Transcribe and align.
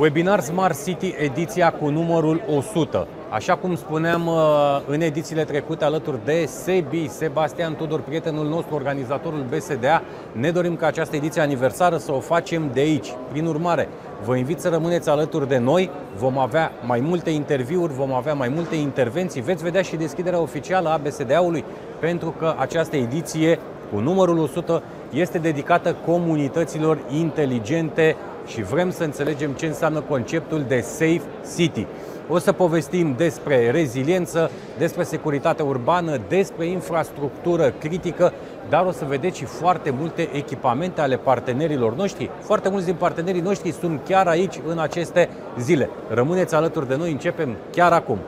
Webinar 0.00 0.40
Smart 0.40 0.84
City, 0.84 1.14
ediția 1.18 1.70
cu 1.70 1.88
numărul 1.88 2.42
100. 2.56 3.06
Așa 3.30 3.56
cum 3.56 3.76
spuneam 3.76 4.26
uh, 4.26 4.34
în 4.86 5.00
edițiile 5.00 5.44
trecute 5.44 5.84
alături 5.84 6.24
de 6.24 6.44
Sebi, 6.46 7.08
Sebastian 7.08 7.74
Tudor, 7.74 8.00
prietenul 8.00 8.48
nostru, 8.48 8.74
organizatorul 8.74 9.44
BSDA, 9.50 10.02
ne 10.32 10.50
dorim 10.50 10.76
ca 10.76 10.86
această 10.86 11.16
ediție 11.16 11.40
aniversară 11.40 11.96
să 11.96 12.12
o 12.12 12.20
facem 12.20 12.70
de 12.72 12.80
aici. 12.80 13.06
Prin 13.30 13.46
urmare, 13.46 13.88
vă 14.24 14.36
invit 14.36 14.60
să 14.60 14.68
rămâneți 14.68 15.08
alături 15.08 15.48
de 15.48 15.58
noi, 15.58 15.90
vom 16.16 16.38
avea 16.38 16.72
mai 16.86 17.00
multe 17.00 17.30
interviuri, 17.30 17.92
vom 17.92 18.12
avea 18.12 18.34
mai 18.34 18.48
multe 18.48 18.74
intervenții, 18.74 19.40
veți 19.40 19.62
vedea 19.62 19.82
și 19.82 19.96
deschiderea 19.96 20.40
oficială 20.40 20.88
a 20.88 21.00
BSDA-ului, 21.02 21.64
pentru 22.00 22.34
că 22.38 22.54
această 22.58 22.96
ediție 22.96 23.58
cu 23.92 24.00
numărul 24.00 24.38
100 24.38 24.82
este 25.10 25.38
dedicată 25.38 25.96
comunităților 26.06 26.98
inteligente 27.10 28.16
și 28.48 28.62
vrem 28.62 28.90
să 28.90 29.04
înțelegem 29.04 29.52
ce 29.52 29.66
înseamnă 29.66 30.00
conceptul 30.00 30.64
de 30.68 30.80
Safe 30.80 31.22
City. 31.56 31.86
O 32.28 32.38
să 32.38 32.52
povestim 32.52 33.14
despre 33.16 33.70
reziliență, 33.70 34.50
despre 34.78 35.02
securitate 35.02 35.62
urbană, 35.62 36.20
despre 36.28 36.66
infrastructură 36.66 37.70
critică, 37.70 38.32
dar 38.68 38.84
o 38.84 38.90
să 38.90 39.04
vedeți 39.08 39.38
și 39.38 39.44
foarte 39.44 39.90
multe 39.90 40.28
echipamente 40.32 41.00
ale 41.00 41.16
partenerilor 41.16 41.94
noștri. 41.94 42.30
Foarte 42.40 42.68
mulți 42.68 42.86
din 42.86 42.94
partenerii 42.94 43.40
noștri 43.40 43.70
sunt 43.70 44.00
chiar 44.04 44.26
aici 44.26 44.60
în 44.66 44.78
aceste 44.78 45.28
zile. 45.58 45.90
Rămâneți 46.08 46.54
alături 46.54 46.88
de 46.88 46.96
noi, 46.96 47.10
începem 47.10 47.56
chiar 47.72 47.92
acum. 47.92 48.18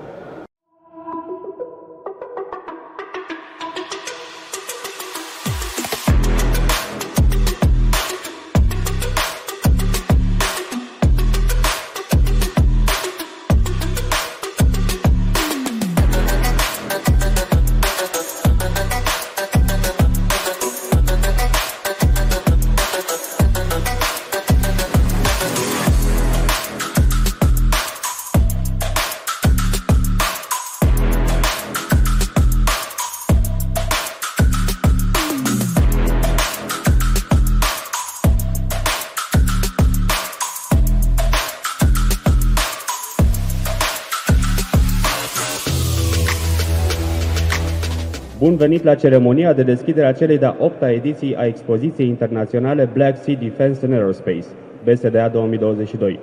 Venit 48.60 48.82
la 48.82 48.94
ceremonia 48.94 49.52
de 49.52 49.62
deschidere 49.62 50.06
a 50.06 50.12
celei 50.12 50.38
de-a 50.38 50.56
opta 50.58 50.90
ediții 50.90 51.36
a 51.36 51.46
expoziției 51.46 52.08
internaționale 52.08 52.88
Black 52.92 53.16
Sea 53.16 53.34
Defense 53.34 53.84
and 53.84 53.94
Aerospace, 53.94 54.46
BSDA 54.84 55.28
2022, 55.28 56.18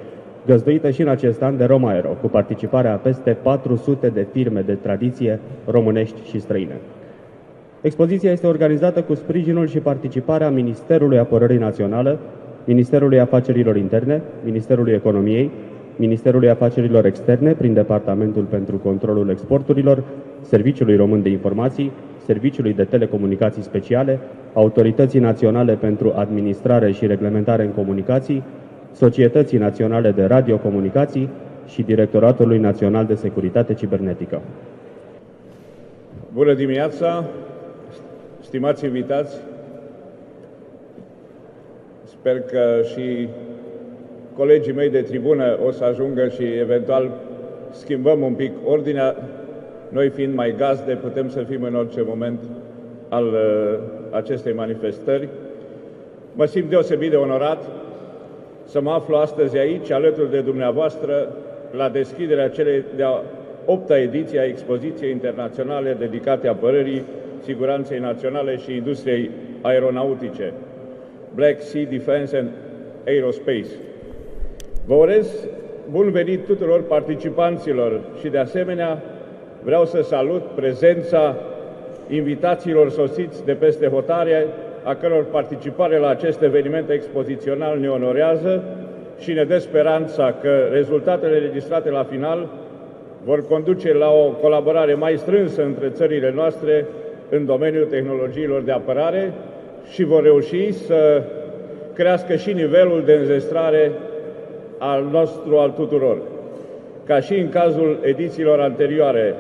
găzduită 0.46 0.90
și 0.90 1.02
în 1.02 1.08
acest 1.08 1.42
an 1.42 1.58
de 1.58 1.64
Romaero, 1.64 2.18
cu 2.22 2.28
participarea 2.28 2.94
a 2.94 2.96
peste 2.96 3.38
400 3.42 4.08
de 4.08 4.28
firme 4.32 4.62
de 4.62 4.74
tradiție 4.74 5.40
românești 5.66 6.30
și 6.30 6.40
străine. 6.40 6.76
Expoziția 7.82 8.32
este 8.32 8.48
organizată 8.48 9.02
cu 9.02 9.14
sprijinul 9.14 9.68
și 9.68 9.80
participarea 9.80 10.50
Ministerului 10.50 11.18
Apărării 11.18 11.58
Naționale, 11.58 12.18
Ministerului 12.66 13.20
Afacerilor 13.20 13.76
Interne, 13.76 14.22
Ministerului 14.44 14.94
Economiei, 14.94 15.52
Ministerului 15.96 16.50
Afacerilor 16.50 17.06
Externe 17.06 17.52
prin 17.54 17.74
Departamentul 17.74 18.44
pentru 18.44 18.78
Controlul 18.78 19.30
Exporturilor, 19.30 20.04
Serviciului 20.42 20.96
Român 20.96 21.22
de 21.22 21.30
Informații, 21.30 21.92
Serviciului 22.28 22.74
de 22.74 22.84
Telecomunicații 22.84 23.62
Speciale, 23.62 24.20
Autorității 24.54 25.20
Naționale 25.20 25.74
pentru 25.74 26.14
Administrare 26.16 26.92
și 26.92 27.06
Reglementare 27.06 27.64
în 27.64 27.72
Comunicații, 27.72 28.44
Societății 28.94 29.58
Naționale 29.58 30.12
de 30.12 30.24
Radiocomunicații 30.24 31.30
și 31.68 31.82
Directoratului 31.82 32.58
Național 32.58 33.06
de 33.06 33.16
Securitate 33.16 33.74
Cibernetică. 33.74 34.42
Bună 36.34 36.54
dimineața, 36.54 37.24
stimați 38.42 38.86
invitați! 38.86 39.38
Sper 42.04 42.40
că 42.40 42.82
și 42.94 43.28
colegii 44.38 44.74
mei 44.74 44.90
de 44.90 45.02
tribună 45.02 45.58
o 45.68 45.72
să 45.72 45.84
ajungă 45.84 46.28
și 46.28 46.44
eventual 46.44 47.12
schimbăm 47.72 48.22
un 48.22 48.34
pic 48.34 48.52
ordinea. 48.66 49.16
Noi 49.90 50.10
fiind 50.10 50.36
mai 50.36 50.56
gazde, 50.58 50.94
putem 50.94 51.30
să 51.30 51.44
fim 51.44 51.64
în 51.64 51.76
orice 51.76 52.02
moment 52.02 52.40
al 53.10 53.26
uh, 53.26 53.80
acestei 54.12 54.54
manifestări. 54.54 55.30
Mă 56.34 56.46
simt 56.46 56.70
deosebit 56.70 57.10
de 57.10 57.16
onorat 57.16 57.64
să 58.66 58.82
mă 58.82 58.92
aflu 58.92 59.16
astăzi 59.16 59.58
aici, 59.58 59.92
alături 59.92 60.32
de 60.32 60.40
dumneavoastră, 60.40 61.36
la 61.72 61.90
deschiderea 61.90 62.50
celei 62.50 62.84
de-a 62.96 63.22
opta 63.66 64.00
ediție 64.00 64.40
a 64.40 64.46
expoziției 64.46 65.12
internaționale 65.12 65.96
dedicate 66.00 66.48
apărării, 66.48 67.04
siguranței 67.44 68.00
naționale 68.00 68.58
și 68.58 68.76
industriei 68.76 69.32
aeronautice, 69.62 70.54
Black 71.36 71.62
Sea 71.62 71.84
Defense 71.90 72.38
and 72.38 72.50
Aerospace. 73.06 73.68
Vă 74.86 74.94
urez 74.94 75.48
bun 75.92 76.12
venit 76.12 76.46
tuturor 76.46 76.84
participanților 76.84 78.02
și, 78.20 78.28
de 78.28 78.38
asemenea, 78.38 79.02
vreau 79.68 79.86
să 79.86 80.02
salut 80.02 80.42
prezența 80.56 81.36
invitațiilor 82.10 82.90
sosiți 82.90 83.46
de 83.46 83.54
peste 83.54 83.88
hotare, 83.88 84.46
a 84.84 84.96
căror 84.96 85.24
participare 85.24 85.98
la 85.98 86.08
acest 86.08 86.42
eveniment 86.42 86.90
expozițional 86.90 87.80
ne 87.80 87.88
onorează 87.88 88.64
și 89.20 89.34
ne 89.34 89.44
dă 89.44 89.58
speranța 89.58 90.36
că 90.42 90.68
rezultatele 90.72 91.38
registrate 91.38 91.90
la 91.90 92.04
final 92.04 92.48
vor 93.24 93.48
conduce 93.48 93.94
la 93.94 94.12
o 94.12 94.30
colaborare 94.30 94.94
mai 94.94 95.18
strânsă 95.18 95.64
între 95.64 95.90
țările 95.90 96.32
noastre 96.36 96.86
în 97.30 97.46
domeniul 97.46 97.86
tehnologiilor 97.86 98.62
de 98.62 98.72
apărare 98.72 99.34
și 99.92 100.04
vor 100.04 100.24
reuși 100.24 100.72
să 100.72 101.24
crească 101.94 102.36
și 102.36 102.54
nivelul 102.54 103.04
de 103.06 103.14
înzestrare 103.14 103.92
al 104.78 105.08
nostru 105.12 105.58
al 105.58 105.70
tuturor. 105.70 106.18
Ca 107.06 107.20
și 107.20 107.34
în 107.34 107.50
cazul 107.50 107.98
edițiilor 108.02 108.60
anterioare, 108.60 109.36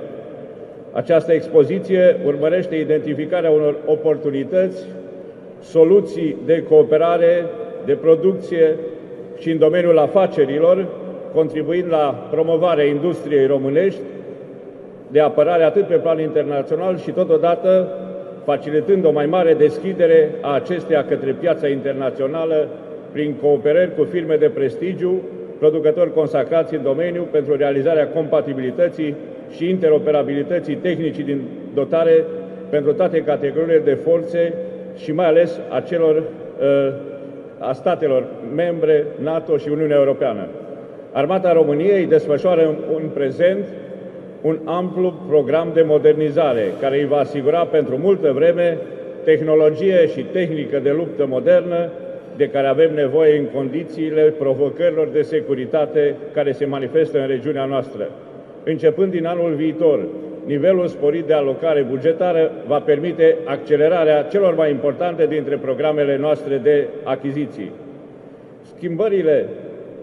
această 0.91 1.33
expoziție 1.33 2.17
urmărește 2.25 2.75
identificarea 2.75 3.49
unor 3.49 3.75
oportunități, 3.85 4.83
soluții 5.61 6.35
de 6.45 6.63
cooperare, 6.69 7.45
de 7.85 7.93
producție 7.93 8.75
și 9.37 9.49
în 9.51 9.57
domeniul 9.57 9.97
afacerilor, 9.97 10.87
contribuind 11.33 11.89
la 11.89 12.27
promovarea 12.31 12.85
industriei 12.85 13.45
românești 13.45 13.99
de 15.11 15.19
apărare 15.19 15.63
atât 15.63 15.87
pe 15.87 15.95
plan 15.95 16.19
internațional 16.19 16.97
și 16.97 17.11
totodată 17.11 17.91
facilitând 18.45 19.05
o 19.05 19.11
mai 19.11 19.25
mare 19.25 19.53
deschidere 19.53 20.29
a 20.41 20.53
acesteia 20.53 21.05
către 21.05 21.31
piața 21.39 21.67
internațională 21.67 22.67
prin 23.11 23.35
cooperări 23.41 23.95
cu 23.95 24.03
firme 24.03 24.35
de 24.35 24.49
prestigiu, 24.49 25.21
producători 25.59 26.13
consacrați 26.13 26.75
în 26.75 26.83
domeniu 26.83 27.27
pentru 27.31 27.55
realizarea 27.55 28.07
compatibilității 28.07 29.15
și 29.55 29.69
interoperabilității 29.69 30.75
tehnicii 30.75 31.23
din 31.23 31.41
dotare 31.73 32.25
pentru 32.69 32.94
toate 32.94 33.21
categoriile 33.21 33.79
de 33.79 33.94
forțe 33.94 34.53
și 34.95 35.11
mai 35.11 35.25
ales 35.25 35.59
a 35.69 35.79
celor 35.79 36.15
uh, 36.15 36.94
a 37.59 37.73
statelor 37.73 38.25
membre 38.55 39.05
NATO 39.21 39.57
și 39.57 39.69
Uniunea 39.69 39.97
Europeană. 39.97 40.47
Armata 41.11 41.53
României 41.53 42.05
desfășoară 42.05 42.75
în 42.95 43.09
prezent 43.13 43.65
un 44.41 44.59
amplu 44.65 45.13
program 45.27 45.71
de 45.73 45.81
modernizare 45.81 46.71
care 46.81 46.99
îi 46.99 47.07
va 47.07 47.17
asigura 47.17 47.65
pentru 47.65 47.97
multă 47.97 48.31
vreme 48.31 48.77
tehnologie 49.23 50.07
și 50.07 50.21
tehnică 50.21 50.79
de 50.79 50.91
luptă 50.91 51.25
modernă 51.25 51.89
de 52.38 52.49
care 52.49 52.67
avem 52.67 52.94
nevoie 52.94 53.38
în 53.38 53.45
condițiile 53.45 54.21
provocărilor 54.21 55.07
de 55.07 55.21
securitate 55.21 56.15
care 56.33 56.51
se 56.51 56.65
manifestă 56.65 57.19
în 57.19 57.27
regiunea 57.27 57.65
noastră. 57.65 58.09
Începând 58.69 59.11
din 59.11 59.25
anul 59.25 59.53
viitor, 59.53 59.99
nivelul 60.45 60.87
sporit 60.87 61.25
de 61.25 61.33
alocare 61.33 61.85
bugetară 61.89 62.51
va 62.67 62.79
permite 62.79 63.35
accelerarea 63.45 64.23
celor 64.23 64.55
mai 64.55 64.69
importante 64.71 65.25
dintre 65.25 65.55
programele 65.55 66.17
noastre 66.17 66.57
de 66.63 66.87
achiziții. 67.03 67.71
Schimbările 68.75 69.45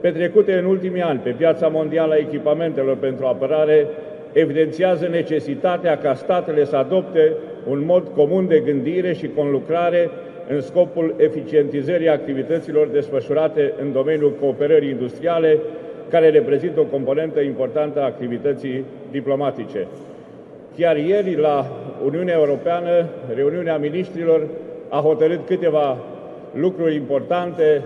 petrecute 0.01 0.53
în 0.53 0.65
ultimii 0.65 1.03
ani 1.03 1.21
pe 1.23 1.31
piața 1.31 1.69
mondială 1.69 2.13
a 2.13 2.17
echipamentelor 2.17 2.97
pentru 2.97 3.25
apărare 3.27 3.87
evidențiază 4.33 5.09
necesitatea 5.11 5.99
ca 5.99 6.15
statele 6.15 6.65
să 6.65 6.77
adopte 6.77 7.33
un 7.69 7.83
mod 7.85 8.03
comun 8.17 8.49
de 8.49 8.63
gândire 8.65 9.13
și 9.13 9.31
conlucrare 9.37 10.11
în 10.49 10.61
scopul 10.61 11.15
eficientizării 11.17 12.09
activităților 12.09 12.87
desfășurate 12.87 13.73
în 13.83 13.93
domeniul 13.93 14.33
cooperării 14.41 14.91
industriale, 14.91 15.59
care 16.11 16.31
reprezintă 16.31 16.81
o 16.81 16.85
componentă 16.85 17.41
importantă 17.41 18.01
a 18.01 18.05
activității 18.05 18.85
diplomatice. 19.11 19.87
Chiar 20.77 20.97
ieri, 20.97 21.37
la 21.37 21.67
Uniunea 22.05 22.35
Europeană, 22.35 23.07
reuniunea 23.35 23.77
ministrilor 23.79 24.47
a 24.89 25.01
hotărât 25.01 25.47
câteva 25.47 25.99
lucruri 26.53 26.95
importante, 26.95 27.83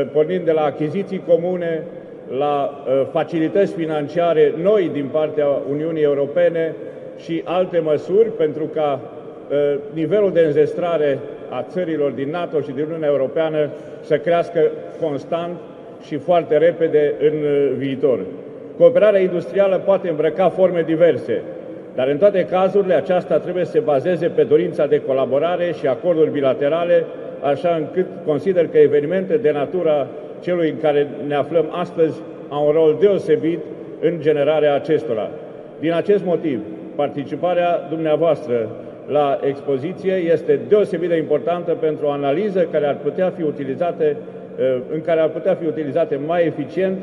ă, 0.00 0.04
pornind 0.12 0.44
de 0.44 0.52
la 0.52 0.62
achiziții 0.64 1.22
comune, 1.26 1.82
la 2.38 2.84
ă, 3.00 3.04
facilități 3.12 3.72
financiare 3.72 4.52
noi 4.62 4.90
din 4.92 5.08
partea 5.12 5.46
Uniunii 5.70 6.02
Europene 6.02 6.74
și 7.16 7.42
alte 7.44 7.78
măsuri 7.78 8.28
pentru 8.28 8.64
ca 8.64 9.00
ă, 9.52 9.78
nivelul 9.92 10.32
de 10.32 10.40
înzestrare 10.40 11.18
a 11.50 11.62
țărilor 11.62 12.10
din 12.10 12.30
NATO 12.30 12.60
și 12.60 12.70
din 12.70 12.84
Uniunea 12.84 13.08
Europeană 13.08 13.68
să 14.00 14.18
crească 14.18 14.60
constant 15.00 15.56
și 16.02 16.16
foarte 16.16 16.56
repede 16.56 17.14
în 17.20 17.32
viitor. 17.76 18.18
Cooperarea 18.78 19.20
industrială 19.20 19.82
poate 19.84 20.08
îmbrăca 20.08 20.48
forme 20.48 20.82
diverse, 20.86 21.42
dar 21.94 22.08
în 22.08 22.16
toate 22.16 22.46
cazurile 22.50 22.94
aceasta 22.94 23.38
trebuie 23.38 23.64
să 23.64 23.70
se 23.70 23.78
bazeze 23.78 24.26
pe 24.26 24.42
dorința 24.42 24.86
de 24.86 25.02
colaborare 25.06 25.72
și 25.78 25.86
acorduri 25.86 26.30
bilaterale, 26.30 27.04
așa 27.42 27.74
încât 27.78 28.06
consider 28.26 28.66
că 28.66 28.78
evenimente 28.78 29.36
de 29.36 29.50
natura 29.50 30.06
celui 30.40 30.70
în 30.70 30.80
care 30.80 31.06
ne 31.26 31.34
aflăm 31.34 31.66
astăzi 31.70 32.20
au 32.48 32.66
un 32.66 32.72
rol 32.72 32.96
deosebit 33.00 33.58
în 34.00 34.20
generarea 34.20 34.74
acestora. 34.74 35.28
Din 35.80 35.92
acest 35.92 36.24
motiv, 36.24 36.60
participarea 36.94 37.86
dumneavoastră 37.88 38.68
la 39.06 39.38
expoziție 39.42 40.12
este 40.12 40.60
deosebit 40.68 41.08
de 41.08 41.16
importantă 41.16 41.72
pentru 41.72 42.06
o 42.06 42.10
analiză 42.10 42.68
care 42.70 42.86
ar 42.86 42.96
putea 43.02 43.32
fi 43.36 43.42
utilizate, 43.42 44.04
eh, 44.04 44.16
în 44.92 45.00
care 45.00 45.20
ar 45.20 45.28
putea 45.28 45.54
fi 45.54 45.66
utilizate 45.66 46.20
mai 46.26 46.46
eficient 46.46 46.98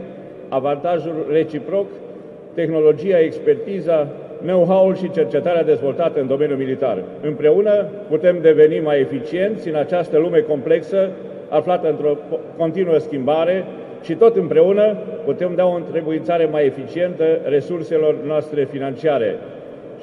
avantajul 0.49 1.25
reciproc, 1.31 1.85
tehnologia, 2.53 3.19
expertiza, 3.19 4.07
know-how-ul 4.41 4.95
și 4.95 5.11
cercetarea 5.11 5.63
dezvoltată 5.63 6.19
în 6.19 6.27
domeniul 6.27 6.57
militar. 6.57 6.97
Împreună 7.21 7.85
putem 8.09 8.37
deveni 8.41 8.79
mai 8.79 8.99
eficienți 8.99 9.69
în 9.69 9.75
această 9.75 10.17
lume 10.17 10.39
complexă, 10.39 11.09
aflată 11.49 11.89
într-o 11.89 12.17
continuă 12.57 12.97
schimbare 12.97 13.65
și 14.03 14.13
tot 14.13 14.35
împreună 14.35 14.97
putem 15.25 15.51
da 15.55 15.65
o 15.65 15.75
întrebuințare 15.75 16.45
mai 16.51 16.65
eficientă 16.65 17.23
resurselor 17.43 18.15
noastre 18.25 18.63
financiare. 18.63 19.35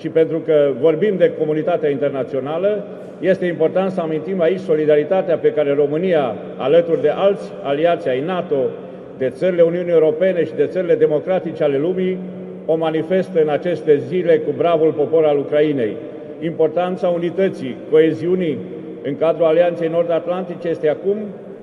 Și 0.01 0.09
pentru 0.09 0.39
că 0.39 0.71
vorbim 0.81 1.15
de 1.17 1.33
comunitatea 1.39 1.91
internațională, 1.91 2.85
este 3.21 3.47
important 3.47 3.91
să 3.91 4.01
amintim 4.01 4.41
aici 4.41 4.59
solidaritatea 4.59 5.37
pe 5.37 5.53
care 5.53 5.75
România, 5.75 6.35
alături 6.57 7.03
de 7.03 7.09
alți 7.09 7.53
aliați 7.63 8.09
ai 8.09 8.21
NATO, 8.21 8.57
de 9.19 9.29
țările 9.29 9.63
Uniunii 9.63 9.93
Europene 9.93 10.45
și 10.45 10.55
de 10.57 10.67
țările 10.67 10.95
democratice 10.95 11.63
ale 11.63 11.79
lumii, 11.79 12.19
o 12.67 12.77
manifestă 12.77 13.43
în 13.43 13.49
aceste 13.49 13.97
zile 13.97 14.39
cu 14.39 14.51
bravul 14.57 14.93
popor 14.93 15.25
al 15.25 15.39
Ucrainei. 15.39 15.97
Importanța 16.41 17.09
unității, 17.09 17.77
coeziunii 17.91 18.59
în 19.03 19.17
cadrul 19.17 19.47
Alianței 19.47 19.89
Nord-Atlantice 19.89 20.69
este 20.69 20.89
acum 20.89 21.17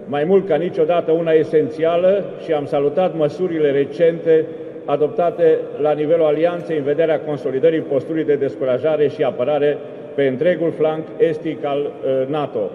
mai 0.05 0.23
mult 0.23 0.47
ca 0.47 0.55
niciodată 0.55 1.11
una 1.11 1.31
esențială 1.31 2.23
și 2.45 2.51
am 2.51 2.65
salutat 2.65 3.17
măsurile 3.17 3.71
recente 3.71 4.45
adoptate 4.87 5.57
la 5.81 5.91
nivelul 5.91 6.25
Alianței 6.25 6.77
în 6.77 6.83
vederea 6.83 7.19
consolidării 7.19 7.79
posturii 7.79 8.25
de 8.25 8.35
descurajare 8.35 9.07
și 9.07 9.23
apărare 9.23 9.77
pe 10.15 10.23
întregul 10.27 10.71
flanc 10.71 11.03
estic 11.17 11.65
al 11.65 11.79
uh, 11.79 12.27
NATO. 12.27 12.71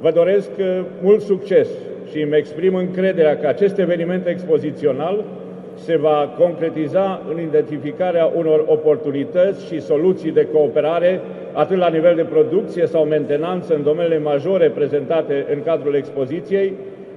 Vă 0.00 0.10
doresc 0.10 0.50
uh, 0.58 0.80
mult 1.02 1.20
succes 1.20 1.68
și 2.10 2.20
îmi 2.20 2.36
exprim 2.36 2.74
încrederea 2.74 3.36
că 3.36 3.46
acest 3.46 3.78
eveniment 3.78 4.26
expozițional 4.26 5.24
se 5.74 5.96
va 5.96 6.34
concretiza 6.38 7.22
în 7.30 7.40
identificarea 7.40 8.32
unor 8.36 8.64
oportunități 8.66 9.66
și 9.66 9.80
soluții 9.80 10.30
de 10.30 10.46
cooperare, 10.52 11.20
atât 11.52 11.76
la 11.76 11.88
nivel 11.88 12.14
de 12.14 12.22
producție 12.22 12.86
sau 12.86 13.04
mentenanță 13.04 13.74
în 13.74 13.82
domeniile 13.82 14.18
majore 14.18 14.68
prezentate 14.68 15.46
în 15.54 15.62
cadrul 15.62 15.94
expoziției, 15.94 16.72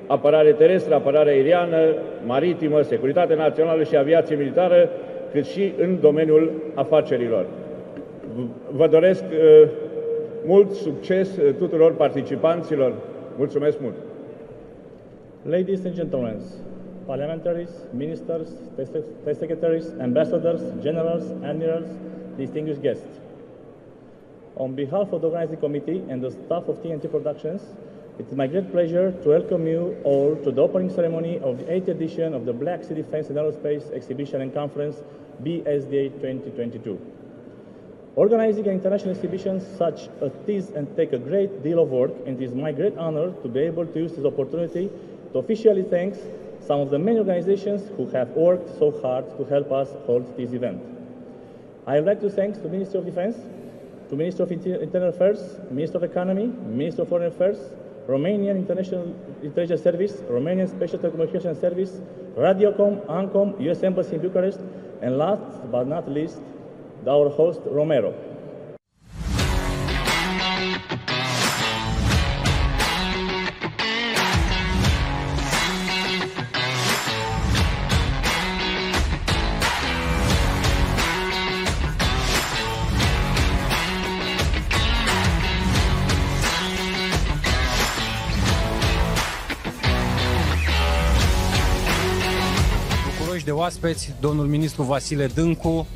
apărare 0.07 0.51
terestră, 0.51 0.95
apărare 0.95 1.29
aeriană, 1.29 1.77
maritimă, 2.25 2.81
securitate 2.81 3.35
națională 3.35 3.83
și 3.83 3.95
aviație 3.95 4.35
militară, 4.35 4.89
cât 5.31 5.45
și 5.45 5.73
în 5.77 5.99
domeniul 6.01 6.51
afacerilor. 6.73 7.45
Vă 8.71 8.87
doresc 8.87 9.23
uh, 9.23 9.69
mult 10.45 10.71
succes 10.71 11.37
uh, 11.37 11.53
tuturor 11.57 11.95
participanților. 11.95 12.93
Mulțumesc 13.37 13.79
mult! 13.81 13.93
Ladies 15.49 15.85
and 15.85 15.93
gentlemen, 15.93 16.35
parliamentaries, 17.05 17.69
ministers, 17.97 18.47
state 19.21 19.33
secretaries, 19.33 19.85
ambassadors, 20.01 20.61
generals, 20.81 21.23
admirals, 21.43 21.87
distinguished 22.37 22.81
guests. 22.81 23.19
On 24.55 24.73
behalf 24.73 25.11
of 25.11 25.19
the 25.19 25.27
organizing 25.27 25.59
committee 25.59 26.01
and 26.09 26.21
the 26.21 26.29
staff 26.29 26.67
of 26.67 26.75
TNT 26.81 27.09
Productions, 27.09 27.61
it 28.19 28.27
is 28.27 28.35
my 28.35 28.45
great 28.45 28.71
pleasure 28.71 29.11
to 29.11 29.29
welcome 29.29 29.65
you 29.65 29.97
all 30.03 30.35
to 30.43 30.51
the 30.51 30.61
opening 30.61 30.87
ceremony 30.87 31.39
of 31.39 31.57
the 31.57 31.63
8th 31.63 31.87
edition 31.87 32.35
of 32.35 32.45
the 32.45 32.53
Black 32.53 32.83
Sea 32.83 32.93
Defense 32.93 33.29
and 33.29 33.37
Aerospace 33.37 33.91
Exhibition 33.91 34.41
and 34.41 34.53
Conference 34.53 34.97
BSDA 35.41 36.11
2022. 36.21 36.99
Organizing 38.15 38.67
an 38.67 38.73
international 38.73 39.15
exhibition 39.15 39.59
such 39.77 40.09
as 40.21 40.31
this 40.45 40.69
and 40.69 40.95
take 40.95 41.13
a 41.13 41.17
great 41.17 41.63
deal 41.63 41.81
of 41.81 41.89
work, 41.89 42.11
and 42.27 42.39
it 42.39 42.45
is 42.45 42.53
my 42.53 42.71
great 42.71 42.95
honor 42.99 43.31
to 43.41 43.47
be 43.47 43.61
able 43.61 43.87
to 43.87 43.99
use 43.99 44.11
this 44.13 44.25
opportunity 44.25 44.91
to 45.31 45.39
officially 45.39 45.81
thank 45.81 46.13
some 46.59 46.81
of 46.81 46.91
the 46.91 46.99
many 46.99 47.17
organizations 47.17 47.89
who 47.97 48.07
have 48.11 48.29
worked 48.29 48.77
so 48.77 48.91
hard 49.01 49.25
to 49.37 49.43
help 49.45 49.71
us 49.71 49.89
hold 50.05 50.37
this 50.37 50.53
event. 50.53 50.79
I 51.87 51.95
would 51.95 52.05
like 52.05 52.21
to 52.21 52.29
thank 52.29 52.61
the 52.61 52.69
Ministry 52.69 52.99
of 52.99 53.05
Defense, 53.05 53.37
to 54.09 54.15
Minister 54.15 54.43
of 54.43 54.51
Internal 54.51 55.09
Affairs, 55.09 55.57
Minister 55.71 55.97
of 55.97 56.03
Economy, 56.03 56.45
Minister 56.45 57.01
of 57.01 57.09
Foreign 57.09 57.25
Affairs, 57.25 57.57
Romanian 58.07 58.57
International 58.57 59.15
Intelligence 59.41 59.81
Service, 59.81 60.13
Romanian 60.29 60.69
Special 60.69 60.99
Telecommunication 60.99 61.59
Service, 61.59 62.01
Radiocom, 62.35 63.05
ANCOM, 63.07 63.59
US 63.69 63.83
Embassy 63.83 64.15
in 64.15 64.21
Bucharest, 64.21 64.59
and 65.01 65.17
last 65.17 65.41
but 65.71 65.87
not 65.87 66.09
least, 66.09 66.39
our 67.07 67.29
host 67.29 67.61
Romero. 67.65 68.13
Oaspeți, 93.63 94.13
domnul 94.19 94.45
ministru 94.45 94.83
Vasile 94.83 95.25
Dâncu. 95.25 95.87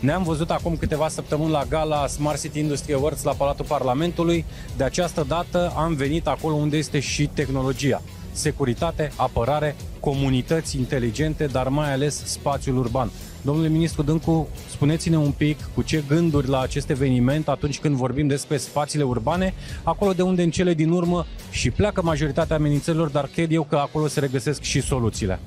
Ne-am 0.00 0.22
văzut 0.22 0.50
acum 0.50 0.76
câteva 0.76 1.08
săptămâni 1.08 1.50
la 1.50 1.64
gala 1.68 2.06
Smart 2.06 2.40
City 2.40 2.58
Industry 2.58 2.94
Awards 2.94 3.22
la 3.22 3.32
Palatul 3.32 3.64
Parlamentului. 3.64 4.44
De 4.76 4.84
această 4.84 5.24
dată 5.28 5.72
am 5.76 5.94
venit 5.94 6.26
acolo 6.26 6.54
unde 6.54 6.76
este 6.76 7.00
și 7.00 7.26
tehnologia. 7.26 8.02
Securitate, 8.32 9.12
apărare, 9.16 9.76
comunități 10.00 10.76
inteligente, 10.76 11.46
dar 11.46 11.68
mai 11.68 11.92
ales 11.92 12.24
spațiul 12.24 12.78
urban. 12.78 13.10
Domnule 13.42 13.68
ministru 13.68 14.02
Dâncu, 14.02 14.48
spuneți-ne 14.70 15.16
un 15.16 15.30
pic 15.30 15.68
cu 15.74 15.82
ce 15.82 16.04
gânduri 16.08 16.48
la 16.48 16.60
acest 16.60 16.90
eveniment 16.90 17.48
atunci 17.48 17.78
când 17.78 17.94
vorbim 17.94 18.26
despre 18.26 18.56
spațiile 18.56 19.04
urbane, 19.04 19.54
acolo 19.82 20.12
de 20.12 20.22
unde 20.22 20.42
în 20.42 20.50
cele 20.50 20.74
din 20.74 20.90
urmă 20.90 21.26
și 21.50 21.70
pleacă 21.70 22.02
majoritatea 22.02 22.56
amenințărilor, 22.56 23.08
dar 23.08 23.28
cred 23.32 23.52
eu 23.52 23.62
că 23.62 23.76
acolo 23.76 24.06
se 24.06 24.20
regăsesc 24.20 24.62
și 24.62 24.80
soluțiile. 24.80 25.40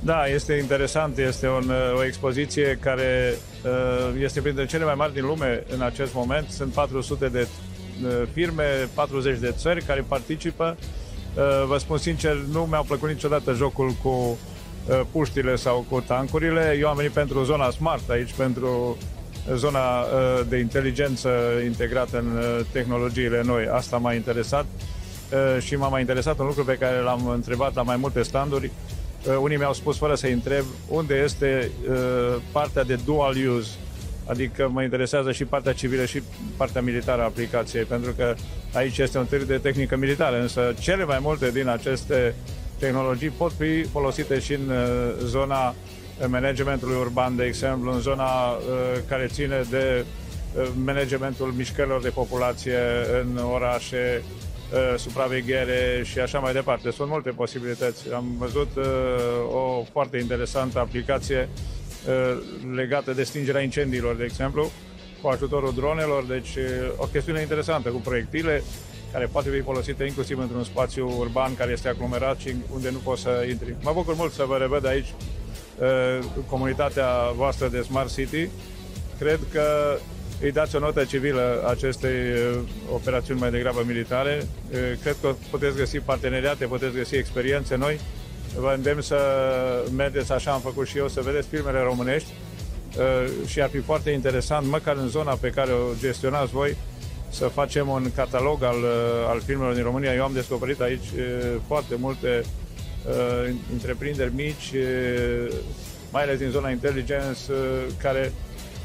Da, 0.00 0.26
este 0.26 0.52
interesant, 0.52 1.18
este 1.18 1.48
un, 1.48 1.72
o 1.96 2.04
expoziție 2.04 2.78
care 2.80 3.34
uh, 3.64 4.20
este 4.20 4.40
printre 4.40 4.66
cele 4.66 4.84
mai 4.84 4.94
mari 4.94 5.12
din 5.12 5.24
lume 5.24 5.64
în 5.74 5.80
acest 5.80 6.14
moment. 6.14 6.48
Sunt 6.48 6.72
400 6.72 7.28
de 7.28 7.48
firme, 8.32 8.88
40 8.94 9.38
de 9.38 9.54
țări 9.56 9.82
care 9.82 10.04
participă. 10.08 10.76
Vă 11.66 11.78
spun 11.78 11.98
sincer, 11.98 12.34
nu 12.52 12.66
mi-au 12.70 12.82
plăcut 12.82 13.08
niciodată 13.08 13.52
jocul 13.52 13.90
cu 14.02 14.38
puștile 15.10 15.56
sau 15.56 15.86
cu 15.88 16.00
tancurile. 16.06 16.76
Eu 16.80 16.88
am 16.88 16.96
venit 16.96 17.10
pentru 17.10 17.44
zona 17.44 17.70
smart 17.70 18.10
aici, 18.10 18.32
pentru 18.32 18.96
zona 19.54 20.04
de 20.48 20.58
inteligență 20.58 21.28
integrată 21.64 22.18
în 22.18 22.42
tehnologiile 22.72 23.42
noi. 23.44 23.66
Asta 23.72 23.96
m-a 23.96 24.14
interesat 24.14 24.66
și 25.60 25.76
m-a 25.76 25.88
mai 25.88 26.00
interesat 26.00 26.38
un 26.38 26.46
lucru 26.46 26.64
pe 26.64 26.76
care 26.80 27.00
l-am 27.00 27.28
întrebat 27.28 27.74
la 27.74 27.82
mai 27.82 27.96
multe 27.96 28.22
standuri. 28.22 28.70
Unii 29.40 29.56
mi-au 29.56 29.72
spus 29.72 29.96
fără 29.96 30.14
să-i 30.14 30.32
întreb 30.32 30.64
unde 30.88 31.14
este 31.14 31.70
partea 32.52 32.84
de 32.84 32.98
dual 33.04 33.34
use? 33.56 33.70
Adică 34.26 34.68
mă 34.72 34.82
interesează 34.82 35.32
și 35.32 35.44
partea 35.44 35.72
civilă 35.72 36.04
și 36.04 36.22
partea 36.56 36.82
militară 36.82 37.22
a 37.22 37.24
aplicației, 37.24 37.84
pentru 37.84 38.12
că 38.12 38.34
aici 38.72 38.98
este 38.98 39.18
un 39.18 39.26
târg 39.26 39.42
de 39.42 39.58
tehnică 39.58 39.96
militară, 39.96 40.40
însă 40.40 40.74
cele 40.78 41.04
mai 41.04 41.18
multe 41.20 41.50
din 41.50 41.68
aceste 41.68 42.34
tehnologii 42.78 43.28
pot 43.28 43.52
fi 43.58 43.82
folosite 43.82 44.38
și 44.40 44.52
în 44.52 44.68
uh, 44.68 45.14
zona 45.24 45.74
managementului 46.26 46.96
urban, 46.96 47.36
de 47.36 47.44
exemplu, 47.44 47.92
în 47.92 48.00
zona 48.00 48.50
uh, 48.50 48.58
care 49.08 49.26
ține 49.26 49.62
de 49.70 50.04
uh, 50.54 50.68
managementul 50.84 51.52
mișcărilor 51.56 52.02
de 52.02 52.08
populație 52.08 52.78
în 53.20 53.40
orașe, 53.52 54.22
supraveghere 54.96 56.02
și 56.04 56.18
așa 56.18 56.38
mai 56.38 56.52
departe. 56.52 56.90
Sunt 56.90 57.08
multe 57.08 57.30
posibilități. 57.30 58.12
Am 58.14 58.24
văzut 58.38 58.70
o 59.52 59.82
foarte 59.92 60.18
interesantă 60.18 60.78
aplicație 60.78 61.48
Uh, 62.06 62.38
legată 62.74 63.12
de 63.12 63.22
stingerea 63.22 63.60
incendiilor, 63.60 64.16
de 64.16 64.24
exemplu, 64.24 64.70
cu 65.22 65.28
ajutorul 65.28 65.72
dronelor, 65.74 66.24
deci 66.24 66.54
uh, 66.54 66.64
o 66.96 67.04
chestiune 67.04 67.40
interesantă 67.40 67.88
cu 67.88 67.98
proiectile 67.98 68.62
care 69.12 69.26
poate 69.26 69.50
fi 69.50 69.60
folosită 69.60 70.04
inclusiv 70.04 70.38
într-un 70.38 70.64
spațiu 70.64 71.18
urban 71.18 71.56
care 71.56 71.72
este 71.72 71.88
aglomerat 71.88 72.38
și 72.38 72.54
unde 72.74 72.90
nu 72.90 72.98
poți 72.98 73.22
să 73.22 73.46
intri. 73.48 73.76
Mă 73.82 73.92
bucur 73.94 74.14
mult 74.14 74.32
să 74.32 74.44
vă 74.44 74.56
revăd 74.56 74.86
aici 74.86 75.14
uh, 75.78 76.24
comunitatea 76.46 77.08
voastră 77.34 77.68
de 77.68 77.80
Smart 77.80 78.14
City. 78.14 78.48
Cred 79.18 79.40
că 79.52 79.96
îi 80.40 80.52
dați 80.52 80.76
o 80.76 80.78
notă 80.78 81.04
civilă 81.04 81.64
acestei 81.68 82.16
operațiuni 82.92 83.40
mai 83.40 83.50
degrabă 83.50 83.82
militare. 83.86 84.46
Cred 85.02 85.16
că 85.20 85.34
puteți 85.50 85.76
găsi 85.76 85.98
parteneriate, 85.98 86.64
puteți 86.64 86.94
găsi 86.94 87.16
experiențe 87.16 87.76
noi 87.76 88.00
Vă 88.56 88.72
îndemn 88.76 89.00
să 89.00 89.18
mergeți 89.96 90.32
așa 90.32 90.52
am 90.52 90.60
făcut 90.60 90.86
și 90.86 90.98
eu, 90.98 91.08
să 91.08 91.20
vedeți 91.20 91.48
filmele 91.48 91.80
românești 91.80 92.28
uh, 92.98 93.30
și 93.46 93.60
ar 93.60 93.68
fi 93.68 93.78
foarte 93.78 94.10
interesant, 94.10 94.66
măcar 94.66 94.96
în 94.96 95.08
zona 95.08 95.34
pe 95.34 95.48
care 95.50 95.72
o 95.72 95.94
gestionați 96.00 96.52
voi, 96.52 96.76
să 97.30 97.46
facem 97.46 97.88
un 97.88 98.10
catalog 98.14 98.62
al, 98.62 98.76
uh, 98.76 99.28
al 99.28 99.40
filmelor 99.40 99.74
din 99.74 99.82
România. 99.82 100.14
Eu 100.14 100.24
am 100.24 100.32
descoperit 100.32 100.80
aici 100.80 101.10
uh, 101.16 101.60
foarte 101.66 101.94
multe 101.98 102.42
uh, 103.08 103.54
întreprinderi 103.72 104.34
mici, 104.34 104.72
uh, 104.74 105.54
mai 106.12 106.22
ales 106.22 106.38
din 106.38 106.50
zona 106.50 106.70
intelligence, 106.70 107.38
uh, 107.50 107.56
care 108.02 108.32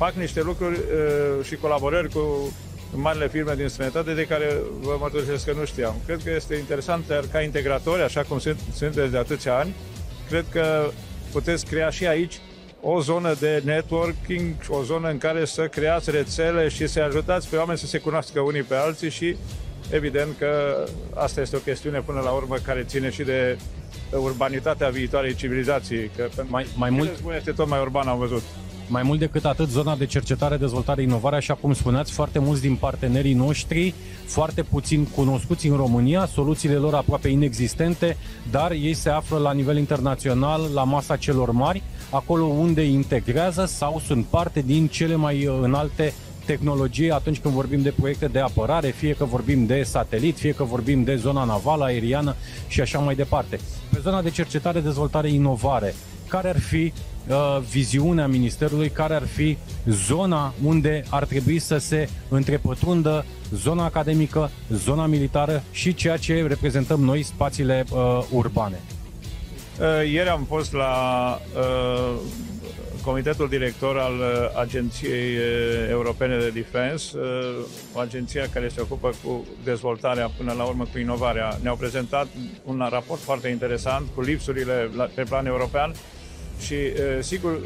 fac 0.03 0.13
niște 0.13 0.41
lucruri 0.41 0.77
uh, 0.77 1.45
și 1.45 1.55
colaborări 1.55 2.10
cu 2.10 2.53
marile 2.95 3.27
firme 3.27 3.53
din 3.55 3.67
străinătate 3.67 4.13
de 4.13 4.25
care 4.25 4.57
vă 4.79 4.98
mărturisesc 5.00 5.45
că 5.45 5.53
nu 5.57 5.65
știam. 5.65 5.95
Cred 6.05 6.19
că 6.24 6.31
este 6.36 6.55
interesant 6.55 7.05
ca 7.31 7.41
integratori, 7.41 8.01
așa 8.01 8.22
cum 8.22 8.39
sunt, 8.39 8.60
sunteți 8.75 9.12
de 9.12 9.17
atâția 9.17 9.57
ani, 9.57 9.75
cred 10.29 10.45
că 10.51 10.89
puteți 11.31 11.65
crea 11.65 11.89
și 11.89 12.07
aici 12.07 12.39
o 12.81 13.01
zonă 13.01 13.33
de 13.39 13.62
networking, 13.65 14.55
o 14.67 14.83
zonă 14.83 15.10
în 15.10 15.17
care 15.17 15.45
să 15.45 15.67
creați 15.67 16.12
rețele 16.12 16.67
și 16.67 16.88
să 16.88 17.00
ajutați 17.00 17.50
pe 17.50 17.55
oameni 17.55 17.77
să 17.77 17.86
se 17.86 17.98
cunoască 17.98 18.39
unii 18.39 18.63
pe 18.63 18.75
alții 18.75 19.10
și 19.10 19.36
evident 19.89 20.38
că 20.38 20.83
asta 21.13 21.41
este 21.41 21.55
o 21.55 21.60
chestiune 21.60 22.00
până 22.00 22.19
la 22.19 22.29
urmă 22.29 22.55
care 22.65 22.83
ține 22.83 23.10
și 23.10 23.24
de 23.24 23.57
urbanitatea 24.12 24.89
viitoarei 24.89 25.36
civilizații. 25.36 26.10
Că 26.15 26.29
mai, 26.48 26.65
mai 26.75 26.89
mult 26.89 27.12
este 27.38 27.51
tot 27.51 27.67
mai 27.67 27.79
urban, 27.81 28.07
am 28.07 28.17
văzut. 28.17 28.43
Mai 28.93 29.03
mult 29.03 29.19
decât 29.19 29.45
atât, 29.45 29.69
zona 29.69 29.95
de 29.95 30.05
cercetare, 30.05 30.57
dezvoltare, 30.57 31.01
inovare, 31.01 31.35
așa 31.35 31.53
cum 31.53 31.73
spuneați, 31.73 32.12
foarte 32.12 32.39
mulți 32.39 32.62
din 32.62 32.75
partenerii 32.75 33.33
noștri, 33.33 33.93
foarte 34.25 34.63
puțin 34.63 35.05
cunoscuți 35.05 35.67
în 35.67 35.75
România, 35.75 36.25
soluțiile 36.25 36.75
lor 36.75 36.93
aproape 36.93 37.27
inexistente, 37.27 38.17
dar 38.51 38.71
ei 38.71 38.93
se 38.93 39.09
află 39.09 39.38
la 39.38 39.51
nivel 39.53 39.77
internațional, 39.77 40.62
la 40.73 40.83
masa 40.83 41.15
celor 41.15 41.51
mari, 41.51 41.83
acolo 42.09 42.43
unde 42.43 42.83
integrează 42.83 43.65
sau 43.65 44.01
sunt 44.05 44.25
parte 44.25 44.62
din 44.62 44.88
cele 44.88 45.15
mai 45.15 45.45
uh, 45.45 45.59
înalte 45.62 46.13
tehnologie 46.45 47.13
atunci 47.13 47.39
când 47.39 47.53
vorbim 47.53 47.81
de 47.81 47.93
proiecte 48.00 48.25
de 48.25 48.39
apărare, 48.39 48.88
fie 48.88 49.13
că 49.13 49.25
vorbim 49.25 49.65
de 49.65 49.83
satelit, 49.83 50.38
fie 50.38 50.51
că 50.51 50.63
vorbim 50.63 51.03
de 51.03 51.15
zona 51.15 51.43
navală, 51.43 51.83
aeriană 51.83 52.35
și 52.67 52.81
așa 52.81 53.00
mai 53.00 53.15
departe. 53.15 53.59
Pe 53.91 54.00
zona 54.01 54.21
de 54.21 54.29
cercetare, 54.29 54.79
dezvoltare, 54.79 55.29
inovare, 55.29 55.95
care 56.33 56.47
ar 56.49 56.59
fi 56.59 56.93
uh, 57.27 57.59
viziunea 57.69 58.27
Ministerului, 58.27 58.89
care 58.89 59.15
ar 59.15 59.25
fi 59.25 59.57
zona 59.85 60.53
unde 60.63 61.03
ar 61.09 61.25
trebui 61.25 61.59
să 61.59 61.77
se 61.77 62.09
întrepătrundă 62.29 63.25
zona 63.51 63.83
academică, 63.83 64.51
zona 64.69 65.05
militară 65.05 65.63
și 65.71 65.93
ceea 65.93 66.17
ce 66.17 66.45
reprezentăm 66.47 67.03
noi, 67.03 67.23
spațiile 67.23 67.85
uh, 67.91 68.25
urbane. 68.31 68.79
Uh, 69.79 70.11
ieri 70.11 70.29
am 70.29 70.43
fost 70.43 70.73
la 70.73 70.93
uh, 71.57 72.19
comitetul 73.03 73.47
director 73.49 73.97
al 73.97 74.13
uh, 74.13 74.59
Agenției 74.59 75.35
uh, 75.35 75.89
Europene 75.89 76.37
de 76.37 76.49
Defense, 76.49 77.17
uh, 77.17 77.65
o 77.93 77.99
agenție 77.99 78.49
care 78.53 78.67
se 78.67 78.81
ocupă 78.81 79.13
cu 79.23 79.45
dezvoltarea 79.63 80.31
până 80.37 80.53
la 80.53 80.63
urmă 80.63 80.87
cu 80.91 80.97
inovarea. 80.97 81.57
Ne-au 81.61 81.75
prezentat 81.75 82.27
un 82.63 82.87
raport 82.89 83.21
foarte 83.21 83.47
interesant 83.47 84.07
cu 84.15 84.21
lipsurile 84.21 84.89
pe 85.15 85.23
plan 85.23 85.45
european 85.45 85.93
și, 86.60 86.75
sigur, 87.19 87.60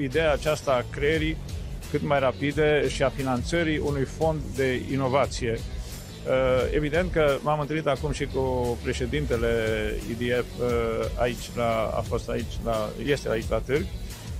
ideea 0.00 0.32
aceasta 0.32 0.72
a 0.72 0.84
creierii 0.96 1.36
cât 1.90 2.02
mai 2.02 2.20
rapide 2.20 2.88
și 2.88 3.02
a 3.02 3.08
finanțării 3.08 3.78
unui 3.78 4.04
fond 4.04 4.40
de 4.56 4.82
inovație. 4.92 5.58
Evident 6.74 7.12
că 7.12 7.38
m-am 7.40 7.60
întâlnit 7.60 7.86
acum 7.86 8.12
și 8.12 8.24
cu 8.24 8.78
președintele 8.82 9.48
IDF 10.10 10.46
aici, 11.18 11.50
la, 11.56 11.92
a 11.96 12.00
fost 12.08 12.28
aici, 12.28 12.52
la, 12.64 12.90
este 13.06 13.30
aici 13.30 13.48
la 13.48 13.58
Târg. 13.58 13.84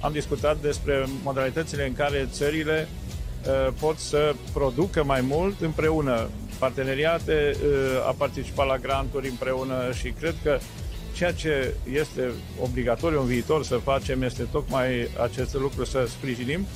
Am 0.01 0.13
discutat 0.13 0.57
despre 0.57 1.07
modalitățile 1.23 1.87
în 1.87 1.95
care 1.95 2.29
țările 2.33 2.89
pot 3.81 3.99
să 3.99 4.35
producă 4.53 5.05
mai 5.05 5.21
mult 5.21 5.61
împreună. 5.61 6.29
Parteneriate, 6.59 7.57
a 8.07 8.15
participat 8.19 8.67
la 8.67 8.79
granturi 8.79 9.29
împreună 9.29 9.75
și 9.93 10.09
cred 10.09 10.35
că 10.43 10.59
Ceea 11.12 11.33
ce 11.33 11.75
este 11.92 12.31
obligatoriu 12.62 13.21
în 13.21 13.26
viitor 13.26 13.64
să 13.64 13.76
facem 13.76 14.23
este 14.23 14.42
tocmai 14.52 15.09
acest 15.23 15.54
lucru, 15.54 15.85
să 15.85 16.07
sprijinim 16.09 16.66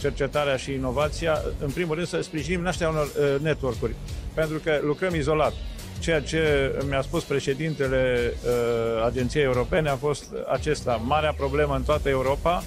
cercetarea 0.00 0.56
și 0.56 0.72
inovația, 0.72 1.42
în 1.58 1.70
primul 1.70 1.94
rând 1.94 2.06
să 2.06 2.20
sprijinim 2.22 2.60
nașterea 2.60 2.92
unor 2.92 3.04
uh, 3.06 3.40
network-uri, 3.40 3.94
pentru 4.34 4.58
că 4.58 4.80
lucrăm 4.82 5.14
izolat. 5.14 5.52
Ceea 5.98 6.20
ce 6.20 6.72
mi-a 6.88 7.02
spus 7.02 7.22
președintele 7.22 8.32
uh, 8.44 9.04
Agenției 9.04 9.44
Europene 9.44 9.88
a 9.88 9.96
fost 9.96 10.24
acesta. 10.52 11.00
Marea 11.04 11.32
problemă 11.32 11.74
în 11.74 11.82
toată 11.82 12.08
Europa 12.08 12.64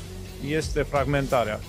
este 0.47 0.81
fragmentarea. 0.81 1.59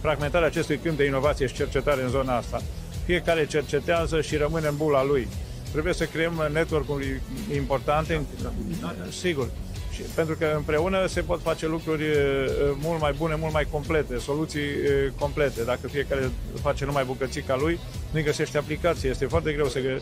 Fragmentarea 0.00 0.46
acestui 0.46 0.76
câmp 0.76 0.96
de 0.96 1.04
inovație 1.04 1.46
și 1.46 1.54
cercetare 1.54 2.02
în 2.02 2.08
zona 2.08 2.36
asta. 2.36 2.62
Fiecare 3.04 3.46
cercetează 3.46 4.20
și 4.20 4.36
rămâne 4.36 4.66
în 4.66 4.76
bula 4.76 5.04
lui 5.04 5.28
Trebuie 5.72 5.94
să 5.94 6.04
creăm 6.04 6.48
network-uri 6.52 7.20
importante, 7.54 8.20
sigur, 9.10 9.50
și 9.92 10.00
pentru 10.14 10.36
că 10.36 10.52
împreună 10.56 11.06
se 11.06 11.20
pot 11.20 11.42
face 11.42 11.66
lucruri 11.66 12.04
mult 12.80 13.00
mai 13.00 13.12
bune, 13.18 13.34
mult 13.34 13.52
mai 13.52 13.66
complete, 13.70 14.18
soluții 14.18 14.66
complete. 15.18 15.64
Dacă 15.64 15.88
fiecare 15.88 16.30
face 16.62 16.84
numai 16.84 17.04
bucățica 17.04 17.56
lui, 17.56 17.78
nu 18.10 18.22
găsește 18.22 18.58
aplicație. 18.58 19.10
Este 19.10 19.26
foarte 19.26 19.52
greu 19.52 19.68
să 19.68 19.80
gă... 19.80 19.98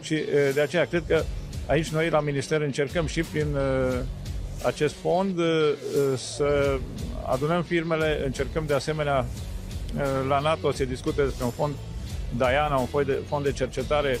Și 0.00 0.22
de 0.54 0.60
aceea 0.60 0.84
cred 0.84 1.02
că 1.08 1.22
aici 1.66 1.88
noi 1.88 2.08
la 2.08 2.20
Minister 2.20 2.60
încercăm 2.60 3.06
și 3.06 3.22
prin 3.22 3.56
acest 4.62 4.94
fond 5.02 5.38
să 6.16 6.78
adunăm 7.26 7.62
firmele, 7.62 8.20
încercăm 8.24 8.64
de 8.66 8.74
asemenea 8.74 9.26
la 10.28 10.38
NATO 10.38 10.72
se 10.72 10.84
discute 10.84 11.22
despre 11.22 11.44
un 11.44 11.50
fond 11.50 11.74
Diana, 12.36 12.76
un 12.76 12.86
fond 12.86 13.06
de, 13.06 13.18
fond 13.28 13.44
de 13.44 13.52
cercetare 13.52 14.18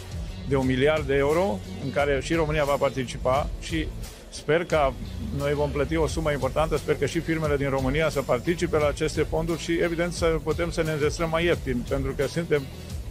de 0.48 0.56
un 0.56 0.66
miliard 0.66 1.06
de 1.06 1.14
euro 1.14 1.58
în 1.84 1.92
care 1.92 2.20
și 2.22 2.34
România 2.34 2.64
va 2.64 2.72
participa 2.72 3.48
și 3.60 3.86
sper 4.28 4.64
că 4.64 4.90
noi 5.36 5.52
vom 5.54 5.70
plăti 5.70 5.96
o 5.96 6.06
sumă 6.06 6.32
importantă, 6.32 6.76
sper 6.76 6.96
că 6.96 7.06
și 7.06 7.20
firmele 7.20 7.56
din 7.56 7.68
România 7.68 8.10
să 8.10 8.22
participe 8.22 8.78
la 8.78 8.86
aceste 8.86 9.22
fonduri 9.22 9.60
și 9.60 9.72
evident 9.82 10.12
să 10.12 10.26
putem 10.42 10.70
să 10.70 10.82
ne 10.82 10.92
înzestrăm 10.92 11.28
mai 11.30 11.44
ieftin, 11.44 11.84
pentru 11.88 12.12
că 12.16 12.26
suntem 12.26 12.62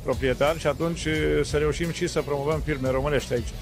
proprietari 0.04 0.60
și 0.60 0.67
atunci 0.67 1.08
să 1.43 1.58
reușim 1.58 1.91
și 1.91 2.08
să 2.08 2.21
promovăm 2.21 2.62
firme 2.65 2.89
românești 2.89 3.34
aici. 3.34 3.54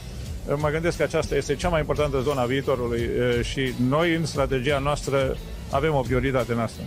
Mă 0.56 0.70
gândesc 0.70 0.98
că 0.98 1.04
aceasta 1.04 1.36
este 1.36 1.56
cea 1.56 1.70
mai 1.70 1.80
importantă 1.80 2.22
zonă 2.22 2.40
a 2.40 2.46
viitorului 2.46 3.10
și 3.44 3.74
noi 3.90 4.16
în 4.16 4.26
strategia 4.26 4.80
noastră 4.80 5.38
avem 5.70 5.94
o 5.94 6.02
prioritate 6.02 6.52
în 6.52 6.60
asta. 6.60 6.82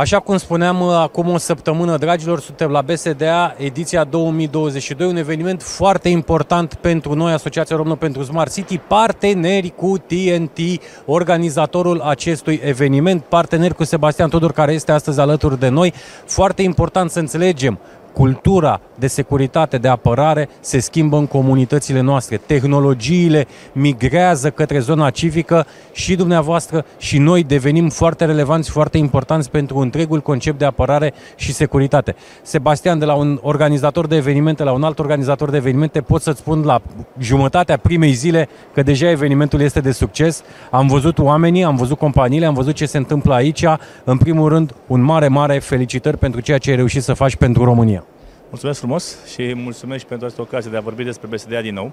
Așa 0.00 0.18
cum 0.20 0.36
spuneam 0.36 0.80
uh, 0.80 0.92
acum 0.94 1.28
o 1.28 1.38
săptămână, 1.38 1.96
dragilor, 1.96 2.40
suntem 2.40 2.70
la 2.70 2.82
BSDA, 2.82 3.54
ediția 3.58 4.04
2022, 4.04 5.06
un 5.06 5.16
eveniment 5.16 5.62
foarte 5.62 6.08
important 6.08 6.74
pentru 6.74 7.14
noi, 7.14 7.32
Asociația 7.32 7.76
Română 7.76 7.94
pentru 7.94 8.22
Smart 8.22 8.52
City, 8.52 8.78
parteneri 8.78 9.72
cu 9.76 9.98
TNT, 9.98 10.58
organizatorul 11.06 12.00
acestui 12.00 12.60
eveniment, 12.64 13.22
parteneri 13.22 13.74
cu 13.74 13.84
Sebastian 13.84 14.28
Tudor, 14.28 14.52
care 14.52 14.72
este 14.72 14.92
astăzi 14.92 15.20
alături 15.20 15.58
de 15.58 15.68
noi. 15.68 15.92
Foarte 16.26 16.62
important 16.62 17.10
să 17.10 17.18
înțelegem 17.18 17.78
cultura 18.12 18.80
de 19.00 19.06
securitate, 19.06 19.78
de 19.78 19.88
apărare 19.88 20.48
se 20.60 20.78
schimbă 20.78 21.16
în 21.16 21.26
comunitățile 21.26 22.00
noastre. 22.00 22.36
Tehnologiile 22.36 23.46
migrează 23.72 24.50
către 24.50 24.78
zona 24.78 25.10
civică 25.10 25.66
și 25.92 26.16
dumneavoastră 26.16 26.84
și 26.98 27.18
noi 27.18 27.44
devenim 27.44 27.88
foarte 27.88 28.24
relevanți, 28.24 28.70
foarte 28.70 28.98
importanți 28.98 29.50
pentru 29.50 29.78
întregul 29.78 30.20
concept 30.20 30.58
de 30.58 30.64
apărare 30.64 31.12
și 31.36 31.52
securitate. 31.52 32.14
Sebastian, 32.42 32.98
de 32.98 33.04
la 33.04 33.14
un 33.14 33.38
organizator 33.42 34.06
de 34.06 34.16
evenimente 34.16 34.62
la 34.62 34.72
un 34.72 34.82
alt 34.82 34.98
organizator 34.98 35.50
de 35.50 35.56
evenimente, 35.56 36.00
pot 36.00 36.22
să-ți 36.22 36.38
spun 36.38 36.62
la 36.62 36.80
jumătatea 37.18 37.76
primei 37.76 38.12
zile 38.12 38.48
că 38.74 38.82
deja 38.82 39.10
evenimentul 39.10 39.60
este 39.60 39.80
de 39.80 39.92
succes. 39.92 40.42
Am 40.70 40.86
văzut 40.86 41.18
oamenii, 41.18 41.64
am 41.64 41.76
văzut 41.76 41.98
companiile, 41.98 42.46
am 42.46 42.54
văzut 42.54 42.74
ce 42.74 42.86
se 42.86 42.96
întâmplă 42.96 43.34
aici. 43.34 43.64
În 44.04 44.18
primul 44.18 44.48
rând, 44.48 44.74
un 44.86 45.00
mare, 45.00 45.28
mare 45.28 45.58
felicitări 45.58 46.18
pentru 46.18 46.40
ceea 46.40 46.58
ce 46.58 46.70
ai 46.70 46.76
reușit 46.76 47.02
să 47.02 47.12
faci 47.12 47.36
pentru 47.36 47.64
România. 47.64 48.04
Mulțumesc 48.50 48.78
frumos 48.78 49.24
și 49.26 49.54
mulțumesc 49.54 50.00
și 50.00 50.06
pentru 50.06 50.26
această 50.26 50.42
ocazie 50.42 50.70
de 50.70 50.76
a 50.76 50.80
vorbi 50.80 51.04
despre 51.04 51.26
BSDA 51.26 51.60
din 51.60 51.74
nou. 51.74 51.92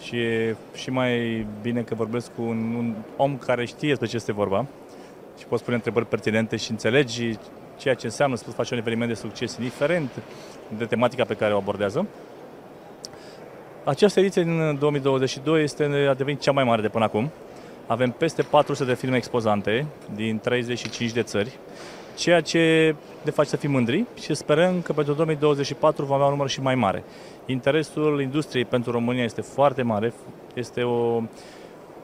Și 0.00 0.18
și 0.74 0.90
mai 0.90 1.46
bine 1.62 1.80
că 1.82 1.94
vorbesc 1.94 2.30
cu 2.34 2.42
un, 2.42 2.74
un 2.74 2.94
om 3.16 3.36
care 3.36 3.64
știe 3.64 3.88
despre 3.88 4.06
ce 4.06 4.16
este 4.16 4.32
vorba 4.32 4.66
și 5.38 5.44
poți 5.44 5.64
pune 5.64 5.76
întrebări 5.76 6.06
pertinente 6.06 6.56
și 6.56 6.70
înțelegi 6.70 7.38
ceea 7.76 7.94
ce 7.94 8.06
înseamnă 8.06 8.36
să 8.36 8.50
faci 8.50 8.70
un 8.70 8.78
eveniment 8.78 9.08
de 9.08 9.16
succes, 9.16 9.56
indiferent 9.56 10.10
de 10.76 10.84
tematica 10.84 11.24
pe 11.24 11.34
care 11.34 11.54
o 11.54 11.56
abordează. 11.56 12.06
Această 13.84 14.20
ediție 14.20 14.42
din 14.42 14.76
2022 14.78 15.62
este, 15.62 16.06
a 16.10 16.14
devenit 16.14 16.40
cea 16.40 16.52
mai 16.52 16.64
mare 16.64 16.82
de 16.82 16.88
până 16.88 17.04
acum. 17.04 17.30
Avem 17.86 18.10
peste 18.10 18.42
400 18.42 18.88
de 18.88 18.94
filme 18.94 19.16
expozante 19.16 19.86
din 20.14 20.38
35 20.38 21.12
de 21.12 21.22
țări 21.22 21.58
ceea 22.20 22.40
ce 22.40 22.94
ne 23.22 23.30
face 23.30 23.48
să 23.48 23.56
fim 23.56 23.70
mândri 23.70 24.04
și 24.20 24.34
sperăm 24.34 24.80
că 24.82 24.92
pentru 24.92 25.12
2024 25.14 26.04
vom 26.04 26.14
avea 26.14 26.26
un 26.26 26.32
număr 26.32 26.48
și 26.48 26.60
mai 26.60 26.74
mare. 26.74 27.04
Interesul 27.46 28.20
industriei 28.20 28.64
pentru 28.64 28.90
România 28.90 29.24
este 29.24 29.40
foarte 29.40 29.82
mare, 29.82 30.12
este 30.54 30.82
o 30.82 31.22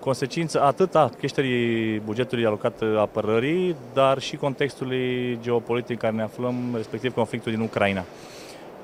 consecință 0.01 0.63
atât 0.63 0.95
a 0.95 1.11
creșterii 1.19 1.99
bugetului 1.99 2.47
alocat 2.47 2.83
apărării, 2.99 3.77
dar 3.95 4.19
și 4.19 4.37
contextului 4.37 5.39
geopolitic 5.43 5.91
în 5.91 5.97
care 5.97 6.15
ne 6.15 6.23
aflăm, 6.23 6.55
respectiv 6.75 7.15
conflictul 7.15 7.53
din 7.53 7.61
Ucraina. 7.61 8.05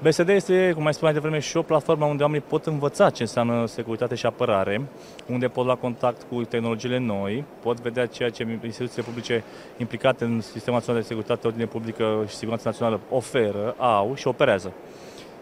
BSD 0.02 0.28
este, 0.28 0.72
cum 0.74 0.82
mai 0.82 0.94
spuneam 0.94 1.14
de 1.14 1.20
vreme, 1.20 1.38
și 1.38 1.56
o 1.56 1.62
platformă 1.62 2.04
unde 2.04 2.22
oamenii 2.22 2.44
pot 2.48 2.66
învăța 2.66 3.10
ce 3.10 3.22
înseamnă 3.22 3.66
securitate 3.66 4.14
și 4.14 4.26
apărare, 4.26 4.82
unde 5.26 5.48
pot 5.48 5.64
lua 5.64 5.74
contact 5.74 6.22
cu 6.30 6.42
tehnologiile 6.42 6.98
noi, 6.98 7.44
pot 7.62 7.80
vedea 7.80 8.06
ceea 8.06 8.30
ce 8.30 8.58
instituțiile 8.64 9.02
publice 9.02 9.44
implicate 9.76 10.24
în 10.24 10.40
Sistemul 10.40 10.78
Național 10.78 11.00
de 11.00 11.06
Securitate, 11.06 11.46
Ordine 11.46 11.66
Publică 11.66 12.24
și 12.28 12.34
Siguranță 12.34 12.68
Națională 12.68 13.00
oferă, 13.10 13.74
au 13.78 14.14
și 14.14 14.26
operează. 14.26 14.72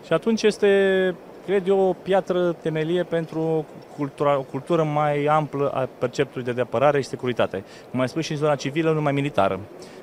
Și 0.07 0.13
atunci 0.13 0.43
este, 0.43 1.15
cred 1.47 1.67
eu, 1.67 1.79
o 1.79 1.93
piatră 1.93 2.53
temelie 2.53 3.03
pentru 3.03 3.67
cultura, 3.97 4.39
o 4.39 4.43
cultură 4.43 4.83
mai 4.83 5.25
amplă 5.25 5.71
a 5.75 5.89
perceptului 5.99 6.55
de 6.55 6.61
apărare 6.61 7.01
și 7.01 7.09
securitate. 7.09 7.65
Cum 7.91 7.99
mai 7.99 8.09
spus 8.09 8.25
și 8.25 8.33
în 8.33 8.39
zona 8.39 8.55
civilă, 8.55 8.93
nu 8.93 9.01
mai 9.01 9.13
militară. 9.13 9.61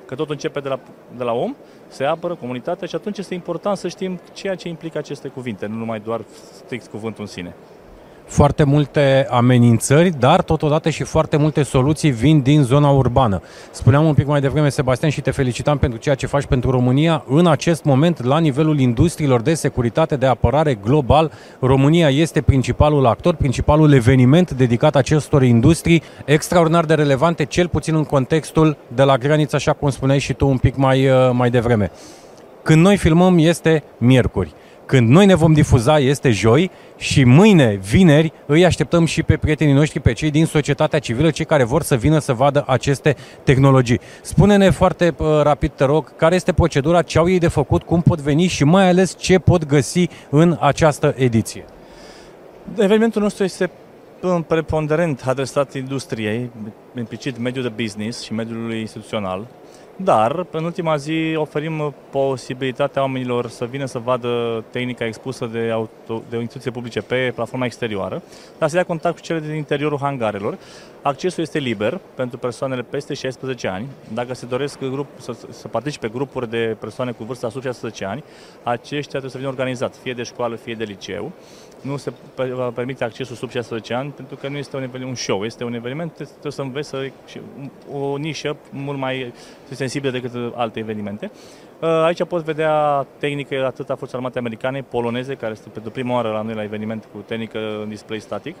Că 0.08 0.14
tot 0.14 0.30
începe 0.30 0.60
de 0.60 0.68
la, 0.68 0.80
de 1.16 1.24
la 1.24 1.32
om, 1.32 1.54
se 1.88 2.04
apără 2.04 2.34
comunitatea 2.34 2.86
și 2.86 2.94
atunci 2.94 3.18
este 3.18 3.34
important 3.34 3.76
să 3.76 3.88
știm 3.88 4.20
ceea 4.32 4.54
ce 4.54 4.68
implică 4.68 4.98
aceste 4.98 5.28
cuvinte, 5.28 5.66
nu 5.66 5.74
numai 5.74 6.00
doar 6.00 6.20
strict 6.52 6.86
cuvântul 6.86 7.22
în 7.22 7.28
sine 7.28 7.54
foarte 8.28 8.64
multe 8.64 9.26
amenințări, 9.30 10.10
dar 10.18 10.42
totodată 10.42 10.90
și 10.90 11.02
foarte 11.02 11.36
multe 11.36 11.62
soluții 11.62 12.10
vin 12.10 12.40
din 12.40 12.62
zona 12.62 12.90
urbană. 12.90 13.42
Spuneam 13.70 14.04
un 14.04 14.14
pic 14.14 14.26
mai 14.26 14.40
devreme, 14.40 14.68
Sebastian, 14.68 15.10
și 15.10 15.20
te 15.20 15.30
felicitam 15.30 15.78
pentru 15.78 15.98
ceea 15.98 16.14
ce 16.14 16.26
faci 16.26 16.46
pentru 16.46 16.70
România. 16.70 17.24
În 17.28 17.46
acest 17.46 17.84
moment, 17.84 18.24
la 18.24 18.38
nivelul 18.38 18.78
industriilor 18.78 19.40
de 19.40 19.54
securitate, 19.54 20.16
de 20.16 20.26
apărare 20.26 20.74
global, 20.74 21.32
România 21.60 22.08
este 22.08 22.40
principalul 22.40 23.06
actor, 23.06 23.34
principalul 23.34 23.92
eveniment 23.92 24.50
dedicat 24.50 24.96
acestor 24.96 25.42
industrii 25.42 26.02
extraordinar 26.24 26.84
de 26.84 26.94
relevante, 26.94 27.44
cel 27.44 27.68
puțin 27.68 27.94
în 27.94 28.04
contextul 28.04 28.76
de 28.94 29.02
la 29.02 29.16
graniță, 29.16 29.56
așa 29.56 29.72
cum 29.72 29.90
spuneai 29.90 30.18
și 30.18 30.32
tu 30.32 30.48
un 30.48 30.58
pic 30.58 30.76
mai, 30.76 31.08
uh, 31.08 31.30
mai 31.32 31.50
devreme. 31.50 31.90
Când 32.62 32.82
noi 32.82 32.96
filmăm 32.96 33.38
este 33.38 33.82
miercuri. 33.98 34.54
Când 34.88 35.08
noi 35.08 35.26
ne 35.26 35.34
vom 35.34 35.52
difuza 35.52 35.98
este 35.98 36.30
joi 36.30 36.70
și 36.96 37.24
mâine, 37.24 37.74
vineri, 37.74 38.32
îi 38.46 38.64
așteptăm 38.64 39.04
și 39.04 39.22
pe 39.22 39.36
prietenii 39.36 39.74
noștri, 39.74 40.00
pe 40.00 40.12
cei 40.12 40.30
din 40.30 40.46
societatea 40.46 40.98
civilă, 40.98 41.30
cei 41.30 41.44
care 41.44 41.64
vor 41.64 41.82
să 41.82 41.96
vină 41.96 42.18
să 42.18 42.32
vadă 42.32 42.64
aceste 42.66 43.16
tehnologii. 43.42 44.00
Spune-ne 44.22 44.70
foarte 44.70 45.14
uh, 45.18 45.26
rapid, 45.42 45.70
te 45.70 45.84
rog, 45.84 46.16
care 46.16 46.34
este 46.34 46.52
procedura, 46.52 47.02
ce 47.02 47.18
au 47.18 47.28
ei 47.28 47.38
de 47.38 47.48
făcut, 47.48 47.82
cum 47.82 48.00
pot 48.00 48.20
veni 48.20 48.46
și 48.46 48.64
mai 48.64 48.88
ales 48.88 49.16
ce 49.18 49.38
pot 49.38 49.66
găsi 49.66 50.08
în 50.30 50.56
această 50.60 51.14
ediție. 51.16 51.64
Evenimentul 52.78 53.22
nostru 53.22 53.44
este 53.44 53.70
preponderent 54.46 55.22
adresat 55.26 55.74
industriei, 55.74 56.50
implicit 56.96 57.38
mediul 57.38 57.64
de 57.64 57.82
business 57.82 58.22
și 58.22 58.32
mediul 58.32 58.74
instituțional. 58.74 59.46
Dar, 60.00 60.46
în 60.50 60.64
ultima 60.64 60.96
zi, 60.96 61.34
oferim 61.36 61.94
posibilitatea 62.10 63.02
oamenilor 63.02 63.48
să 63.48 63.64
vină 63.64 63.84
să 63.84 63.98
vadă 63.98 64.64
tehnica 64.70 65.04
expusă 65.04 65.46
de, 65.46 65.70
auto, 65.72 66.22
de 66.30 66.36
instituție 66.36 66.70
publice 66.70 67.00
pe 67.00 67.32
platforma 67.34 67.64
exterioară, 67.64 68.22
dar 68.58 68.68
să 68.68 68.76
ia 68.76 68.84
contact 68.84 69.14
cu 69.14 69.20
cele 69.20 69.40
din 69.40 69.54
interiorul 69.54 69.98
hangarelor. 69.98 70.58
Accesul 71.08 71.42
este 71.42 71.58
liber 71.58 72.00
pentru 72.14 72.38
persoanele 72.38 72.82
peste 72.82 73.14
16 73.14 73.68
ani. 73.68 73.86
Dacă 74.12 74.34
se 74.34 74.46
doresc 74.46 74.78
grup, 74.78 75.06
să, 75.18 75.36
să 75.50 75.68
participe 75.68 76.08
grupuri 76.08 76.50
de 76.50 76.76
persoane 76.80 77.12
cu 77.12 77.24
vârsta 77.24 77.48
sub 77.48 77.62
16 77.62 78.04
ani, 78.04 78.24
aceștia 78.62 79.08
trebuie 79.08 79.30
să 79.30 79.36
vină 79.36 79.48
organizat, 79.48 79.96
fie 79.96 80.12
de 80.12 80.22
școală, 80.22 80.56
fie 80.56 80.74
de 80.74 80.84
liceu 80.84 81.32
nu 81.80 81.96
se 81.96 82.12
permite 82.74 83.04
accesul 83.04 83.36
sub 83.36 83.50
16 83.50 83.94
ani 83.94 84.10
pentru 84.10 84.36
că 84.36 84.48
nu 84.48 84.56
este 84.56 84.76
un, 84.76 84.82
eveniment, 84.82 85.10
un 85.10 85.14
show, 85.14 85.44
este 85.44 85.64
un 85.64 85.74
eveniment, 85.74 86.12
trebuie 86.12 86.52
să 86.52 86.62
înveți 86.62 86.88
să, 86.88 87.10
o 87.92 88.16
nișă 88.16 88.56
mult 88.70 88.98
mai 88.98 89.32
sensibilă 89.70 90.10
decât 90.10 90.52
alte 90.54 90.78
evenimente. 90.78 91.30
Uh, 91.80 91.88
aici 91.88 92.24
poți 92.24 92.44
vedea 92.44 93.06
tehnică 93.18 93.66
atât 93.66 93.90
a 93.90 93.94
Forței 93.94 94.16
Armate 94.16 94.38
Americane, 94.38 94.82
poloneze, 94.82 95.34
care 95.34 95.52
este 95.52 95.68
pentru 95.68 95.90
prima 95.90 96.14
oară 96.14 96.30
la 96.30 96.42
noi 96.42 96.54
la 96.54 96.62
eveniment 96.62 97.08
cu 97.12 97.18
tehnică 97.18 97.58
în 97.82 97.88
display 97.88 98.20
static, 98.20 98.56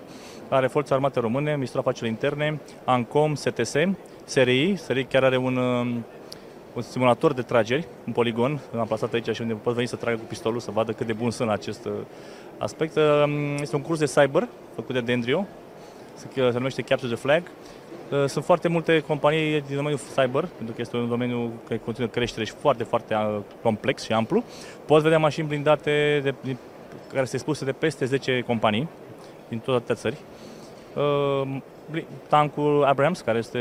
are 0.48 0.66
Forțe 0.66 0.94
Armate 0.94 1.20
Române, 1.20 1.52
Ministerul 1.52 1.80
Afacerilor 1.86 2.10
Interne, 2.12 2.60
ANCOM, 2.84 3.34
STS, 3.34 3.74
SRI, 4.24 4.76
SRI 4.76 5.04
chiar 5.04 5.24
are 5.24 5.36
un 5.36 5.56
um, 5.56 6.04
un 6.74 6.82
simulator 6.82 7.32
de 7.32 7.42
trageri, 7.42 7.86
un 8.06 8.12
poligon, 8.12 8.60
l-am 8.72 8.86
plasat 8.86 9.12
aici 9.12 9.34
și 9.34 9.40
unde 9.40 9.54
poți 9.54 9.76
veni 9.76 9.88
să 9.88 9.96
tragă 9.96 10.16
cu 10.16 10.24
pistolul, 10.24 10.60
să 10.60 10.70
vadă 10.70 10.92
cât 10.92 11.06
de 11.06 11.12
bun 11.12 11.30
sunt 11.30 11.50
acest 11.50 11.84
uh, 11.84 11.92
aspect. 12.58 12.96
Um, 12.96 13.56
este 13.60 13.76
un 13.76 13.82
curs 13.82 13.98
de 13.98 14.04
cyber 14.04 14.48
făcut 14.74 14.94
de 14.94 15.00
Dendrio, 15.00 15.46
se 16.34 16.50
numește 16.52 16.82
Capture 16.82 17.12
the 17.12 17.20
Flag. 17.20 17.42
Uh, 18.12 18.24
sunt 18.26 18.44
foarte 18.44 18.68
multe 18.68 19.00
companii 19.00 19.60
din 19.60 19.76
domeniul 19.76 20.00
cyber, 20.16 20.48
pentru 20.56 20.74
că 20.74 20.80
este 20.80 20.96
un 20.96 21.08
domeniu 21.08 21.52
care 21.66 21.80
continuă 21.84 22.10
creștere 22.10 22.44
și 22.44 22.52
foarte, 22.52 22.84
foarte 22.84 23.14
uh, 23.14 23.38
complex 23.62 24.02
și 24.02 24.12
amplu. 24.12 24.44
Poți 24.86 25.02
vedea 25.02 25.18
mașini 25.18 25.46
blindate 25.46 26.20
de, 26.22 26.34
de, 26.40 26.56
care 27.12 27.24
se 27.24 27.36
spuse 27.36 27.64
de 27.64 27.72
peste 27.72 28.04
10 28.04 28.40
companii 28.46 28.88
din 29.48 29.58
toate 29.58 29.94
țări. 29.94 30.16
Uh, 30.94 31.56
tancul 32.28 32.84
Abrams, 32.84 33.20
care 33.20 33.38
este 33.38 33.60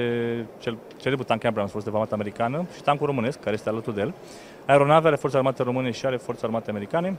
cel 0.60 0.77
celebrul 1.01 1.25
tank 1.25 1.43
Abrams, 1.43 1.71
fost 1.71 1.86
de 1.86 1.91
armată 1.93 2.13
americană, 2.13 2.65
și 2.75 2.81
tancul 2.81 3.05
românesc, 3.05 3.39
care 3.39 3.55
este 3.55 3.69
alături 3.69 3.95
de 3.95 4.01
el. 4.01 4.13
Aeronave 4.65 5.07
ale 5.07 5.15
Forței 5.15 5.39
Armate 5.39 5.63
Române 5.63 5.91
și 5.91 6.05
ale 6.05 6.17
Forței 6.17 6.43
Armate 6.47 6.69
Americane 6.69 7.15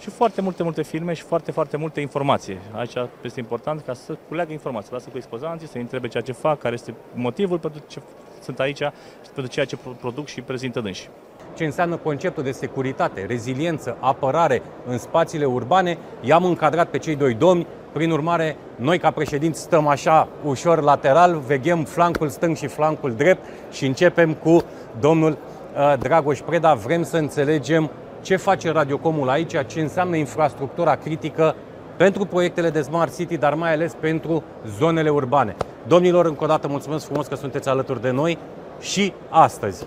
și 0.00 0.10
foarte 0.10 0.40
multe, 0.40 0.62
multe 0.62 0.82
filme 0.82 1.12
și 1.12 1.22
foarte, 1.22 1.50
foarte 1.52 1.76
multe 1.76 2.00
informații. 2.00 2.58
Aici 2.72 2.94
este 3.22 3.40
important 3.40 3.82
ca 3.86 3.94
să 3.94 4.16
culeagă 4.28 4.52
informații, 4.52 4.92
lasă 4.92 5.08
cu 5.10 5.16
expozanții, 5.16 5.68
să 5.68 5.78
întrebe 5.78 6.08
ceea 6.08 6.22
ce 6.22 6.32
fac, 6.32 6.58
care 6.58 6.74
este 6.74 6.94
motivul 7.14 7.58
pentru 7.58 7.82
ce 7.88 8.00
sunt 8.42 8.60
aici 8.60 8.82
și 9.24 9.30
pentru 9.34 9.52
ceea 9.52 9.66
ce 9.66 9.78
produc 10.00 10.26
și 10.26 10.40
prezintă 10.40 10.80
dânsi. 10.80 11.08
Ce 11.54 11.64
înseamnă 11.64 11.96
conceptul 11.96 12.42
de 12.42 12.52
securitate, 12.52 13.24
reziliență, 13.24 13.96
apărare 14.00 14.62
în 14.86 14.98
spațiile 14.98 15.44
urbane, 15.44 15.98
i-am 16.20 16.44
încadrat 16.44 16.88
pe 16.88 16.98
cei 16.98 17.16
doi 17.16 17.34
domni, 17.34 17.66
prin 17.92 18.10
urmare, 18.10 18.56
noi 18.76 18.98
ca 18.98 19.10
președinți 19.10 19.60
stăm 19.60 19.86
așa 19.86 20.28
ușor 20.44 20.82
lateral, 20.82 21.42
veghem 21.46 21.84
flancul 21.84 22.28
stâng 22.28 22.56
și 22.56 22.66
flancul 22.66 23.14
drept 23.14 23.46
și 23.72 23.86
începem 23.86 24.34
cu 24.34 24.62
domnul 25.00 25.30
uh, 25.76 25.94
Dragoș 25.98 26.40
Preda. 26.40 26.74
Vrem 26.74 27.02
să 27.02 27.16
înțelegem 27.16 27.90
ce 28.22 28.36
face 28.36 28.70
Radiocomul 28.70 29.28
aici, 29.28 29.66
ce 29.66 29.80
înseamnă 29.80 30.16
infrastructura 30.16 30.96
critică 30.96 31.54
pentru 31.96 32.24
proiectele 32.24 32.70
de 32.70 32.82
Smart 32.82 33.16
City, 33.16 33.36
dar 33.36 33.54
mai 33.54 33.72
ales 33.72 33.94
pentru 34.00 34.42
zonele 34.66 35.10
urbane. 35.10 35.56
Domnilor, 35.86 36.26
încă 36.26 36.44
o 36.44 36.46
dată 36.46 36.68
mulțumesc 36.68 37.04
frumos 37.04 37.26
că 37.26 37.34
sunteți 37.34 37.68
alături 37.68 38.00
de 38.00 38.10
noi 38.10 38.38
și 38.80 39.12
astăzi. 39.28 39.86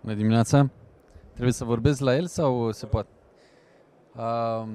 Bună 0.00 0.14
dimineața! 0.14 0.68
Trebuie 1.32 1.52
să 1.52 1.64
vorbesc 1.64 2.00
la 2.00 2.14
el 2.14 2.26
sau 2.26 2.70
se 2.70 2.86
poate? 2.86 3.08
Uh, 4.16 4.68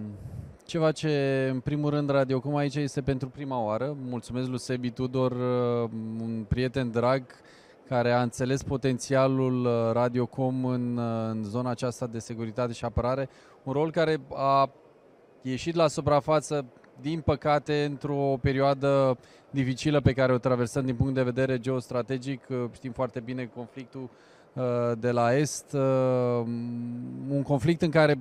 ceva 0.65 0.91
ce, 0.91 1.47
în 1.51 1.59
primul 1.59 1.89
rând, 1.89 2.09
Radiocom 2.09 2.55
aici 2.55 2.75
este 2.75 3.01
pentru 3.01 3.27
prima 3.27 3.63
oară. 3.63 3.95
Mulțumesc 4.09 4.47
lui 4.47 4.59
Sebi 4.59 4.89
Tudor, 4.89 5.31
uh, 5.31 5.89
un 6.21 6.45
prieten 6.47 6.91
drag, 6.91 7.23
care 7.87 8.11
a 8.11 8.21
înțeles 8.21 8.63
potențialul 8.63 9.65
uh, 9.65 9.91
Radiocom 9.91 10.65
în, 10.65 10.97
uh, 10.97 11.29
în 11.29 11.43
zona 11.43 11.69
aceasta 11.69 12.07
de 12.07 12.19
securitate 12.19 12.73
și 12.73 12.85
apărare. 12.85 13.29
Un 13.63 13.73
rol 13.73 13.91
care 13.91 14.21
a 14.33 14.69
ieșit 15.41 15.75
la 15.75 15.87
suprafață, 15.87 16.65
din 17.01 17.21
păcate, 17.21 17.83
într-o 17.83 18.37
perioadă 18.41 19.17
dificilă 19.49 20.01
pe 20.01 20.13
care 20.13 20.33
o 20.33 20.37
traversăm 20.37 20.85
din 20.85 20.95
punct 20.95 21.13
de 21.13 21.23
vedere 21.23 21.59
geostrategic. 21.59 22.47
Știm 22.73 22.91
foarte 22.91 23.19
bine 23.19 23.51
conflictul 23.55 24.09
de 24.97 25.11
la 25.11 25.35
Est, 25.35 25.73
un 27.29 27.43
conflict 27.43 27.81
în 27.81 27.89
care 27.89 28.17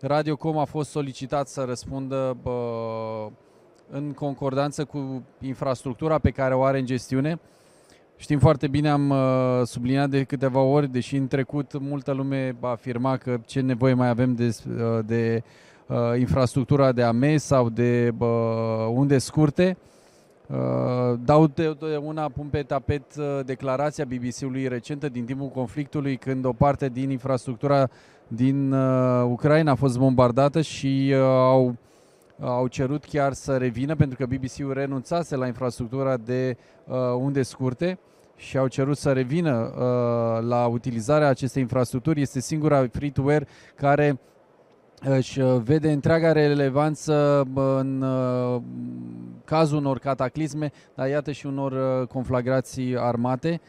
Radiocom 0.00 0.58
a 0.58 0.64
fost 0.64 0.90
solicitat 0.90 1.48
să 1.48 1.64
răspundă 1.64 2.36
în 3.90 4.12
concordanță 4.12 4.84
cu 4.84 5.22
infrastructura 5.40 6.18
pe 6.18 6.30
care 6.30 6.54
o 6.54 6.62
are 6.62 6.78
în 6.78 6.86
gestiune. 6.86 7.40
Știm 8.18 8.38
foarte 8.38 8.68
bine, 8.68 8.88
am 8.88 9.10
uh, 9.10 9.60
subliniat 9.64 10.10
de 10.10 10.22
câteva 10.22 10.60
ori, 10.60 10.92
deși 10.92 11.16
în 11.16 11.26
trecut 11.26 11.80
multă 11.80 12.12
lume 12.12 12.56
afirma 12.60 13.16
că 13.16 13.38
ce 13.46 13.60
nevoie 13.60 13.94
mai 13.94 14.08
avem 14.08 14.34
de, 14.34 14.56
uh, 14.68 15.04
de 15.06 15.42
uh, 15.86 15.96
infrastructura 16.18 16.92
de 16.92 17.02
AME 17.02 17.36
sau 17.36 17.68
de 17.68 18.12
uh, 18.18 18.28
unde 18.90 19.18
scurte. 19.18 19.76
Uh, 20.46 21.18
dau 21.24 21.46
de 21.46 21.76
una 22.02 22.28
pun 22.28 22.46
pe 22.46 22.62
tapet 22.62 23.02
uh, 23.18 23.24
declarația 23.44 24.04
BBC-ului 24.04 24.68
recentă 24.68 25.08
din 25.08 25.24
timpul 25.24 25.48
conflictului, 25.48 26.16
când 26.16 26.44
o 26.44 26.52
parte 26.52 26.88
din 26.88 27.10
infrastructura 27.10 27.88
din 28.28 28.72
uh, 28.72 29.24
Ucraina 29.24 29.70
a 29.70 29.74
fost 29.74 29.98
bombardată 29.98 30.60
și 30.60 31.12
uh, 31.12 31.20
au, 31.22 31.74
au 32.40 32.66
cerut 32.66 33.04
chiar 33.04 33.32
să 33.32 33.56
revină, 33.56 33.96
pentru 33.96 34.16
că 34.16 34.26
BBC-ul 34.26 34.72
renunțase 34.72 35.36
la 35.36 35.46
infrastructura 35.46 36.16
de 36.16 36.56
uh, 36.84 36.96
unde 37.18 37.42
scurte 37.42 37.98
și 38.36 38.58
au 38.58 38.66
cerut 38.66 38.96
să 38.96 39.12
revină 39.12 39.52
uh, 39.52 40.46
la 40.48 40.66
utilizarea 40.66 41.28
acestei 41.28 41.62
infrastructuri. 41.62 42.20
Este 42.20 42.40
singura 42.40 42.86
free-to-air 42.92 43.48
care 43.74 44.20
își 45.00 45.40
uh, 45.40 45.60
vede 45.62 45.92
întreaga 45.92 46.32
relevanță 46.32 47.46
în 47.54 48.02
uh, 48.02 48.62
cazul 49.44 49.78
unor 49.78 49.98
cataclisme, 49.98 50.70
dar 50.94 51.08
iată 51.08 51.32
și 51.32 51.46
unor 51.46 51.72
uh, 51.72 52.06
conflagrații 52.06 52.98
armate. 52.98 53.60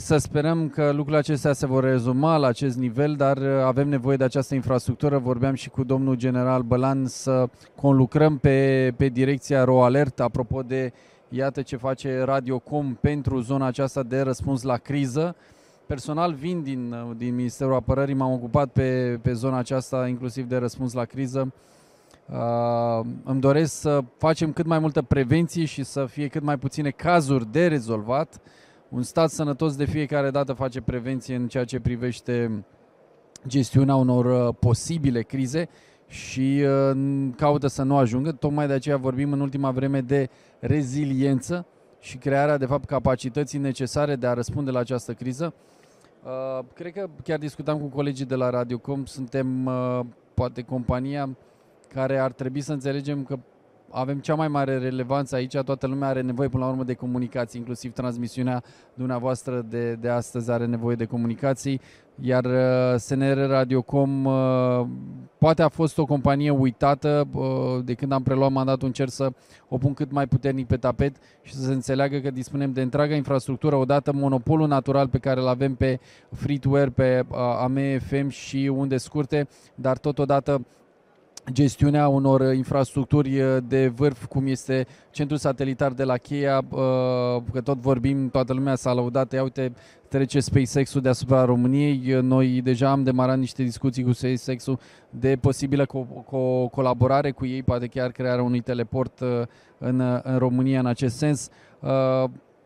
Să 0.00 0.16
sperăm 0.16 0.68
că 0.68 0.86
lucrurile 0.86 1.16
acestea 1.16 1.52
se 1.52 1.66
vor 1.66 1.84
rezuma 1.84 2.36
la 2.36 2.46
acest 2.46 2.76
nivel, 2.76 3.14
dar 3.16 3.38
avem 3.42 3.88
nevoie 3.88 4.16
de 4.16 4.24
această 4.24 4.54
infrastructură. 4.54 5.18
Vorbeam 5.18 5.54
și 5.54 5.68
cu 5.68 5.84
domnul 5.84 6.14
general 6.14 6.62
Bălan 6.62 7.06
să 7.06 7.48
conlucrăm 7.80 8.38
pe, 8.38 8.92
pe 8.96 9.08
direcția 9.08 9.64
RoAlert, 9.64 10.20
apropo 10.20 10.62
de 10.62 10.92
iată 11.28 11.62
ce 11.62 11.76
face 11.76 12.22
Radiocom 12.22 12.94
pentru 13.00 13.40
zona 13.40 13.66
aceasta 13.66 14.02
de 14.02 14.20
răspuns 14.20 14.62
la 14.62 14.76
criză. 14.76 15.36
Personal 15.86 16.32
vin 16.32 16.62
din, 16.62 16.94
din 17.16 17.34
Ministerul 17.34 17.74
Apărării, 17.74 18.14
m-am 18.14 18.32
ocupat 18.32 18.68
pe, 18.68 19.18
pe 19.22 19.32
zona 19.32 19.58
aceasta, 19.58 20.06
inclusiv 20.08 20.48
de 20.48 20.56
răspuns 20.56 20.92
la 20.92 21.04
criză. 21.04 21.52
Uh, 22.26 23.06
îmi 23.24 23.40
doresc 23.40 23.80
să 23.80 24.00
facem 24.18 24.52
cât 24.52 24.66
mai 24.66 24.78
multă 24.78 25.02
prevenție 25.02 25.64
și 25.64 25.84
să 25.84 26.06
fie 26.06 26.26
cât 26.26 26.42
mai 26.42 26.58
puține 26.58 26.90
cazuri 26.90 27.52
de 27.52 27.66
rezolvat. 27.66 28.40
Un 28.88 29.02
stat 29.02 29.30
sănătos 29.30 29.76
de 29.76 29.84
fiecare 29.84 30.30
dată 30.30 30.52
face 30.52 30.80
prevenție 30.80 31.34
în 31.34 31.48
ceea 31.48 31.64
ce 31.64 31.80
privește 31.80 32.64
gestiunea 33.46 33.94
unor 33.94 34.48
uh, 34.48 34.54
posibile 34.58 35.22
crize 35.22 35.68
și 36.06 36.64
uh, 36.64 37.28
caută 37.36 37.66
să 37.66 37.82
nu 37.82 37.96
ajungă. 37.96 38.32
Tocmai 38.32 38.66
de 38.66 38.72
aceea 38.72 38.96
vorbim 38.96 39.32
în 39.32 39.40
ultima 39.40 39.70
vreme 39.70 40.00
de 40.00 40.28
reziliență 40.58 41.66
și 42.00 42.16
crearea, 42.16 42.56
de 42.56 42.66
fapt, 42.66 42.84
capacității 42.84 43.58
necesare 43.58 44.16
de 44.16 44.26
a 44.26 44.32
răspunde 44.32 44.70
la 44.70 44.78
această 44.78 45.12
criză. 45.12 45.54
Uh, 46.24 46.64
cred 46.74 46.92
că 46.92 47.08
chiar 47.22 47.38
discutam 47.38 47.78
cu 47.78 47.86
colegii 47.86 48.26
de 48.26 48.34
la 48.34 48.50
Radiocom, 48.50 49.04
suntem 49.04 49.66
uh, 49.66 50.00
poate 50.34 50.62
compania 50.62 51.28
care 51.94 52.18
ar 52.18 52.32
trebui 52.32 52.60
să 52.60 52.72
înțelegem 52.72 53.24
că 53.24 53.38
avem 53.90 54.18
cea 54.18 54.34
mai 54.34 54.48
mare 54.48 54.78
relevanță 54.78 55.34
aici, 55.34 55.56
toată 55.56 55.86
lumea 55.86 56.08
are 56.08 56.20
nevoie 56.20 56.48
până 56.48 56.64
la 56.64 56.70
urmă 56.70 56.84
de 56.84 56.94
comunicații, 56.94 57.58
inclusiv 57.58 57.92
transmisiunea 57.92 58.62
dumneavoastră 58.94 59.66
de, 59.68 59.92
de 59.92 60.08
astăzi 60.08 60.50
are 60.50 60.66
nevoie 60.66 60.96
de 60.96 61.04
comunicații, 61.04 61.80
iar 62.20 62.44
uh, 62.44 62.94
SNR 62.96 63.46
Radiocom 63.46 64.24
uh, 64.24 64.86
poate 65.38 65.62
a 65.62 65.68
fost 65.68 65.98
o 65.98 66.04
companie 66.04 66.50
uitată, 66.50 67.28
uh, 67.32 67.84
de 67.84 67.94
când 67.94 68.12
am 68.12 68.22
preluat 68.22 68.50
mandatul 68.50 68.86
încerc 68.86 69.10
să 69.10 69.30
o 69.68 69.78
pun 69.78 69.94
cât 69.94 70.10
mai 70.12 70.26
puternic 70.26 70.66
pe 70.66 70.76
tapet 70.76 71.16
și 71.42 71.54
să 71.54 71.64
se 71.64 71.72
înțeleagă 71.72 72.18
că 72.18 72.30
dispunem 72.30 72.72
de 72.72 72.82
întreaga 72.82 73.14
infrastructură, 73.14 73.76
odată 73.76 74.12
monopolul 74.12 74.68
natural 74.68 75.08
pe 75.08 75.18
care 75.18 75.40
îl 75.40 75.48
avem 75.48 75.74
pe 75.74 76.00
free-to-air, 76.32 76.90
pe 76.90 77.24
AMFM 77.60 78.28
și 78.28 78.70
unde 78.74 78.96
scurte, 78.96 79.48
dar 79.74 79.98
totodată 79.98 80.66
gestiunea 81.52 82.08
unor 82.08 82.54
infrastructuri 82.54 83.40
uh, 83.40 83.56
de 83.68 83.88
vârf, 83.88 84.26
cum 84.26 84.46
este 84.46 84.86
centrul 85.10 85.38
satelitar 85.38 85.92
de 85.92 86.04
la 86.04 86.16
Cheia, 86.16 86.58
uh, 86.70 86.78
că 87.52 87.60
tot 87.62 87.78
vorbim, 87.78 88.28
toată 88.28 88.52
lumea 88.52 88.74
s-a 88.74 88.92
laudat, 88.92 89.32
ia 89.32 89.42
uite, 89.42 89.72
trece 90.08 90.40
SpaceX-ul 90.40 91.00
deasupra 91.00 91.44
României. 91.44 92.18
Noi 92.22 92.60
deja 92.62 92.90
am 92.90 93.02
demarat 93.02 93.38
niște 93.38 93.62
discuții 93.62 94.04
cu 94.04 94.12
SpaceX-ul 94.12 94.78
de 95.10 95.36
posibilă 95.40 95.84
co- 95.86 96.24
co- 96.24 96.70
colaborare 96.70 97.30
cu 97.30 97.46
ei, 97.46 97.62
poate 97.62 97.86
chiar 97.86 98.10
crearea 98.10 98.42
unui 98.42 98.60
teleport 98.60 99.20
uh, 99.20 99.28
în, 99.78 100.20
în 100.22 100.38
România 100.38 100.80
în 100.80 100.86
acest 100.86 101.16
sens. 101.16 101.48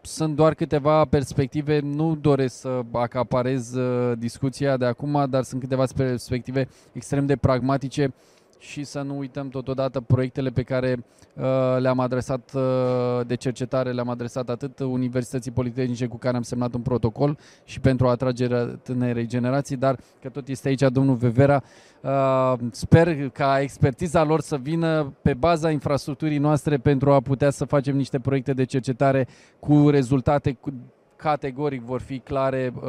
Sunt 0.01 0.37
doar 0.37 0.55
câteva 0.55 1.05
perspective, 1.05 1.81
nu 1.81 2.16
doresc 2.21 2.61
să 2.61 2.81
acaparez 2.92 3.75
discuția 4.18 4.77
de 4.77 4.85
acum, 4.85 5.27
dar 5.31 5.42
sunt 5.42 5.61
câteva 5.61 5.85
perspective 5.97 6.68
extrem 6.92 7.27
de 7.27 7.37
pragmatice 7.37 8.12
și 8.62 8.85
să 8.85 9.01
nu 9.01 9.18
uităm 9.18 9.48
totodată 9.48 10.01
proiectele 10.01 10.51
pe 10.51 10.62
care 10.62 11.05
uh, 11.35 11.44
le-am 11.79 11.98
adresat 12.01 12.53
uh, 12.55 12.62
de 13.27 13.35
cercetare, 13.35 13.92
le-am 13.92 14.09
adresat 14.09 14.48
atât 14.48 14.79
Universității 14.79 15.51
Politehnice 15.51 16.07
cu 16.07 16.16
care 16.16 16.37
am 16.37 16.42
semnat 16.42 16.75
un 16.75 16.81
protocol 16.81 17.38
și 17.64 17.81
pentru 17.81 18.09
atragerea 18.09 18.64
tânerei 18.64 19.27
generații, 19.27 19.77
dar 19.77 19.98
că 20.20 20.29
tot 20.29 20.48
este 20.48 20.68
aici 20.68 20.81
domnul 20.81 21.14
Vevera. 21.14 21.62
Uh, 22.01 22.55
sper 22.70 23.29
ca 23.29 23.61
expertiza 23.61 24.25
lor 24.25 24.40
să 24.40 24.57
vină 24.57 25.12
pe 25.22 25.35
baza 25.35 25.70
infrastructurii 25.70 26.38
noastre 26.38 26.77
pentru 26.77 27.12
a 27.12 27.20
putea 27.20 27.51
să 27.51 27.64
facem 27.64 27.96
niște 27.96 28.18
proiecte 28.18 28.53
de 28.53 28.64
cercetare 28.64 29.29
cu 29.59 29.88
rezultate 29.88 30.53
cu 30.53 30.72
categoric 31.16 31.83
vor 31.83 32.01
fi 32.01 32.18
clare 32.18 32.72
uh, 32.77 32.83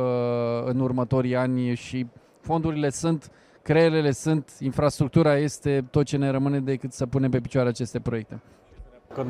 în 0.66 0.80
următorii 0.80 1.36
ani 1.36 1.76
și 1.76 2.08
fondurile 2.42 2.90
sunt 2.90 3.24
uh, 3.24 3.42
creierele 3.64 4.12
sunt, 4.12 4.52
infrastructura 4.60 5.38
este 5.38 5.86
tot 5.92 6.06
ce 6.06 6.18
ne 6.18 6.30
rămâne 6.30 6.60
decât 6.60 6.94
să 6.94 7.06
punem 7.06 7.30
pe 7.30 7.40
picioare 7.40 7.70
aceste 7.70 8.00
proiecte 8.00 8.42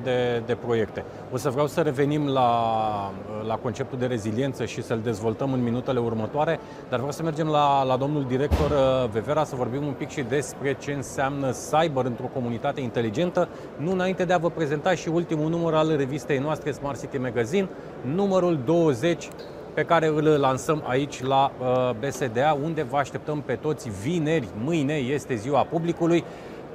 de, 0.03 0.43
de 0.45 0.55
proiecte. 0.55 1.03
O 1.31 1.37
să 1.37 1.49
vreau 1.49 1.67
să 1.67 1.81
revenim 1.81 2.27
la, 2.27 3.11
la 3.47 3.55
conceptul 3.55 3.97
de 3.97 4.05
reziliență 4.05 4.65
și 4.65 4.83
să-l 4.83 4.99
dezvoltăm 5.03 5.53
în 5.53 5.63
minutele 5.63 5.99
următoare, 5.99 6.59
dar 6.89 6.97
vreau 6.97 7.11
să 7.11 7.23
mergem 7.23 7.47
la, 7.47 7.83
la 7.83 7.97
domnul 7.97 8.25
director 8.27 8.71
uh, 8.71 9.09
Vevera 9.09 9.43
să 9.43 9.55
vorbim 9.55 9.85
un 9.85 9.93
pic 9.93 10.09
și 10.09 10.21
despre 10.21 10.77
ce 10.81 10.91
înseamnă 10.91 11.51
cyber 11.51 12.05
într-o 12.05 12.29
comunitate 12.33 12.81
inteligentă, 12.81 13.49
nu 13.77 13.91
înainte 13.91 14.25
de 14.25 14.33
a 14.33 14.37
vă 14.37 14.49
prezenta 14.49 14.95
și 14.95 15.09
ultimul 15.09 15.49
număr 15.49 15.73
al 15.73 15.95
revistei 15.95 16.37
noastre 16.37 16.71
Smart 16.71 16.99
City 16.99 17.17
Magazine, 17.17 17.69
numărul 18.01 18.59
20 18.65 19.27
pe 19.73 19.83
care 19.83 20.07
îl 20.07 20.23
lansăm 20.23 20.83
aici 20.87 21.23
la 21.23 21.51
uh, 21.59 21.89
BSDA, 21.99 22.57
unde 22.63 22.83
vă 22.83 22.97
așteptăm 22.97 23.41
pe 23.45 23.53
toți 23.53 23.89
vineri. 24.01 24.47
Mâine 24.63 24.93
este 24.93 25.35
ziua 25.35 25.63
publicului. 25.63 26.23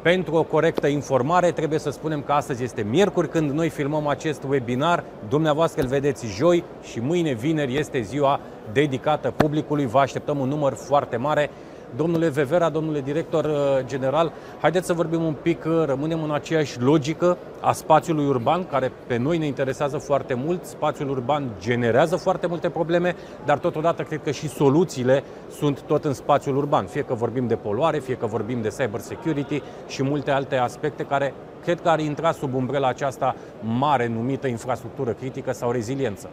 Pentru 0.03 0.35
o 0.35 0.43
corectă 0.43 0.87
informare, 0.87 1.51
trebuie 1.51 1.79
să 1.79 1.91
spunem 1.91 2.23
că 2.23 2.33
astăzi 2.33 2.63
este 2.63 2.83
miercuri 2.83 3.29
când 3.29 3.51
noi 3.51 3.69
filmăm 3.69 4.07
acest 4.07 4.43
webinar. 4.49 5.05
Dumneavoastră 5.29 5.83
îl 5.83 5.89
vedeți 5.89 6.27
joi 6.27 6.65
și 6.83 7.01
mâine, 7.01 7.33
vineri, 7.33 7.77
este 7.77 8.01
ziua 8.01 8.41
dedicată 8.73 9.31
publicului. 9.37 9.87
Vă 9.87 9.99
așteptăm 9.99 10.39
un 10.39 10.49
număr 10.49 10.73
foarte 10.73 11.17
mare. 11.17 11.51
Domnule 11.97 12.29
Vevera, 12.29 12.69
domnule 12.69 13.01
director 13.01 13.45
uh, 13.45 13.87
general, 13.87 14.33
haideți 14.61 14.87
să 14.87 14.93
vorbim 14.93 15.23
un 15.23 15.35
pic, 15.43 15.65
uh, 15.65 15.83
rămânem 15.87 16.23
în 16.23 16.31
aceeași 16.31 16.81
logică 16.81 17.39
a 17.61 17.73
spațiului 17.73 18.27
urban, 18.27 18.67
care 18.67 18.93
pe 19.07 19.17
noi 19.17 19.39
ne 19.39 19.47
interesează 19.47 19.99
foarte 19.99 20.35
mult. 20.35 20.65
Spațiul 20.65 21.11
urban 21.11 21.51
generează 21.61 22.17
foarte 22.17 22.47
multe 22.47 22.69
probleme, 22.69 23.15
dar 23.45 23.59
totodată 23.59 24.03
cred 24.03 24.23
că 24.23 24.31
și 24.31 24.49
soluțiile 24.49 25.23
sunt 25.51 25.81
tot 25.81 26.05
în 26.05 26.13
spațiul 26.13 26.57
urban. 26.57 26.87
Fie 26.87 27.03
că 27.03 27.15
vorbim 27.15 27.47
de 27.47 27.57
poluare, 27.57 27.99
fie 27.99 28.17
că 28.17 28.27
vorbim 28.27 28.63
de 28.63 28.69
cyber 28.69 29.01
security 29.01 29.63
și 29.87 30.03
multe 30.03 30.31
alte 30.31 30.57
aspecte 30.57 31.03
care 31.03 31.35
cred 31.63 31.81
că 31.81 31.89
ar 31.89 32.01
intra 32.01 32.33
sub 32.33 32.55
umbrela 32.55 32.89
aceasta 32.89 33.35
mare 33.61 34.07
numită 34.07 34.47
infrastructură 34.47 35.13
critică 35.13 35.53
sau 35.53 35.71
reziliență. 35.71 36.31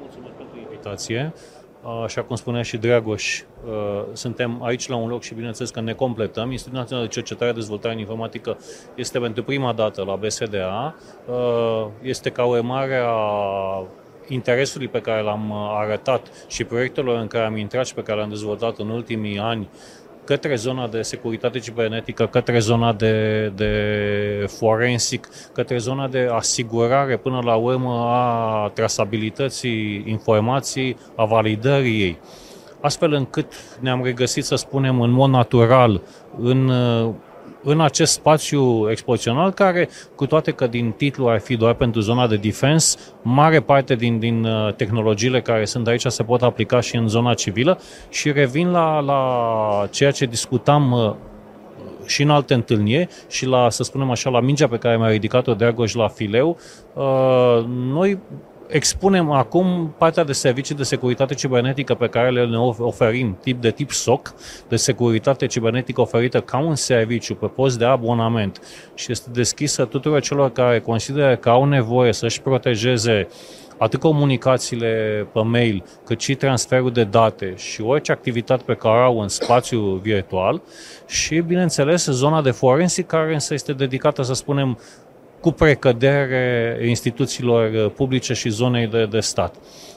Mulțumesc 0.00 0.32
pentru 0.32 0.58
invitație. 0.58 1.32
Așa 2.04 2.22
cum 2.22 2.36
spunea 2.36 2.62
și 2.62 2.76
Dragoș, 2.76 3.42
uh, 3.66 4.02
suntem 4.12 4.62
aici 4.62 4.88
la 4.88 4.96
un 4.96 5.08
loc 5.08 5.22
și 5.22 5.34
bineînțeles 5.34 5.70
că 5.70 5.80
ne 5.80 5.92
completăm. 5.92 6.50
Institutul 6.50 6.80
Național 6.80 7.04
de 7.04 7.10
Cercetare 7.10 7.50
și 7.50 7.56
Dezvoltare 7.56 7.94
în 7.94 8.00
Informatică 8.00 8.56
este 8.94 9.18
pentru 9.18 9.42
prima 9.42 9.72
dată 9.72 10.04
la 10.04 10.16
BSDA. 10.16 10.94
Uh, 11.26 11.86
este 12.02 12.30
ca 12.30 12.44
urmare 12.44 13.02
a 13.04 13.84
interesului 14.28 14.88
pe 14.88 15.00
care 15.00 15.22
l-am 15.22 15.52
arătat 15.52 16.46
și 16.48 16.64
proiectelor 16.64 17.18
în 17.18 17.26
care 17.26 17.44
am 17.44 17.56
intrat 17.56 17.86
și 17.86 17.94
pe 17.94 18.02
care 18.02 18.16
le-am 18.16 18.28
dezvoltat 18.28 18.78
în 18.78 18.88
ultimii 18.88 19.38
ani 19.38 19.68
către 20.32 20.54
zona 20.54 20.88
de 20.88 21.02
securitate 21.02 21.58
cibernetică, 21.58 22.26
către 22.26 22.58
zona 22.58 22.92
de, 22.92 23.46
de 23.54 23.72
forensic, 24.48 25.28
către 25.52 25.78
zona 25.78 26.08
de 26.08 26.28
asigurare 26.30 27.16
până 27.16 27.40
la 27.44 27.54
urmă 27.54 27.92
a 27.92 28.70
trasabilității 28.74 30.04
informației, 30.06 30.96
a 31.16 31.24
validării 31.24 32.00
ei. 32.00 32.18
Astfel 32.80 33.12
încât 33.12 33.52
ne-am 33.80 34.02
regăsit, 34.04 34.44
să 34.44 34.54
spunem, 34.54 35.00
în 35.00 35.10
mod 35.10 35.30
natural 35.30 36.02
în 36.40 36.70
în 37.62 37.80
acest 37.80 38.12
spațiu 38.12 38.90
expozițional 38.90 39.50
care, 39.50 39.88
cu 40.14 40.26
toate 40.26 40.50
că 40.50 40.66
din 40.66 40.90
titlu 40.90 41.28
ar 41.28 41.40
fi 41.40 41.56
doar 41.56 41.74
pentru 41.74 42.00
zona 42.00 42.26
de 42.26 42.36
defense, 42.36 42.98
mare 43.22 43.60
parte 43.60 43.94
din, 43.94 44.18
din 44.18 44.44
uh, 44.44 44.74
tehnologiile 44.74 45.40
care 45.40 45.64
sunt 45.64 45.86
aici 45.86 46.04
se 46.06 46.22
pot 46.22 46.42
aplica 46.42 46.80
și 46.80 46.96
în 46.96 47.08
zona 47.08 47.34
civilă. 47.34 47.80
Și 48.08 48.32
revin 48.32 48.70
la, 48.70 49.00
la 49.00 49.86
ceea 49.90 50.10
ce 50.10 50.26
discutam 50.26 50.92
uh, 50.92 51.14
și 52.06 52.22
în 52.22 52.30
alte 52.30 52.54
întâlniri 52.54 53.08
și 53.28 53.46
la, 53.46 53.70
să 53.70 53.82
spunem 53.82 54.10
așa, 54.10 54.30
la 54.30 54.40
mingea 54.40 54.68
pe 54.68 54.76
care 54.76 54.96
mi-a 54.96 55.08
ridicat-o 55.08 55.54
Dragoș 55.54 55.94
la 55.94 56.08
fileu, 56.08 56.58
uh, 56.94 57.64
noi 57.66 58.18
expunem 58.68 59.30
acum 59.30 59.94
partea 59.98 60.24
de 60.24 60.32
servicii 60.32 60.74
de 60.74 60.82
securitate 60.82 61.34
cibernetică 61.34 61.94
pe 61.94 62.08
care 62.08 62.30
le 62.30 62.56
oferim, 62.78 63.38
tip 63.40 63.60
de 63.60 63.70
tip 63.70 63.90
SOC, 63.90 64.34
de 64.68 64.76
securitate 64.76 65.46
cibernetică 65.46 66.00
oferită 66.00 66.40
ca 66.40 66.58
un 66.58 66.74
serviciu 66.74 67.34
pe 67.34 67.46
post 67.46 67.78
de 67.78 67.84
abonament. 67.84 68.60
Și 68.94 69.12
este 69.12 69.30
deschisă 69.32 69.84
tuturor 69.84 70.20
celor 70.20 70.52
care 70.52 70.80
consideră 70.80 71.36
că 71.36 71.48
au 71.48 71.64
nevoie 71.64 72.12
să-și 72.12 72.40
protejeze 72.42 73.28
atât 73.82 74.00
comunicațiile 74.00 75.26
pe 75.32 75.40
mail, 75.40 75.84
cât 76.04 76.20
și 76.20 76.34
transferul 76.34 76.92
de 76.92 77.04
date 77.04 77.54
și 77.56 77.80
orice 77.80 78.12
activitate 78.12 78.62
pe 78.66 78.74
care 78.74 79.02
au 79.02 79.20
în 79.20 79.28
spațiu 79.28 79.80
virtual. 79.80 80.62
Și, 81.06 81.40
bineînțeles, 81.40 82.04
zona 82.04 82.42
de 82.42 82.50
forensic 82.50 83.06
care 83.06 83.32
însă 83.32 83.54
este 83.54 83.72
dedicată, 83.72 84.22
să 84.22 84.34
spunem, 84.34 84.78
cu 85.42 85.50
precădere 85.50 86.78
instituțiilor 86.86 87.72
uh, 87.72 87.90
publice 87.94 88.32
și 88.32 88.48
zonei 88.48 88.86
de, 88.86 89.06
de 89.06 89.20
stat. 89.20 89.54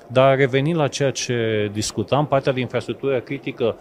Dar 0.08 0.38
revenind 0.38 0.78
la 0.78 0.88
ceea 0.88 1.12
ce 1.12 1.70
discutam, 1.74 2.28
partea 2.28 2.52
de 2.52 2.60
infrastructură 2.60 3.20
critică 3.20 3.78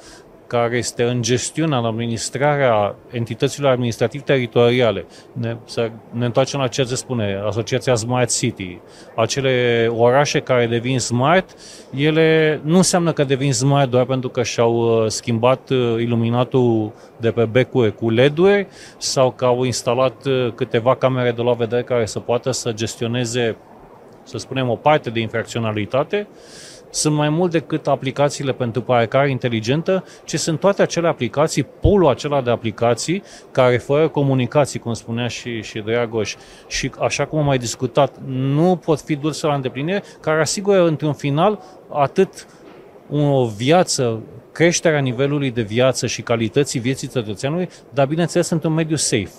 care 0.47 0.77
este 0.77 1.03
în 1.03 1.23
gestiunea, 1.23 1.79
în 1.79 1.85
administrarea 1.85 2.95
entităților 3.11 3.71
administrativ-teritoriale. 3.71 5.07
Ne, 5.33 5.57
să 5.65 5.91
ne 6.11 6.25
întoarcem 6.25 6.61
la 6.61 6.67
ce 6.67 6.85
se 6.85 6.95
spune, 6.95 7.43
Asociația 7.47 7.95
Smart 7.95 8.37
City. 8.37 8.81
Acele 9.17 9.87
orașe 9.97 10.41
care 10.41 10.67
devin 10.67 10.99
smart, 10.99 11.51
ele 11.97 12.61
nu 12.65 12.77
înseamnă 12.77 13.13
că 13.13 13.25
devin 13.25 13.53
smart 13.53 13.91
doar 13.91 14.05
pentru 14.05 14.29
că 14.29 14.43
și-au 14.43 14.75
uh, 14.75 15.11
schimbat 15.11 15.71
uh, 15.71 15.95
iluminatul 15.99 16.93
de 17.17 17.31
pe 17.31 17.45
becuri 17.45 17.95
cu 17.95 18.11
LED-uri 18.11 18.67
sau 18.99 19.31
că 19.31 19.45
au 19.45 19.63
instalat 19.63 20.27
uh, 20.27 20.53
câteva 20.55 20.95
camere 20.95 21.31
de 21.31 21.43
la 21.43 21.53
vedere 21.53 21.83
care 21.83 22.07
să 22.07 22.19
poată 22.19 22.51
să 22.51 22.73
gestioneze, 22.73 23.57
să 24.23 24.39
spunem, 24.39 24.69
o 24.69 24.75
parte 24.75 25.11
de 25.11 25.21
infracționalitate, 25.21 26.29
sunt 26.95 27.15
mai 27.15 27.29
mult 27.29 27.51
decât 27.51 27.87
aplicațiile 27.87 28.53
pentru 28.53 28.83
parcare 28.83 29.31
inteligentă, 29.31 30.05
ci 30.25 30.35
sunt 30.35 30.61
toate 30.61 30.83
acele 30.83 31.09
aplicații, 31.09 31.63
polul 31.63 32.09
acela 32.09 32.41
de 32.41 32.51
aplicații, 32.51 33.23
care 33.51 33.79
fără 33.79 34.09
comunicații, 34.09 34.79
cum 34.79 34.93
spunea 34.93 35.29
și, 35.29 35.63
și 35.63 35.79
Dragoș, 35.79 36.35
și 36.67 36.91
așa 37.01 37.27
cum 37.27 37.39
am 37.39 37.45
mai 37.45 37.59
discutat, 37.59 38.17
nu 38.27 38.77
pot 38.77 39.01
fi 39.01 39.17
duse 39.17 39.47
la 39.47 39.55
îndeplinire, 39.55 40.03
care 40.21 40.41
asigură 40.41 40.87
într-un 40.87 41.13
final 41.13 41.63
atât 41.89 42.47
o 43.11 43.47
viață, 43.47 44.23
creșterea 44.53 44.99
nivelului 44.99 45.51
de 45.51 45.63
viață 45.63 46.07
și 46.07 46.23
calității 46.23 46.81
vieții 46.81 47.09
cetățeanului, 47.09 47.69
dar 47.91 48.07
bineînțeles 48.07 48.51
într-un 48.51 48.73
mediu 48.73 48.97
safe. 48.97 49.31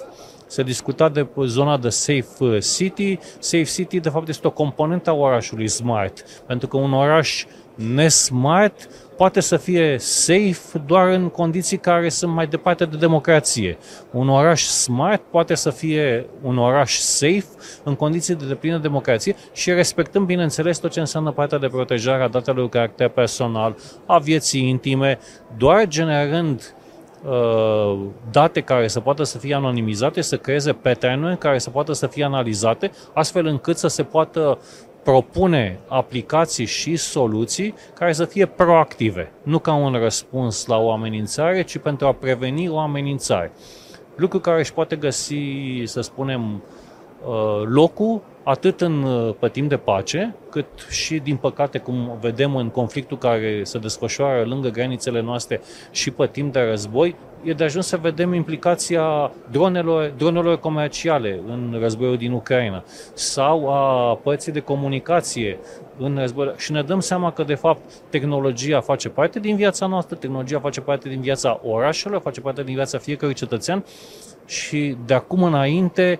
Se 0.47 0.63
discuta 0.63 1.09
de 1.09 1.27
zona 1.45 1.77
de 1.77 1.89
Safe 1.89 2.25
uh, 2.39 2.57
City. 2.75 3.19
Safe 3.39 3.63
City, 3.63 3.99
de 3.99 4.09
fapt, 4.09 4.27
este 4.27 4.47
o 4.47 4.51
componentă 4.51 5.09
a 5.09 5.13
orașului 5.13 5.67
smart, 5.67 6.43
pentru 6.47 6.67
că 6.67 6.77
un 6.77 6.93
oraș 6.93 7.45
nesmart 7.75 8.89
poate 9.17 9.39
să 9.39 9.57
fie 9.57 9.95
safe 9.99 10.77
doar 10.85 11.07
în 11.07 11.29
condiții 11.29 11.77
care 11.77 12.09
sunt 12.09 12.33
mai 12.33 12.47
departe 12.47 12.85
de 12.85 12.97
democrație. 12.97 13.77
Un 14.11 14.29
oraș 14.29 14.63
smart 14.63 15.21
poate 15.29 15.55
să 15.55 15.69
fie 15.69 16.25
un 16.41 16.57
oraș 16.57 16.97
safe 16.97 17.45
în 17.83 17.95
condiții 17.95 18.35
de 18.35 18.45
deplină 18.45 18.77
democrație 18.77 19.35
și 19.53 19.71
respectând, 19.71 20.25
bineînțeles, 20.25 20.77
tot 20.77 20.91
ce 20.91 20.99
înseamnă 20.99 21.31
partea 21.31 21.57
de 21.57 21.67
protejare 21.67 22.23
a 22.23 22.27
datelor 22.27 22.63
cu 22.63 22.69
caracter 22.69 23.07
personal, 23.07 23.75
a 24.05 24.17
vieții 24.17 24.67
intime, 24.69 25.19
doar 25.57 25.87
generând 25.87 26.75
Uh, 26.77 26.84
date 28.31 28.61
care 28.61 28.87
să 28.87 28.99
poată 28.99 29.23
să 29.23 29.37
fie 29.37 29.55
anonimizate, 29.55 30.21
să 30.21 30.37
creeze 30.37 30.73
pattern 30.73 31.37
care 31.37 31.57
să 31.57 31.69
poată 31.69 31.93
să 31.93 32.07
fie 32.07 32.23
analizate, 32.23 32.91
astfel 33.13 33.45
încât 33.45 33.77
să 33.77 33.87
se 33.87 34.03
poată 34.03 34.59
propune 35.03 35.79
aplicații 35.87 36.65
și 36.65 36.95
soluții 36.95 37.75
care 37.93 38.13
să 38.13 38.25
fie 38.25 38.45
proactive, 38.45 39.31
nu 39.43 39.59
ca 39.59 39.73
un 39.73 39.93
răspuns 39.93 40.65
la 40.65 40.77
o 40.77 40.91
amenințare, 40.91 41.63
ci 41.63 41.77
pentru 41.77 42.07
a 42.07 42.13
preveni 42.13 42.69
o 42.69 42.79
amenințare. 42.79 43.51
Lucru 44.15 44.39
care 44.39 44.59
își 44.59 44.73
poate 44.73 44.95
găsi, 44.95 45.35
să 45.83 46.01
spunem, 46.01 46.53
uh, 46.53 46.59
locul 47.65 48.21
atât 48.43 48.81
în, 48.81 49.03
uh, 49.03 49.35
pe 49.39 49.49
timp 49.49 49.69
de 49.69 49.77
pace, 49.77 50.35
cât 50.49 50.65
și, 50.89 51.17
din 51.17 51.35
păcate, 51.35 51.77
cum 51.77 52.17
vedem 52.19 52.55
în 52.55 52.69
conflictul 52.69 53.17
care 53.17 53.63
se 53.63 53.79
desfășoară 53.79 54.43
lângă 54.43 54.69
granițele 54.69 55.21
noastre 55.21 55.61
și 55.91 56.11
pe 56.11 56.27
timp 56.27 56.53
de 56.53 56.59
război, 56.59 57.15
e 57.45 57.53
de 57.53 57.63
ajuns 57.63 57.87
să 57.87 57.97
vedem 57.97 58.33
implicația 58.33 59.31
dronelor, 59.51 60.13
dronelor 60.17 60.59
comerciale 60.59 61.39
în 61.47 61.77
războiul 61.79 62.17
din 62.17 62.31
Ucraina 62.31 62.83
sau 63.13 63.73
a 63.73 64.15
părții 64.15 64.51
de 64.51 64.59
comunicație 64.59 65.59
în 65.97 66.17
război. 66.19 66.53
Și 66.57 66.71
ne 66.71 66.81
dăm 66.81 66.99
seama 66.99 67.31
că, 67.31 67.43
de 67.43 67.55
fapt, 67.55 67.81
tehnologia 68.09 68.81
face 68.81 69.09
parte 69.09 69.39
din 69.39 69.55
viața 69.55 69.85
noastră, 69.85 70.15
tehnologia 70.15 70.59
face 70.59 70.81
parte 70.81 71.09
din 71.09 71.21
viața 71.21 71.59
orașelor, 71.63 72.21
face 72.21 72.41
parte 72.41 72.63
din 72.63 72.75
viața 72.75 72.97
fiecărui 72.97 73.33
cetățean 73.33 73.83
și 74.45 74.97
de 75.05 75.13
acum 75.13 75.43
înainte 75.43 76.19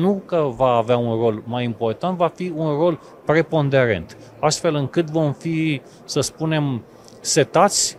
nu 0.00 0.22
că 0.26 0.48
va 0.56 0.70
avea 0.70 0.96
un 0.96 1.20
rol 1.20 1.42
mai 1.44 1.64
important, 1.64 2.16
va 2.16 2.28
fi 2.28 2.52
un 2.56 2.68
rol 2.68 3.00
preponderent, 3.24 4.16
astfel 4.40 4.74
încât 4.74 5.10
vom 5.10 5.32
fi, 5.32 5.80
să 6.04 6.20
spunem, 6.20 6.84
setați 7.20 7.98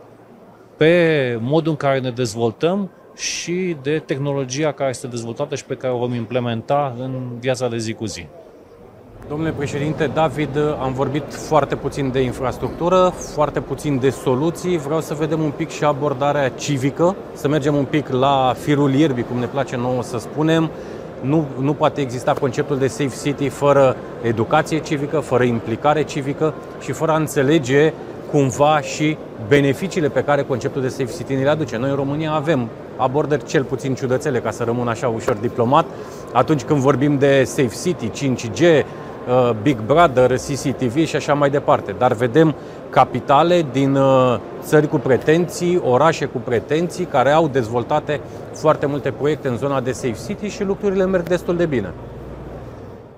pe 0.78 1.38
modul 1.42 1.72
în 1.72 1.78
care 1.78 2.00
ne 2.00 2.10
dezvoltăm 2.10 2.90
și 3.16 3.76
de 3.82 4.02
tehnologia 4.06 4.72
care 4.72 4.90
este 4.90 5.08
dezvoltată 5.08 5.56
și 5.56 5.66
pe 5.66 5.76
care 5.76 5.94
o 5.94 5.98
vom 5.98 6.14
implementa 6.14 6.96
în 7.00 7.12
viața 7.40 7.68
de 7.68 7.78
zi 7.78 7.94
cu 7.94 8.06
zi. 8.06 8.26
Domnule 9.30 9.52
președinte 9.52 10.12
David, 10.14 10.58
am 10.82 10.94
vorbit 10.94 11.34
foarte 11.34 11.76
puțin 11.76 12.12
de 12.12 12.20
infrastructură, 12.20 13.14
foarte 13.34 13.60
puțin 13.60 14.00
de 14.00 14.10
soluții. 14.10 14.78
Vreau 14.78 15.02
să 15.02 15.14
vedem 15.14 15.42
un 15.42 15.52
pic 15.52 15.70
și 15.70 15.84
abordarea 15.84 16.50
civică, 16.50 17.16
să 17.34 17.48
mergem 17.48 17.76
un 17.76 17.86
pic 17.86 18.10
la 18.10 18.54
firul 18.60 18.94
ierbii, 18.94 19.24
cum 19.24 19.40
ne 19.40 19.46
place 19.46 19.76
nouă 19.76 20.04
să 20.04 20.18
spunem. 20.18 20.70
Nu, 21.22 21.46
nu 21.60 21.74
poate 21.74 22.02
exista 22.02 22.34
conceptul 22.34 22.78
de 22.78 22.88
safe 22.88 23.16
city 23.24 23.50
fără 23.50 23.96
educație 24.22 24.80
civică, 24.80 25.20
fără 25.20 25.44
implicare 25.44 26.04
civică 26.04 26.54
și 26.82 26.92
fără 26.92 27.12
a 27.12 27.16
înțelege 27.16 27.94
cumva 28.32 28.82
și 28.82 29.18
beneficiile 29.48 30.10
pe 30.10 30.24
care 30.24 30.42
conceptul 30.42 30.82
de 30.82 30.88
safe 30.88 31.12
city 31.18 31.34
ne 31.34 31.44
le 31.44 31.50
aduce. 31.50 31.78
Noi 31.78 31.90
în 31.90 31.96
România 31.96 32.32
avem 32.32 32.68
abordări 32.98 33.46
cel 33.46 33.64
puțin 33.64 33.94
ciudățele, 33.94 34.40
ca 34.40 34.52
să 34.52 34.64
rămân 34.64 34.88
așa 34.88 35.08
ușor 35.08 35.36
diplomat, 35.36 35.86
atunci 36.34 36.64
când 36.64 36.80
vorbim 36.80 37.18
de 37.18 37.44
safe 37.44 37.76
city, 37.84 38.10
5G, 38.10 38.62
uh, 38.62 39.52
Big 39.62 39.78
Brother, 39.86 40.32
CCTV 40.32 41.06
și 41.06 41.16
așa 41.16 41.34
mai 41.34 41.50
departe. 41.50 41.96
Dar 41.98 42.14
vedem 42.14 42.56
capitale 42.90 43.66
din 43.72 43.96
uh, 43.96 44.40
țări 44.62 44.88
cu 44.88 44.98
pretenții, 44.98 45.82
orașe 45.86 46.26
cu 46.26 46.38
pretenții, 46.38 47.06
care 47.06 47.32
au 47.32 47.48
dezvoltate 47.48 48.20
foarte 48.54 48.86
multe 48.86 49.12
proiecte 49.12 49.48
în 49.48 49.58
zona 49.58 49.82
de 49.82 49.92
safe 49.92 50.18
city 50.28 50.48
și 50.48 50.64
lucrurile 50.64 51.06
merg 51.06 51.28
destul 51.28 51.56
de 51.56 51.66
bine. 51.66 51.94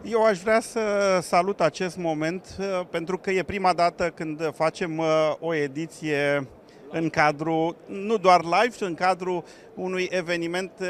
Eu 0.03 0.23
aș 0.23 0.39
vrea 0.39 0.59
să 0.59 0.79
salut 1.21 1.61
acest 1.61 1.97
moment 1.97 2.45
uh, 2.59 2.81
pentru 2.89 3.17
că 3.17 3.31
e 3.31 3.43
prima 3.43 3.73
dată 3.73 4.09
când 4.15 4.51
facem 4.55 4.97
uh, 4.97 5.33
o 5.39 5.53
ediție 5.53 6.47
în 6.91 7.09
cadrul, 7.09 7.75
nu 7.85 8.17
doar 8.17 8.43
live, 8.43 8.75
ci 8.75 8.81
în 8.81 8.93
cadrul 8.93 9.43
unui 9.75 10.07
eveniment 10.11 10.71
uh, 10.81 10.87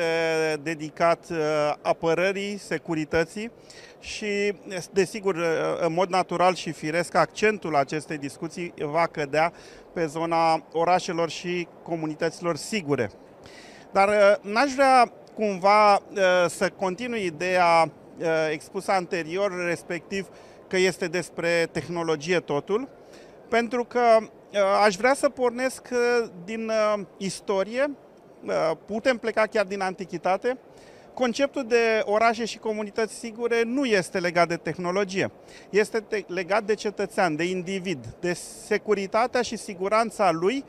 dedicat 0.63 1.25
uh, 1.31 1.37
apărării, 1.81 2.57
securității 2.57 3.51
și, 3.99 4.53
desigur, 4.91 5.35
uh, 5.35 5.43
în 5.79 5.93
mod 5.93 6.09
natural 6.09 6.55
și 6.55 6.71
firesc, 6.71 7.15
accentul 7.15 7.75
acestei 7.75 8.17
discuții 8.17 8.73
va 8.77 9.07
cădea 9.07 9.53
pe 9.93 10.05
zona 10.05 10.65
orașelor 10.71 11.29
și 11.29 11.67
comunităților 11.83 12.55
sigure. 12.55 13.11
Dar 13.91 14.39
n-aș 14.41 14.71
vrea 14.71 15.11
cumva 15.35 16.01
să 16.47 16.69
continui 16.69 17.25
ideea 17.25 17.91
expusă 18.51 18.91
anterior, 18.91 19.65
respectiv 19.65 20.27
că 20.67 20.77
este 20.77 21.07
despre 21.07 21.69
tehnologie 21.71 22.39
totul, 22.39 22.89
pentru 23.49 23.83
că 23.83 24.17
uh, 24.19 24.59
aș 24.85 24.95
vrea 24.95 25.13
să 25.13 25.29
pornesc 25.29 25.87
uh, 25.91 26.29
din 26.45 26.67
uh, 26.69 27.05
istorie, 27.17 27.91
putem 28.85 29.17
pleca 29.17 29.45
chiar 29.45 29.65
din 29.65 29.81
antichitate. 29.81 30.57
Conceptul 31.13 31.65
de 31.67 32.01
orașe 32.05 32.45
și 32.45 32.57
comunități 32.57 33.13
sigure 33.13 33.61
nu 33.63 33.85
este 33.85 34.19
legat 34.19 34.47
de 34.47 34.55
tehnologie, 34.55 35.31
este 35.69 36.03
legat 36.27 36.63
de 36.63 36.73
cetățean, 36.73 37.35
de 37.35 37.43
individ, 37.43 38.05
de 38.19 38.33
securitatea 38.67 39.41
și 39.41 39.57
siguranța 39.57 40.31
lui, 40.31 40.63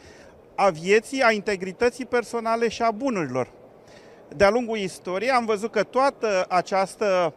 a 0.54 0.70
vieții, 0.70 1.22
a 1.22 1.30
integrității 1.30 2.06
personale 2.06 2.68
și 2.68 2.82
a 2.82 2.90
bunurilor. 2.90 3.59
De-a 4.36 4.50
lungul 4.50 4.76
istoriei 4.76 5.30
am 5.30 5.44
văzut 5.44 5.70
că 5.70 5.82
toată 5.82 6.46
această 6.48 7.34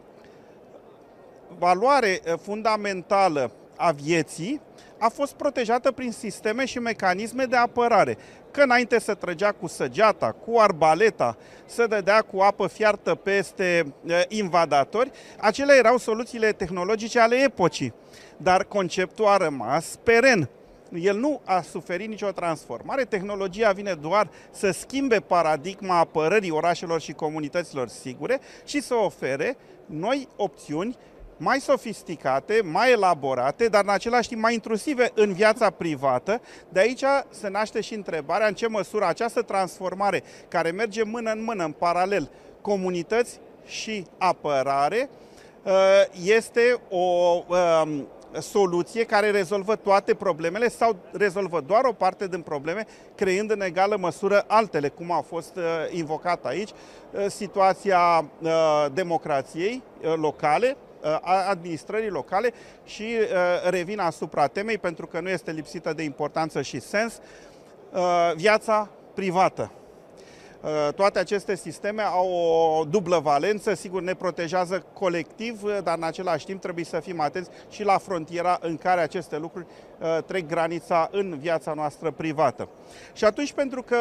valoare 1.58 2.20
fundamentală 2.42 3.50
a 3.76 3.90
vieții 3.90 4.60
a 4.98 5.08
fost 5.08 5.32
protejată 5.32 5.92
prin 5.92 6.12
sisteme 6.12 6.64
și 6.64 6.78
mecanisme 6.78 7.44
de 7.44 7.56
apărare. 7.56 8.18
Că 8.50 8.62
înainte 8.62 9.00
să 9.00 9.14
trăgea 9.14 9.52
cu 9.52 9.66
săgeata, 9.66 10.32
cu 10.46 10.58
arbaleta, 10.58 11.36
să 11.66 11.86
dădea 11.86 12.20
cu 12.20 12.40
apă 12.40 12.66
fiartă 12.66 13.14
peste 13.14 13.94
invadatori, 14.28 15.10
acelea 15.40 15.76
erau 15.76 15.96
soluțiile 15.96 16.52
tehnologice 16.52 17.20
ale 17.20 17.36
epocii. 17.36 17.94
Dar 18.36 18.64
conceptul 18.64 19.26
a 19.26 19.36
rămas 19.36 19.98
peren. 20.02 20.48
El 20.94 21.16
nu 21.16 21.40
a 21.44 21.60
suferit 21.60 22.08
nicio 22.08 22.30
transformare. 22.30 23.04
Tehnologia 23.04 23.72
vine 23.72 23.94
doar 23.94 24.30
să 24.50 24.70
schimbe 24.70 25.20
paradigma 25.20 25.98
apărării 25.98 26.50
orașelor 26.50 27.00
și 27.00 27.12
comunităților 27.12 27.88
sigure 27.88 28.40
și 28.64 28.80
să 28.80 28.94
ofere 28.94 29.56
noi 29.86 30.28
opțiuni 30.36 30.96
mai 31.36 31.60
sofisticate, 31.60 32.60
mai 32.64 32.90
elaborate, 32.90 33.68
dar 33.68 33.82
în 33.82 33.90
același 33.90 34.28
timp 34.28 34.40
mai 34.40 34.54
intrusive 34.54 35.10
în 35.14 35.32
viața 35.32 35.70
privată. 35.70 36.40
De 36.68 36.80
aici 36.80 37.04
se 37.30 37.48
naște 37.48 37.80
și 37.80 37.94
întrebarea 37.94 38.46
în 38.46 38.54
ce 38.54 38.68
măsură 38.68 39.06
această 39.06 39.42
transformare, 39.42 40.22
care 40.48 40.70
merge 40.70 41.02
mână 41.02 41.30
în 41.30 41.42
mână, 41.42 41.64
în 41.64 41.72
paralel, 41.72 42.30
comunități 42.60 43.40
și 43.66 44.06
apărare, 44.18 45.10
uh, 45.62 45.72
este 46.24 46.80
o 46.88 46.98
um, 47.48 48.08
soluție 48.40 49.04
care 49.04 49.30
rezolvă 49.30 49.76
toate 49.76 50.14
problemele 50.14 50.68
sau 50.68 50.96
rezolvă 51.12 51.60
doar 51.60 51.84
o 51.84 51.92
parte 51.92 52.28
din 52.28 52.40
probleme, 52.40 52.86
creând 53.14 53.50
în 53.50 53.60
egală 53.60 53.96
măsură 53.96 54.44
altele, 54.46 54.88
cum 54.88 55.10
a 55.10 55.20
fost 55.20 55.56
uh, 55.56 55.62
invocat 55.90 56.44
aici, 56.44 56.70
uh, 56.70 57.26
situația 57.28 58.24
democrației 58.92 59.82
locale, 60.16 60.76
a 61.20 61.48
administrării 61.48 62.08
locale 62.08 62.52
și 62.84 63.02
uh, 63.02 63.70
revin 63.70 63.98
asupra 63.98 64.46
temei 64.46 64.78
pentru 64.78 65.06
că 65.06 65.20
nu 65.20 65.28
este 65.28 65.50
lipsită 65.50 65.92
de 65.92 66.02
importanță 66.02 66.62
și 66.62 66.80
sens, 66.80 67.20
uh, 67.92 68.32
viața 68.34 68.88
privată. 69.14 69.70
Uh, 70.64 70.88
toate 70.94 71.18
aceste 71.18 71.56
sisteme 71.56 72.02
au 72.02 72.32
o 72.80 72.84
dublă 72.84 73.18
valență, 73.18 73.74
sigur 73.74 74.02
ne 74.02 74.14
protejează 74.14 74.84
colectiv, 74.92 75.62
dar 75.82 75.96
în 75.96 76.02
același 76.02 76.44
timp 76.44 76.60
trebuie 76.60 76.84
să 76.84 77.00
fim 77.00 77.20
atenți 77.20 77.50
și 77.70 77.84
la 77.84 77.98
frontiera 77.98 78.58
în 78.60 78.76
care 78.76 79.00
aceste 79.00 79.38
lucruri 79.38 79.66
trec 80.26 80.46
granița 80.46 81.08
în 81.12 81.38
viața 81.38 81.72
noastră 81.72 82.10
privată. 82.10 82.68
Și 83.12 83.24
atunci, 83.24 83.52
pentru 83.52 83.82
că 83.82 83.96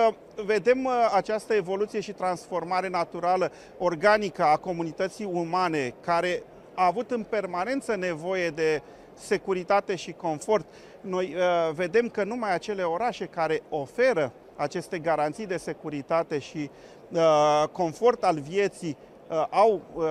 vedem 0.46 0.90
această 1.16 1.54
evoluție 1.54 2.00
și 2.00 2.12
transformare 2.12 2.90
naturală, 2.90 3.52
organică 3.78 4.44
a 4.44 4.58
comunității 4.58 5.30
umane, 5.32 5.94
care 6.02 6.44
a 6.74 6.86
avut 6.86 7.12
în 7.12 7.24
permanență 7.24 7.96
nevoie 7.96 8.50
de 8.50 8.82
securitate 9.14 9.96
și 9.96 10.12
confort. 10.12 10.66
Noi 11.02 11.36
uh, 11.36 11.74
vedem 11.74 12.10
că 12.10 12.24
numai 12.24 12.54
acele 12.54 12.84
orașe 12.84 13.26
care 13.26 13.62
oferă 13.70 14.34
aceste 14.56 15.00
garanții 15.00 15.46
de 15.46 15.58
securitate 15.58 16.40
și 16.40 16.70
uh, 17.12 17.64
confort 17.72 18.24
al 18.24 18.40
vieții 18.40 18.98
uh, 19.30 19.46
au 19.50 19.82
uh, 19.94 20.04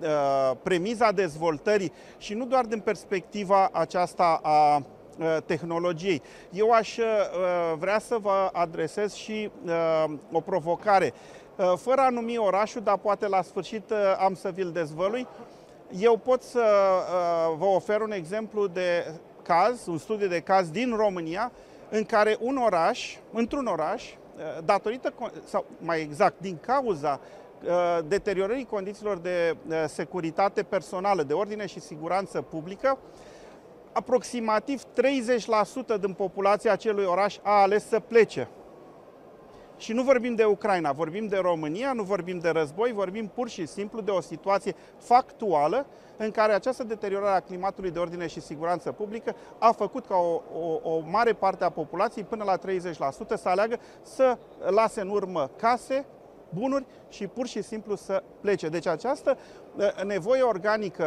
uh, 0.00 0.56
premiza 0.62 1.12
dezvoltării 1.12 1.92
și 2.18 2.34
nu 2.34 2.44
doar 2.46 2.64
din 2.64 2.80
perspectiva 2.80 3.68
aceasta 3.72 4.40
a 4.42 4.76
uh, 4.76 5.36
tehnologiei. 5.44 6.22
Eu 6.52 6.70
aș 6.70 6.96
uh, 6.96 7.04
vrea 7.78 7.98
să 7.98 8.16
vă 8.20 8.50
adresez 8.52 9.14
și 9.14 9.50
uh, 9.64 10.04
o 10.32 10.40
provocare. 10.40 11.12
Uh, 11.56 11.72
fără 11.76 12.00
a 12.00 12.08
numi 12.08 12.36
orașul, 12.36 12.80
dar 12.82 12.96
poate 12.96 13.28
la 13.28 13.42
sfârșit 13.42 13.90
uh, 13.90 13.96
am 14.18 14.34
să 14.34 14.50
vi-l 14.54 14.70
dezvălui, 14.70 15.26
eu 15.98 16.16
pot 16.16 16.42
să 16.42 16.60
uh, 16.60 17.56
vă 17.58 17.64
ofer 17.64 18.00
un 18.00 18.12
exemplu 18.12 18.66
de 18.66 19.14
caz, 19.42 19.86
un 19.86 19.98
studiu 19.98 20.26
de 20.26 20.40
caz 20.40 20.70
din 20.70 20.94
România, 20.96 21.52
în 21.90 22.04
care 22.04 22.36
un 22.40 22.56
oraș, 22.56 23.16
într-un 23.32 23.66
oraș, 23.66 24.04
uh, 24.04 24.64
datorită, 24.64 25.12
sau 25.44 25.64
mai 25.78 26.00
exact, 26.00 26.40
din 26.40 26.58
cauza 26.60 27.20
uh, 27.64 27.98
deteriorării 28.06 28.64
condițiilor 28.64 29.18
de 29.18 29.56
securitate 29.86 30.62
personală, 30.62 31.22
de 31.22 31.32
ordine 31.32 31.66
și 31.66 31.80
siguranță 31.80 32.42
publică, 32.42 32.98
aproximativ 33.92 34.82
30% 34.82 34.86
din 36.00 36.12
populația 36.12 36.72
acelui 36.72 37.04
oraș 37.04 37.36
a 37.42 37.60
ales 37.60 37.88
să 37.88 38.00
plece. 38.00 38.48
Și 39.76 39.92
nu 39.92 40.02
vorbim 40.02 40.34
de 40.34 40.44
Ucraina, 40.44 40.92
vorbim 40.92 41.26
de 41.26 41.36
România, 41.36 41.92
nu 41.92 42.02
vorbim 42.02 42.38
de 42.38 42.48
război, 42.48 42.92
vorbim 42.92 43.30
pur 43.34 43.48
și 43.48 43.66
simplu 43.66 44.00
de 44.00 44.10
o 44.10 44.20
situație 44.20 44.74
factuală 44.98 45.86
în 46.16 46.30
care 46.30 46.52
această 46.52 46.84
deteriorare 46.84 47.36
a 47.36 47.40
climatului 47.40 47.90
de 47.90 47.98
ordine 47.98 48.26
și 48.26 48.40
siguranță 48.40 48.92
publică 48.92 49.36
a 49.58 49.72
făcut 49.72 50.06
ca 50.06 50.16
o, 50.16 50.42
o, 50.58 50.90
o 50.90 51.02
mare 51.10 51.32
parte 51.32 51.64
a 51.64 51.70
populației, 51.70 52.24
până 52.24 52.44
la 52.44 52.58
30%, 52.58 52.60
să 53.36 53.48
aleagă 53.48 53.78
să 54.02 54.38
lase 54.70 55.00
în 55.00 55.08
urmă 55.08 55.50
case, 55.56 56.06
bunuri 56.48 56.84
și 57.08 57.26
pur 57.26 57.46
și 57.46 57.62
simplu 57.62 57.94
să 57.94 58.22
plece. 58.40 58.68
Deci 58.68 58.86
această 58.86 59.38
uh, 59.76 60.02
nevoie 60.04 60.42
organică 60.42 61.06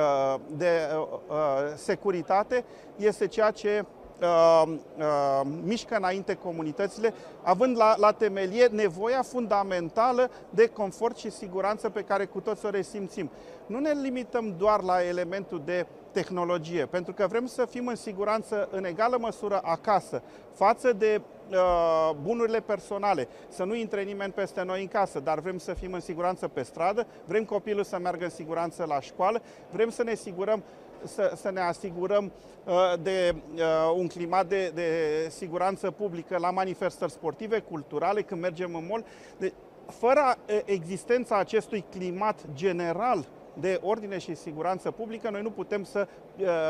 de 0.57 0.69
uh, 0.95 1.19
uh, 1.27 1.35
securitate 1.75 2.63
este 2.95 3.27
ceea 3.27 3.51
ce 3.51 3.85
uh, 4.21 4.63
uh, 4.97 5.41
mișcă 5.63 5.95
înainte 5.95 6.33
comunitățile, 6.33 7.13
având 7.43 7.77
la, 7.77 7.95
la 7.97 8.11
temelie 8.11 8.65
nevoia 8.65 9.21
fundamentală 9.21 10.29
de 10.49 10.67
confort 10.67 11.17
și 11.17 11.29
siguranță 11.29 11.89
pe 11.89 12.01
care 12.01 12.25
cu 12.25 12.39
toți 12.39 12.65
o 12.65 12.69
resimțim. 12.69 13.29
Nu 13.65 13.79
ne 13.79 13.91
limităm 13.91 14.55
doar 14.57 14.81
la 14.81 15.03
elementul 15.03 15.61
de 15.65 15.85
tehnologie, 16.11 16.85
pentru 16.85 17.13
că 17.13 17.27
vrem 17.27 17.45
să 17.45 17.65
fim 17.65 17.87
în 17.87 17.95
siguranță 17.95 18.67
în 18.71 18.85
egală 18.85 19.17
măsură 19.19 19.59
acasă, 19.63 20.21
față 20.53 20.93
de 20.93 21.21
uh, 21.51 22.11
bunurile 22.21 22.59
personale, 22.59 23.27
să 23.49 23.63
nu 23.63 23.75
intre 23.75 24.01
nimeni 24.03 24.33
peste 24.33 24.63
noi 24.63 24.81
în 24.81 24.87
casă, 24.87 25.19
dar 25.19 25.39
vrem 25.39 25.57
să 25.57 25.73
fim 25.73 25.93
în 25.93 25.99
siguranță 25.99 26.47
pe 26.47 26.61
stradă, 26.61 27.07
vrem 27.25 27.43
copilul 27.43 27.83
să 27.83 27.99
meargă 27.99 28.23
în 28.23 28.29
siguranță 28.29 28.85
la 28.87 28.99
școală, 29.01 29.41
vrem 29.71 29.89
să 29.89 30.03
ne 30.03 30.11
asigurăm 30.11 30.63
să, 31.03 31.33
să 31.35 31.51
ne 31.51 31.59
asigurăm 31.59 32.31
uh, 32.65 32.73
de 33.01 33.35
uh, 33.55 33.61
un 33.95 34.07
climat 34.07 34.47
de, 34.47 34.71
de 34.73 34.87
siguranță 35.29 35.91
publică 35.91 36.37
la 36.37 36.51
manifestări 36.51 37.11
sportive, 37.11 37.59
culturale, 37.59 38.21
când 38.21 38.41
mergem 38.41 38.75
în 38.75 38.85
mall. 38.89 39.05
De, 39.37 39.53
fără 39.87 40.35
uh, 40.49 40.59
existența 40.65 41.37
acestui 41.37 41.85
climat 41.89 42.39
general 42.53 43.27
de 43.53 43.79
ordine 43.83 44.17
și 44.17 44.35
siguranță 44.35 44.91
publică, 44.91 45.29
noi 45.29 45.41
nu 45.41 45.51
putem 45.51 45.83
să 45.83 46.07
uh, 46.37 46.69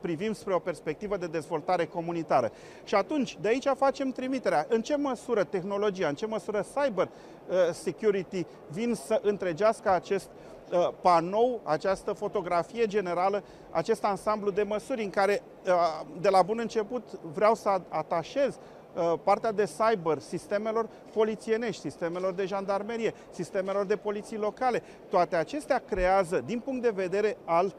privim 0.00 0.32
spre 0.32 0.54
o 0.54 0.58
perspectivă 0.58 1.16
de 1.16 1.26
dezvoltare 1.26 1.84
comunitară. 1.84 2.52
Și 2.84 2.94
atunci, 2.94 3.38
de 3.40 3.48
aici 3.48 3.66
facem 3.76 4.10
trimiterea. 4.10 4.66
În 4.68 4.82
ce 4.82 4.96
măsură 4.96 5.44
tehnologia, 5.44 6.08
în 6.08 6.14
ce 6.14 6.26
măsură 6.26 6.64
cyber 6.74 7.08
uh, 7.08 7.54
security 7.72 8.46
vin 8.70 8.94
să 8.94 9.20
întregească 9.22 9.90
acest 9.90 10.28
uh, 10.34 10.55
Uh, 10.55 10.55
panou, 11.00 11.60
această 11.64 12.12
fotografie 12.12 12.86
generală, 12.86 13.42
acest 13.70 14.04
ansamblu 14.04 14.50
de 14.50 14.62
măsuri 14.62 15.02
în 15.02 15.10
care 15.10 15.42
uh, 15.66 15.72
de 16.20 16.28
la 16.28 16.42
bun 16.42 16.58
început 16.58 17.20
vreau 17.32 17.54
să 17.54 17.80
atașez 17.88 18.58
uh, 18.94 19.14
partea 19.22 19.52
de 19.52 19.64
cyber, 19.64 20.18
sistemelor 20.18 20.88
polițienești, 21.12 21.80
sistemelor 21.80 22.32
de 22.32 22.46
jandarmerie, 22.46 23.14
sistemelor 23.30 23.84
de 23.86 23.96
poliții 23.96 24.36
locale. 24.36 24.82
Toate 25.08 25.36
acestea 25.36 25.82
creează, 25.88 26.42
din 26.46 26.60
punct 26.60 26.82
de 26.82 26.92
vedere 26.94 27.36
al 27.44 27.74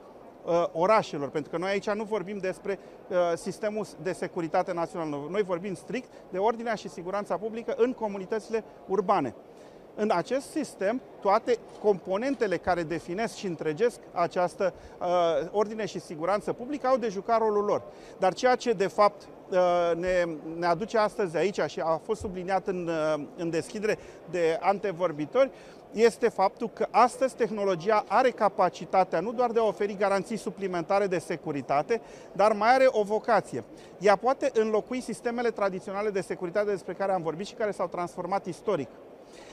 uh, 0.46 0.66
orașelor, 0.72 1.30
pentru 1.30 1.52
că 1.52 1.58
noi 1.58 1.70
aici 1.70 1.90
nu 1.90 2.04
vorbim 2.04 2.38
despre 2.38 2.80
uh, 3.08 3.18
sistemul 3.36 3.86
de 4.02 4.12
securitate 4.12 4.74
națională, 4.74 5.28
noi 5.30 5.44
vorbim 5.44 5.74
strict 5.74 6.10
de 6.30 6.38
ordinea 6.38 6.76
și 6.76 6.90
siguranța 6.90 7.38
publică 7.38 7.74
în 7.78 7.94
comunitățile 7.94 8.64
urbane. 8.88 9.36
În 10.00 10.12
acest 10.14 10.50
sistem, 10.50 11.02
toate 11.22 11.58
componentele 11.82 12.58
care 12.58 12.84
definesc 12.84 13.36
și 13.36 13.46
întregesc 13.46 14.00
această 14.12 14.74
uh, 15.00 15.08
ordine 15.52 15.86
și 15.86 16.00
siguranță 16.00 16.54
publică 16.54 16.88
au 16.88 16.98
de 16.98 17.08
jucat 17.08 17.40
rolul 17.40 17.64
lor. 17.64 17.82
Dar 18.18 18.34
ceea 18.34 18.56
ce, 18.56 18.72
de 18.72 18.88
fapt, 18.88 19.28
uh, 19.50 19.58
ne, 19.96 20.26
ne 20.58 20.66
aduce 20.66 20.98
astăzi 20.98 21.38
aici 21.38 21.60
și 21.68 21.80
a 21.80 22.02
fost 22.04 22.20
subliniat 22.20 22.68
în, 22.68 22.88
uh, 22.88 23.24
în 23.38 23.50
deschidere 23.50 23.98
de 24.30 24.58
antevorbitori, 24.62 25.52
este 25.92 26.30
faptul 26.30 26.70
că 26.70 26.88
astăzi 26.92 27.36
tehnologia 27.36 28.04
are 28.08 28.30
capacitatea 28.30 29.20
nu 29.20 29.32
doar 29.32 29.52
de 29.52 29.60
a 29.60 29.64
oferi 29.64 29.96
garanții 29.96 30.38
suplimentare 30.38 31.08
de 31.08 31.18
securitate, 31.18 32.02
dar 32.32 32.52
mai 32.52 32.74
are 32.74 32.88
o 32.90 33.04
vocație. 33.04 33.64
Ea 34.00 34.16
poate 34.16 34.52
înlocui 34.54 35.02
sistemele 35.02 35.50
tradiționale 35.50 36.10
de 36.10 36.22
securitate 36.22 36.70
despre 36.70 36.94
care 36.94 37.12
am 37.12 37.22
vorbit 37.22 37.46
și 37.46 37.54
care 37.54 37.72
s-au 37.72 37.88
transformat 37.88 38.46
istoric. 38.46 38.90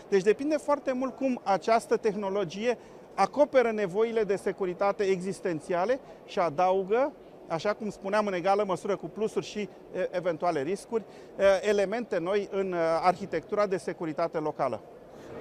Deci 0.08 0.22
depinde 0.22 0.56
foarte 0.56 0.92
mult 0.92 1.16
cum 1.16 1.40
această 1.42 1.96
tehnologie 1.96 2.78
acoperă 3.14 3.70
nevoile 3.70 4.24
de 4.24 4.36
securitate 4.36 5.02
existențiale 5.02 6.00
și 6.24 6.38
adaugă 6.38 7.12
așa 7.48 7.72
cum 7.72 7.90
spuneam, 7.90 8.26
în 8.26 8.32
egală 8.32 8.64
măsură 8.66 8.96
cu 8.96 9.06
plusuri 9.06 9.46
și 9.46 9.68
eventuale 10.10 10.62
riscuri, 10.62 11.04
elemente 11.60 12.18
noi 12.18 12.48
în 12.52 12.74
arhitectura 13.02 13.66
de 13.66 13.76
securitate 13.76 14.38
locală. 14.38 14.80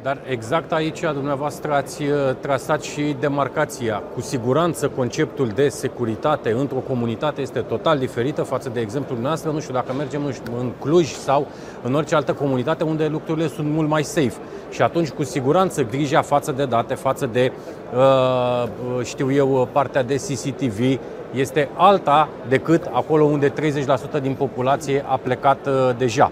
Dar 0.04 0.22
exact 0.30 0.72
aici 0.72 1.00
dumneavoastră 1.00 1.74
ați 1.74 2.04
trasat 2.40 2.82
și 2.82 3.16
demarcația. 3.20 4.04
Cu 4.14 4.22
siguranță 4.22 4.90
conceptul 4.90 5.48
de 5.48 5.70
securitate 5.70 6.52
într-o 6.52 6.78
comunitate 6.78 7.42
este 7.42 7.60
total 7.60 7.98
diferită 7.98 8.42
față 8.42 8.70
de 8.70 8.80
exemplul 8.80 9.20
noastră. 9.20 9.52
Nu 9.52 9.60
știu 9.60 9.74
dacă 9.74 9.94
mergem 9.94 10.26
în 10.58 10.72
Cluj 10.80 11.12
sau 11.12 11.48
în 11.82 11.94
orice 11.94 12.16
altă 12.16 12.34
comunitate 12.34 12.84
unde 12.84 13.08
lucrurile 13.08 13.48
sunt 13.48 13.68
mult 13.68 13.90
mai 13.90 14.04
safe. 14.04 14.34
Și 14.70 14.82
atunci, 14.82 15.10
cu 15.10 15.24
siguranță, 15.24 15.84
grija 15.84 16.22
față 16.22 16.52
de 16.52 16.66
date, 16.66 16.94
față 16.94 17.26
de, 17.26 17.52
știu 19.04 19.32
eu, 19.32 19.70
partea 19.72 20.04
de 20.04 20.16
CCTV, 20.16 21.00
este 21.34 21.70
alta 21.76 22.30
decât 22.48 22.90
acolo 22.92 23.24
unde 23.24 23.54
30% 24.18 24.22
din 24.22 24.34
populație 24.34 25.04
a 25.08 25.18
plecat 25.18 25.68
deja. 25.98 26.32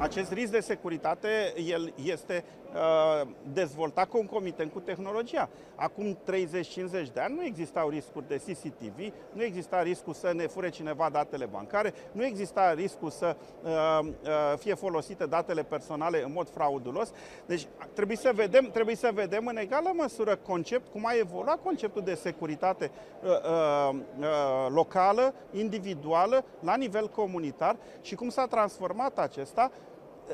Acest 0.00 0.32
risc 0.32 0.52
de 0.52 0.60
securitate 0.60 1.28
el 1.70 1.92
este 2.04 2.44
uh, 2.74 3.28
dezvoltat 3.52 4.08
concomitent 4.08 4.72
cu 4.72 4.80
tehnologia. 4.80 5.48
Acum 5.74 6.18
30-50 6.32 7.12
de 7.12 7.20
ani 7.20 7.34
nu 7.34 7.44
existau 7.44 7.88
riscuri 7.88 8.28
de 8.28 8.36
CCTV, 8.36 9.12
nu 9.32 9.42
exista 9.42 9.82
riscul 9.82 10.12
să 10.12 10.32
ne 10.34 10.46
fure 10.46 10.68
cineva 10.68 11.08
datele 11.12 11.46
bancare, 11.46 11.94
nu 12.12 12.24
exista 12.24 12.72
riscul 12.72 13.10
să 13.10 13.36
uh, 13.62 13.70
uh, 14.02 14.58
fie 14.58 14.74
folosite 14.74 15.26
datele 15.26 15.62
personale 15.62 16.22
în 16.24 16.32
mod 16.32 16.50
fraudulos. 16.50 17.12
Deci 17.46 17.66
trebuie 17.94 18.16
să 18.16 18.30
vedem, 18.34 18.70
trebuie 18.72 18.96
să 18.96 19.10
vedem 19.14 19.46
în 19.46 19.56
egală 19.56 19.90
măsură 19.94 20.36
concept, 20.36 20.92
cum 20.92 21.06
a 21.06 21.12
evoluat 21.18 21.62
conceptul 21.62 22.02
de 22.02 22.14
securitate 22.14 22.90
uh, 23.22 23.30
uh, 23.30 24.00
uh, 24.18 24.26
locală, 24.68 25.34
individuală, 25.52 26.44
la 26.60 26.76
nivel 26.76 27.08
comunitar 27.08 27.76
și 28.00 28.14
cum 28.14 28.28
s-a 28.28 28.46
transformat 28.46 29.18
acesta 29.18 29.70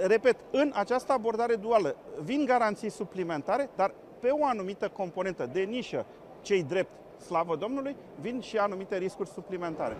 repet, 0.06 0.36
în 0.50 0.72
această 0.74 1.12
abordare 1.12 1.54
duală 1.54 1.96
vin 2.22 2.44
garanții 2.44 2.90
suplimentare, 2.90 3.68
dar 3.76 3.94
pe 4.20 4.28
o 4.30 4.46
anumită 4.46 4.90
componentă 4.96 5.48
de 5.52 5.60
nișă, 5.60 6.06
cei 6.42 6.62
drept, 6.62 6.90
slavă 7.26 7.56
Domnului, 7.56 7.96
vin 8.20 8.40
și 8.40 8.56
anumite 8.56 8.96
riscuri 8.96 9.28
suplimentare. 9.28 9.96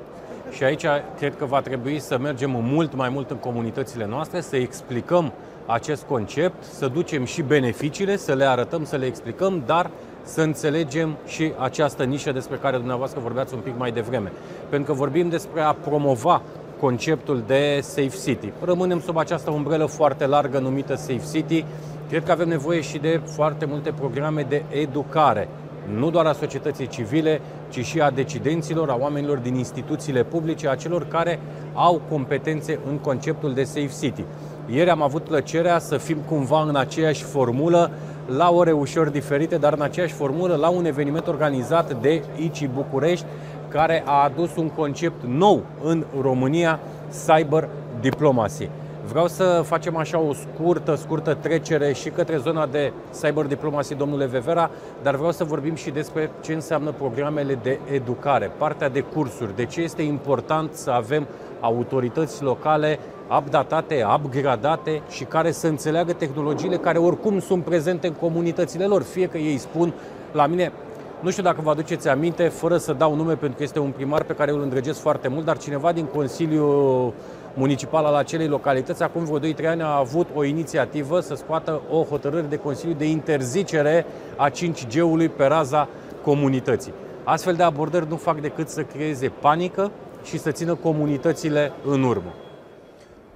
Și 0.51 0.65
aici 0.65 0.87
cred 1.17 1.37
că 1.37 1.45
va 1.45 1.61
trebui 1.61 1.99
să 1.99 2.19
mergem 2.19 2.51
mult 2.51 2.95
mai 2.95 3.09
mult 3.09 3.31
în 3.31 3.37
comunitățile 3.37 4.07
noastre, 4.07 4.41
să 4.41 4.57
explicăm 4.57 5.33
acest 5.67 6.03
concept, 6.03 6.65
să 6.65 6.89
ducem 6.89 7.25
și 7.25 7.43
beneficiile, 7.43 8.17
să 8.17 8.35
le 8.35 8.45
arătăm, 8.45 8.85
să 8.85 8.97
le 8.97 9.07
explicăm, 9.07 9.63
dar 9.67 9.91
să 10.23 10.43
înțelegem 10.43 11.17
și 11.27 11.53
această 11.59 12.05
nișă 12.05 12.33
despre 12.33 12.57
care 12.57 12.77
dumneavoastră 12.77 13.21
vorbeați 13.21 13.55
un 13.55 13.61
pic 13.61 13.79
mai 13.79 13.93
devreme. 13.93 14.33
Pentru 14.69 14.93
că 14.93 14.99
vorbim 14.99 15.29
despre 15.29 15.61
a 15.61 15.73
promova 15.73 16.43
conceptul 16.85 17.43
de 17.47 17.81
Safe 17.83 18.17
City. 18.25 18.53
Rămânem 18.65 19.01
sub 19.01 19.17
această 19.17 19.51
umbrelă 19.51 19.85
foarte 19.85 20.27
largă 20.27 20.59
numită 20.59 20.95
Safe 20.95 21.23
City. 21.33 21.65
Cred 22.09 22.25
că 22.25 22.33
avem 22.33 22.49
nevoie 22.49 22.81
și 22.81 22.99
de 22.99 23.21
foarte 23.25 23.65
multe 23.65 23.93
programe 23.93 24.47
de 24.49 24.63
educare, 24.69 25.49
nu 25.99 26.11
doar 26.11 26.27
a 26.27 26.33
societății 26.33 26.87
civile, 26.87 27.41
ci 27.69 27.85
și 27.85 28.01
a 28.01 28.11
decidenților, 28.11 28.89
a 28.89 28.97
oamenilor 29.01 29.39
din 29.39 29.55
instituțiile 29.55 30.23
publice, 30.23 30.69
a 30.69 30.75
celor 30.75 31.07
care 31.09 31.39
au 31.75 32.01
competențe 32.09 32.79
în 32.89 32.97
conceptul 32.99 33.55
de 33.55 33.65
Safe 33.65 33.93
City. 34.01 34.25
Ieri 34.67 34.91
am 34.91 35.03
avut 35.03 35.23
plăcerea 35.23 35.79
să 35.79 35.97
fim 35.97 36.19
cumva 36.29 36.63
în 36.63 36.77
aceeași 36.77 37.23
formulă, 37.23 37.91
la 38.27 38.51
ore 38.51 38.73
ușor 38.73 39.09
diferite, 39.09 39.57
dar 39.57 39.73
în 39.73 39.83
aceeași 39.83 40.13
formulă, 40.13 40.55
la 40.55 40.69
un 40.69 40.85
eveniment 40.85 41.27
organizat 41.27 42.01
de 42.01 42.23
ICI 42.37 42.67
București, 42.67 43.27
care 43.75 44.03
a 44.07 44.23
adus 44.23 44.57
un 44.57 44.69
concept 44.69 45.25
nou 45.27 45.63
în 45.83 46.05
România, 46.21 46.81
cyber 47.27 47.69
diplomacy. 48.01 48.69
Vreau 49.09 49.27
să 49.27 49.63
facem 49.65 49.97
așa 49.97 50.19
o 50.19 50.33
scurtă, 50.33 50.95
scurtă 50.95 51.35
trecere 51.35 51.93
și 51.93 52.09
către 52.09 52.37
zona 52.37 52.67
de 52.67 52.93
cyber 53.21 53.45
diplomacy, 53.45 53.95
domnule 53.95 54.27
Vevera, 54.27 54.71
dar 55.03 55.15
vreau 55.15 55.33
să 55.33 55.45
vorbim 55.45 55.75
și 55.75 55.91
despre 55.91 56.31
ce 56.41 56.53
înseamnă 56.53 56.91
programele 56.91 57.59
de 57.63 57.79
educare, 57.93 58.51
partea 58.57 58.89
de 58.89 59.01
cursuri, 59.01 59.57
de 59.57 59.65
ce 59.65 59.81
este 59.81 60.03
important 60.03 60.73
să 60.73 60.91
avem 60.91 61.27
autorități 61.61 62.43
locale 62.43 62.99
updatate, 63.39 64.07
upgradate 64.17 65.03
și 65.11 65.25
care 65.25 65.51
să 65.51 65.67
înțeleagă 65.67 66.13
tehnologiile 66.13 66.77
care 66.77 66.99
oricum 66.99 67.41
sunt 67.41 67.65
prezente 67.65 68.07
în 68.07 68.13
comunitățile 68.13 68.85
lor. 68.85 69.03
Fie 69.03 69.27
că 69.27 69.39
ei 69.39 69.59
spun, 69.59 69.93
la 70.33 70.47
mine 70.47 70.73
nu 71.25 71.31
știu 71.31 71.43
dacă 71.43 71.61
vă 71.61 71.71
aduceți 71.71 72.09
aminte, 72.09 72.49
fără 72.49 72.77
să 72.77 72.93
dau 72.93 73.15
nume 73.15 73.35
pentru 73.35 73.57
că 73.57 73.63
este 73.63 73.79
un 73.79 73.91
primar 73.91 74.23
pe 74.23 74.35
care 74.35 74.51
îl 74.51 74.63
îndrăgesc 74.63 75.01
foarte 75.01 75.29
mult, 75.29 75.45
dar 75.45 75.59
cineva 75.59 75.93
din 75.93 76.05
Consiliul 76.05 77.13
Municipal 77.55 78.05
al 78.05 78.15
acelei 78.15 78.49
localități, 78.49 79.03
acum 79.03 79.25
vreo 79.25 79.53
2-3 79.53 79.67
ani, 79.67 79.83
a 79.83 79.97
avut 79.97 80.27
o 80.35 80.45
inițiativă 80.45 81.21
să 81.21 81.35
scoată 81.35 81.81
o 81.91 82.03
hotărâre 82.03 82.47
de 82.47 82.57
Consiliu 82.57 82.95
de 82.95 83.09
interzicere 83.09 84.07
a 84.37 84.51
5G-ului 84.51 85.29
pe 85.37 85.45
raza 85.45 85.89
comunității. 86.23 86.93
Astfel 87.25 87.55
de 87.55 87.63
abordări 87.63 88.09
nu 88.09 88.17
fac 88.17 88.41
decât 88.41 88.69
să 88.69 88.83
creeze 88.83 89.29
panică 89.29 89.91
și 90.25 90.39
să 90.39 90.51
țină 90.51 90.75
comunitățile 90.75 91.73
în 91.85 92.03
urmă. 92.03 92.35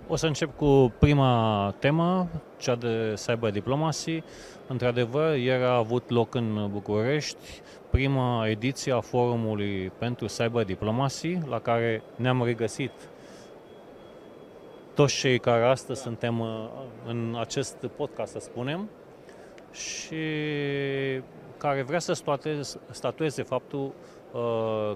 O 0.09 0.17
să 0.17 0.27
încep 0.27 0.57
cu 0.57 0.93
prima 0.99 1.75
temă, 1.79 2.27
cea 2.57 2.75
de 2.75 3.15
cyber 3.27 3.51
diplomacy. 3.51 4.23
Într-adevăr, 4.67 5.37
ieri 5.37 5.63
a 5.63 5.77
avut 5.77 6.11
loc 6.11 6.35
în 6.35 6.69
București 6.73 7.63
prima 7.91 8.49
ediție 8.49 8.93
a 8.93 9.01
forumului 9.01 9.93
pentru 9.99 10.27
cyber 10.27 10.65
diplomacy, 10.65 11.39
la 11.49 11.61
care 11.61 12.03
ne-am 12.17 12.45
regăsit 12.45 12.93
toți 14.95 15.15
cei 15.15 15.39
care 15.39 15.65
astăzi 15.65 16.01
suntem 16.01 16.41
uh, 16.41 16.69
în 17.07 17.37
acest 17.41 17.77
podcast, 17.97 18.33
să 18.33 18.39
spunem, 18.39 18.89
și 19.73 20.17
care 21.57 21.83
vrea 21.83 21.99
să 21.99 22.23
statueze 22.91 23.43
faptul 23.43 23.87
Uh, 23.87 24.18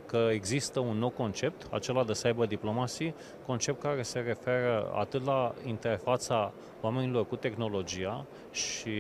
că 0.07 0.29
există 0.33 0.81
un 0.81 0.99
nou 0.99 1.09
concept, 1.09 1.67
acela 1.71 2.05
de 2.05 2.13
cyber 2.13 2.47
diplomacy, 2.47 3.13
concept 3.47 3.83
care 3.83 4.03
se 4.03 4.19
referă 4.19 4.93
atât 4.95 5.25
la 5.25 5.55
interfața 5.67 6.53
oamenilor 6.81 7.27
cu 7.27 7.37
tehnologia 7.37 8.27
și 8.51 8.91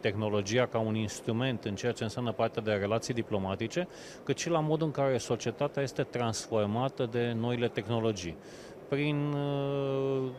tehnologia 0.00 0.66
ca 0.66 0.78
un 0.78 0.94
instrument 0.94 1.64
în 1.64 1.74
ceea 1.74 1.92
ce 1.92 2.02
înseamnă 2.02 2.32
partea 2.32 2.62
de 2.62 2.72
relații 2.72 3.14
diplomatice, 3.14 3.88
cât 4.24 4.38
și 4.38 4.48
la 4.48 4.60
modul 4.60 4.86
în 4.86 4.92
care 4.92 5.18
societatea 5.18 5.82
este 5.82 6.02
transformată 6.02 7.08
de 7.10 7.32
noile 7.32 7.68
tehnologii 7.68 8.36
prin 8.90 9.32
uh, 9.32 10.30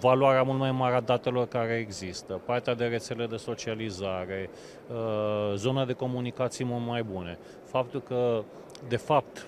valoarea 0.00 0.42
mult 0.42 0.58
mai 0.58 0.72
mare 0.72 0.94
a 0.94 1.00
datelor 1.00 1.46
care 1.46 1.76
există, 1.76 2.40
partea 2.44 2.74
de 2.74 2.84
rețele 2.84 3.26
de 3.26 3.36
socializare, 3.36 4.50
uh, 4.90 5.52
zona 5.54 5.84
de 5.84 5.92
comunicații 5.92 6.64
mult 6.64 6.86
mai 6.86 7.02
bune. 7.02 7.38
Faptul 7.64 8.00
că, 8.00 8.42
de 8.88 8.96
fapt, 8.96 9.46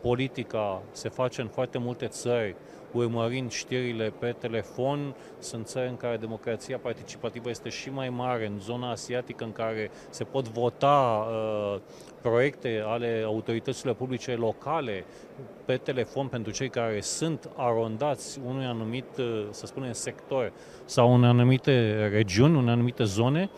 politica 0.00 0.82
se 0.90 1.08
face 1.08 1.40
în 1.40 1.48
foarte 1.48 1.78
multe 1.78 2.06
țări, 2.06 2.56
urmărind 2.94 3.50
știrile 3.50 4.12
pe 4.18 4.34
telefon. 4.38 5.14
Sunt 5.38 5.66
țări 5.66 5.88
în 5.88 5.96
care 5.96 6.16
democrația 6.16 6.78
participativă 6.78 7.48
este 7.48 7.68
și 7.68 7.90
mai 7.90 8.08
mare, 8.08 8.46
în 8.46 8.58
zona 8.60 8.90
asiatică 8.90 9.44
în 9.44 9.52
care 9.52 9.90
se 10.10 10.24
pot 10.24 10.48
vota 10.48 11.26
uh, 11.28 11.80
proiecte 12.22 12.82
ale 12.86 13.22
autorităților 13.26 13.94
publice 13.94 14.34
locale 14.34 15.04
pe 15.64 15.76
telefon 15.76 16.26
pentru 16.26 16.52
cei 16.52 16.68
care 16.68 17.00
sunt 17.00 17.50
arondați 17.56 18.40
unui 18.46 18.64
anumit, 18.64 19.16
uh, 19.18 19.46
să 19.50 19.66
spunem, 19.66 19.92
sector 19.92 20.52
sau 20.84 21.14
în 21.14 21.24
anumite 21.24 22.08
regiuni, 22.08 22.58
în 22.58 22.68
anumite 22.68 23.04
zone. 23.04 23.50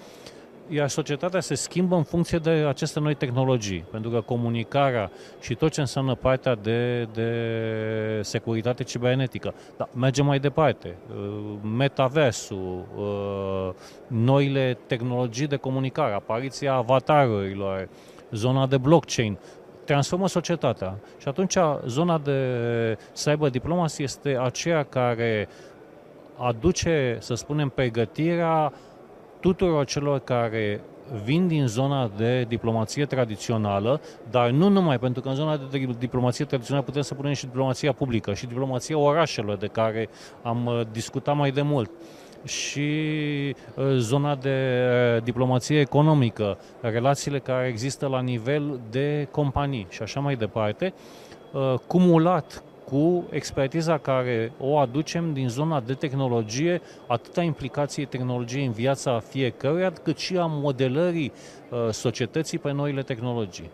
Iar 0.69 0.89
societatea 0.89 1.41
se 1.41 1.55
schimbă 1.55 1.97
în 1.97 2.03
funcție 2.03 2.39
de 2.39 2.51
aceste 2.51 3.01
noi 3.01 3.15
tehnologii, 3.15 3.85
pentru 3.91 4.11
că 4.11 4.21
comunicarea 4.21 5.11
și 5.41 5.55
tot 5.55 5.73
ce 5.73 5.81
înseamnă 5.81 6.15
partea 6.15 6.55
de, 6.55 7.03
de 7.03 7.31
securitate 8.23 8.83
cibernetică, 8.83 9.55
da, 9.77 9.89
merge 9.95 10.23
mai 10.23 10.39
departe. 10.39 10.97
Uh, 11.11 11.59
metaversul, 11.77 12.85
uh, 12.97 13.71
noile 14.07 14.79
tehnologii 14.87 15.47
de 15.47 15.57
comunicare, 15.57 16.15
apariția 16.15 16.73
avatarurilor, 16.73 17.89
zona 18.31 18.67
de 18.67 18.77
blockchain, 18.77 19.39
transformă 19.85 20.29
societatea. 20.29 20.99
Și 21.19 21.29
atunci 21.29 21.57
zona 21.87 22.19
de 22.19 22.41
cyber 23.15 23.51
diplomacy 23.51 24.03
este 24.03 24.39
aceea 24.43 24.83
care 24.83 25.49
aduce, 26.37 27.17
să 27.21 27.35
spunem, 27.35 27.69
pregătirea 27.69 28.73
tuturor 29.41 29.85
celor 29.85 30.19
care 30.19 30.81
vin 31.25 31.49
din 31.49 31.67
zona 31.67 32.11
de 32.17 32.45
diplomație 32.49 33.05
tradițională, 33.05 34.01
dar 34.31 34.51
nu 34.51 34.69
numai, 34.69 34.99
pentru 34.99 35.23
că 35.23 35.29
în 35.29 35.35
zona 35.35 35.57
de 35.57 35.89
diplomație 35.99 36.45
tradițională 36.45 36.85
putem 36.85 37.03
să 37.03 37.15
punem 37.15 37.33
și 37.33 37.45
diplomația 37.45 37.93
publică 37.93 38.35
și 38.35 38.47
diplomația 38.47 38.99
orașelor, 38.99 39.57
de 39.57 39.67
care 39.67 40.09
am 40.43 40.67
uh, 40.67 40.81
discutat 40.93 41.37
mai 41.37 41.51
de 41.51 41.63
mult. 41.63 41.91
Și 42.45 42.91
uh, 43.75 43.85
zona 43.97 44.35
de 44.35 44.83
uh, 45.17 45.23
diplomație 45.23 45.81
economică, 45.81 46.59
relațiile 46.81 47.39
care 47.39 47.67
există 47.67 48.07
la 48.07 48.21
nivel 48.21 48.81
de 48.91 49.29
companii 49.31 49.87
și 49.91 50.03
așa 50.03 50.21
mai 50.21 50.37
departe, 50.37 50.95
cumulat 51.87 52.63
cu 52.91 53.25
expertiza 53.31 53.99
care 53.99 54.53
o 54.61 54.79
aducem 54.79 55.33
din 55.33 55.49
zona 55.49 55.81
de 55.81 55.95
tehnologie, 55.95 56.81
atât 57.07 57.37
a 57.37 57.43
implicației 57.43 58.07
tehnologiei 58.07 58.67
în 58.67 58.73
viața 58.73 59.19
fiecăruia, 59.19 59.91
cât 59.91 60.19
și 60.19 60.37
a 60.37 60.47
modelării 60.47 61.33
uh, 61.71 61.89
societății 61.91 62.59
pe 62.59 62.73
noile 62.73 63.03
tehnologii. 63.03 63.71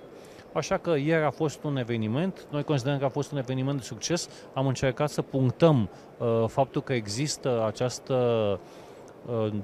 Așa 0.53 0.77
că 0.77 0.95
ieri 0.97 1.25
a 1.25 1.31
fost 1.31 1.65
un 1.65 1.77
eveniment, 1.77 2.47
noi 2.51 2.63
considerăm 2.63 2.99
că 2.99 3.05
a 3.05 3.09
fost 3.09 3.33
un 3.33 3.39
eveniment 3.39 3.79
de 3.79 3.85
succes, 3.85 4.29
am 4.55 4.67
încercat 4.67 5.11
să 5.11 5.23
punctăm 5.23 5.89
uh, 6.19 6.45
faptul 6.47 6.83
că 6.83 6.93
există 6.93 7.65
această 7.67 8.15
uh, 8.53 8.59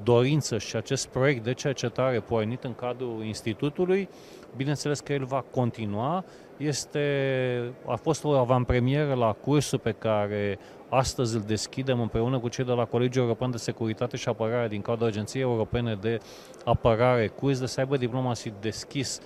dorință 0.03 0.59
și 0.59 0.77
acest 0.77 1.07
proiect 1.07 1.45
de 1.45 1.53
cercetare 1.53 2.21
pornit 2.21 2.65
în 2.65 2.75
cadrul 2.75 3.25
Institutului, 3.25 4.09
bineînțeles 4.57 5.01
că 5.01 5.13
el 5.13 5.25
va 5.25 5.45
continua, 5.51 6.25
este, 6.57 7.73
a 7.87 7.95
fost 7.95 8.25
o 8.25 8.31
avantpremieră 8.31 9.15
la 9.15 9.33
cursul 9.33 9.79
pe 9.79 9.93
care 9.93 10.59
astăzi 10.89 11.37
îl 11.37 11.43
deschidem 11.47 12.01
împreună 12.01 12.39
cu 12.39 12.49
cei 12.49 12.65
de 12.65 12.73
la 12.73 12.85
Colegiul 12.85 13.23
European 13.23 13.51
de 13.51 13.57
Securitate 13.57 14.17
și 14.17 14.29
Apărare 14.29 14.69
din 14.69 14.81
cadrul 14.81 15.07
Agenției 15.07 15.43
Europene 15.43 15.99
de 16.01 16.19
Apărare, 16.65 17.27
curs 17.27 17.59
de 17.59 17.65
cyber 17.77 17.99
diplomacy 17.99 18.53
deschis 18.61 19.21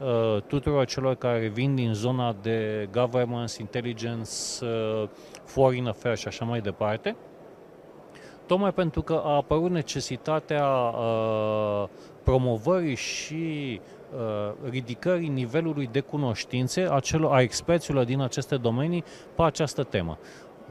uh, 0.00 0.42
tuturor 0.42 0.84
celor 0.84 1.14
care 1.14 1.46
vin 1.46 1.74
din 1.74 1.92
zona 1.92 2.36
de 2.42 2.88
governance, 2.92 3.54
intelligence, 3.60 4.30
uh, 4.62 5.08
foreign 5.44 5.86
affairs 5.86 6.20
și 6.20 6.28
așa 6.28 6.44
mai 6.44 6.60
departe. 6.60 7.16
Tocmai 8.46 8.72
pentru 8.72 9.02
că 9.02 9.22
a 9.24 9.34
apărut 9.34 9.70
necesitatea 9.70 10.66
uh, 10.66 11.88
promovării 12.22 12.94
și 12.94 13.80
Uh, 14.14 14.52
ridicării 14.70 15.28
nivelului 15.28 15.88
de 15.92 16.00
cunoștințe 16.00 16.88
a, 16.90 17.00
celor, 17.00 17.34
a 17.34 17.40
experților 17.40 18.04
din 18.04 18.20
aceste 18.20 18.56
domenii 18.56 19.04
pe 19.34 19.42
această 19.42 19.82
temă. 19.82 20.18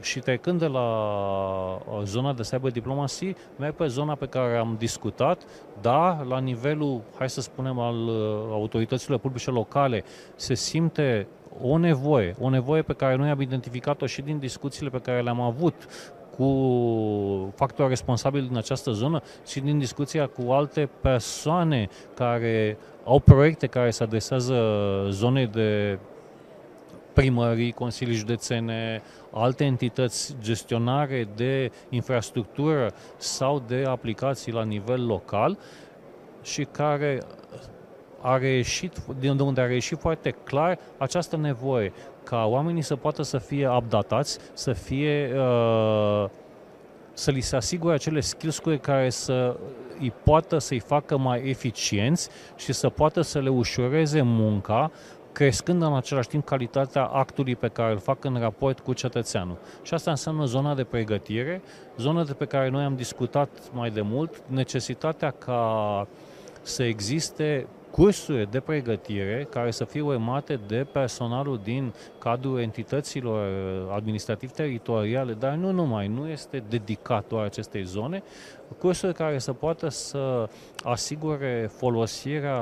Și 0.00 0.18
trecând 0.18 0.58
de 0.58 0.66
la 0.66 0.80
uh, 0.80 2.00
zona 2.04 2.32
de 2.32 2.42
cyber 2.42 2.70
diplomacy, 2.70 3.34
merg 3.58 3.74
pe 3.74 3.86
zona 3.86 4.14
pe 4.14 4.26
care 4.26 4.56
am 4.56 4.76
discutat, 4.78 5.42
da, 5.80 6.22
la 6.28 6.38
nivelul, 6.38 7.00
hai 7.18 7.30
să 7.30 7.40
spunem, 7.40 7.78
al 7.78 8.06
uh, 8.06 8.14
autorităților 8.50 9.18
publice 9.18 9.50
locale, 9.50 10.04
se 10.34 10.54
simte 10.54 11.26
o 11.62 11.78
nevoie, 11.78 12.34
o 12.40 12.48
nevoie 12.48 12.82
pe 12.82 12.92
care 12.92 13.16
noi 13.16 13.30
am 13.30 13.40
identificat-o 13.40 14.06
și 14.06 14.22
din 14.22 14.38
discuțiile 14.38 14.90
pe 14.90 15.00
care 15.00 15.22
le-am 15.22 15.40
avut 15.40 15.74
cu 16.36 17.52
factori 17.54 17.88
responsabili 17.88 18.46
din 18.46 18.56
această 18.56 18.90
zonă 18.90 19.22
și 19.46 19.60
din 19.60 19.78
discuția 19.78 20.26
cu 20.26 20.50
alte 20.50 20.88
persoane 21.00 21.88
care 22.14 22.78
au 23.04 23.18
proiecte 23.18 23.66
care 23.66 23.90
se 23.90 24.02
adresează 24.02 24.56
zonei 25.10 25.46
de 25.46 25.98
primării, 27.12 27.72
consilii 27.72 28.14
județene, 28.14 29.02
alte 29.30 29.64
entități 29.64 30.36
gestionare 30.40 31.28
de 31.36 31.70
infrastructură 31.88 32.92
sau 33.16 33.62
de 33.66 33.84
aplicații 33.88 34.52
la 34.52 34.64
nivel 34.64 35.06
local 35.06 35.58
și 36.42 36.64
care 36.64 37.22
a 38.20 38.36
reieșit, 38.36 38.92
din 39.18 39.38
unde 39.38 39.60
a 39.60 39.66
reieșit 39.66 39.98
foarte 39.98 40.30
clar 40.30 40.78
această 40.98 41.36
nevoie 41.36 41.92
ca 42.28 42.44
oamenii 42.44 42.82
să 42.82 42.96
poată 42.96 43.22
să 43.22 43.38
fie 43.38 43.68
updatați, 43.68 44.38
să 44.52 44.72
fie 44.72 45.32
uh, 45.34 46.28
să 47.12 47.30
li 47.30 47.40
se 47.40 47.56
asigure 47.56 47.94
acele 47.94 48.20
skills 48.20 48.60
care 48.80 49.10
să 49.10 49.56
îi 50.00 50.12
poată 50.22 50.58
să-i 50.58 50.78
facă 50.78 51.16
mai 51.16 51.48
eficienți 51.48 52.28
și 52.56 52.72
să 52.72 52.88
poată 52.88 53.20
să 53.20 53.38
le 53.38 53.48
ușureze 53.48 54.22
munca, 54.22 54.90
crescând 55.32 55.82
în 55.82 55.94
același 55.94 56.28
timp 56.28 56.44
calitatea 56.44 57.04
actului 57.04 57.56
pe 57.56 57.68
care 57.68 57.92
îl 57.92 57.98
fac 57.98 58.24
în 58.24 58.36
raport 58.40 58.80
cu 58.80 58.92
cetățeanul. 58.92 59.56
Și 59.82 59.94
asta 59.94 60.10
înseamnă 60.10 60.44
zona 60.44 60.74
de 60.74 60.84
pregătire, 60.84 61.62
zona 61.98 62.24
de 62.24 62.32
pe 62.32 62.44
care 62.44 62.68
noi 62.68 62.84
am 62.84 62.96
discutat 62.96 63.48
mai 63.72 63.90
de 63.90 64.00
mult, 64.00 64.42
necesitatea 64.46 65.30
ca 65.30 66.06
să 66.62 66.82
existe 66.82 67.66
cursuri 67.96 68.50
de 68.50 68.60
pregătire 68.60 69.46
care 69.50 69.70
să 69.70 69.84
fie 69.84 70.00
urmate 70.00 70.60
de 70.66 70.86
personalul 70.92 71.60
din 71.62 71.94
cadrul 72.18 72.60
entităților 72.60 73.48
administrativ-teritoriale, 73.92 75.32
dar 75.32 75.54
nu 75.54 75.70
numai, 75.70 76.08
nu 76.08 76.28
este 76.28 76.62
dedicat 76.68 77.28
doar 77.28 77.44
acestei 77.44 77.84
zone, 77.84 78.22
cursuri 78.78 79.14
care 79.14 79.38
să 79.38 79.52
poată 79.52 79.88
să 79.88 80.48
asigure 80.84 81.70
folosirea 81.76 82.58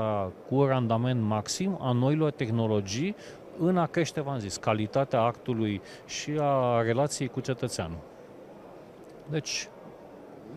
cu 0.48 0.64
randament 0.64 1.20
maxim 1.20 1.78
a 1.80 1.92
noilor 1.92 2.30
tehnologii 2.30 3.16
în 3.58 3.76
a 3.76 3.86
crește, 3.86 4.20
v-am 4.20 4.38
zis, 4.38 4.56
calitatea 4.56 5.20
actului 5.20 5.82
și 6.06 6.36
a 6.40 6.82
relației 6.82 7.28
cu 7.28 7.40
cetățeanul. 7.40 7.98
Deci, 9.30 9.68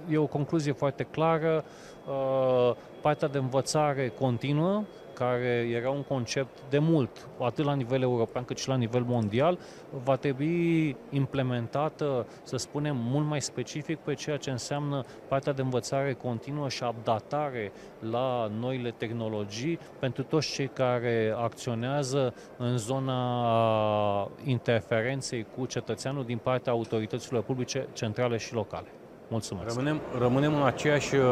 e 0.09 0.17
o 0.17 0.25
concluzie 0.25 0.71
foarte 0.71 1.03
clară. 1.03 1.63
Uh, 2.07 2.75
partea 3.01 3.27
de 3.27 3.37
învățare 3.37 4.07
continuă, 4.19 4.83
care 5.13 5.67
era 5.71 5.89
un 5.89 6.03
concept 6.03 6.57
de 6.69 6.77
mult, 6.79 7.27
atât 7.39 7.65
la 7.65 7.73
nivel 7.73 8.01
european 8.01 8.43
cât 8.43 8.57
și 8.57 8.67
la 8.67 8.75
nivel 8.75 9.03
mondial, 9.03 9.59
va 10.03 10.15
trebui 10.15 10.95
implementată, 11.09 12.27
să 12.43 12.57
spunem, 12.57 12.97
mult 12.97 13.25
mai 13.25 13.41
specific 13.41 13.97
pe 13.97 14.13
ceea 14.13 14.37
ce 14.37 14.49
înseamnă 14.49 15.03
partea 15.27 15.53
de 15.53 15.61
învățare 15.61 16.13
continuă 16.13 16.69
și 16.69 16.83
updatare 16.83 17.71
la 17.99 18.51
noile 18.59 18.91
tehnologii 18.91 19.79
pentru 19.99 20.23
toți 20.23 20.51
cei 20.51 20.67
care 20.67 21.33
acționează 21.37 22.33
în 22.57 22.77
zona 22.77 24.31
interferenței 24.43 25.45
cu 25.57 25.65
cetățeanul 25.65 26.25
din 26.25 26.37
partea 26.37 26.71
autorităților 26.71 27.43
publice 27.43 27.87
centrale 27.93 28.37
și 28.37 28.53
locale. 28.53 28.87
Mulțumesc. 29.28 29.67
Rămânem, 29.75 29.99
rămânem 30.19 30.53
în 30.55 30.65
aceeași 30.65 31.15
uh, 31.15 31.23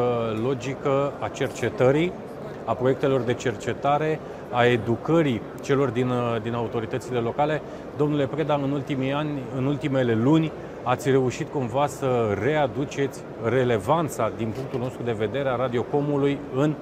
logică 0.42 1.12
a 1.20 1.28
cercetării, 1.28 2.12
a 2.64 2.74
proiectelor 2.74 3.20
de 3.20 3.34
cercetare, 3.34 4.20
a 4.50 4.64
educării 4.64 5.40
celor 5.62 5.88
din, 5.88 6.08
uh, 6.08 6.36
din 6.42 6.54
autoritățile 6.54 7.18
locale. 7.18 7.62
Domnule 7.96 8.26
Preda, 8.26 8.54
în 8.54 8.70
ultimii 8.70 9.12
ani, 9.12 9.30
în 9.56 9.64
ultimele 9.64 10.14
luni, 10.14 10.52
ați 10.82 11.10
reușit 11.10 11.48
cumva 11.48 11.86
să 11.86 12.36
readuceți 12.42 13.20
relevanța 13.44 14.32
din 14.36 14.48
punctul 14.48 14.80
nostru 14.80 15.02
de 15.02 15.12
vedere 15.12 15.48
a 15.48 15.56
Radiocomului 15.56 16.38
în 16.54 16.70
uh, 16.70 16.76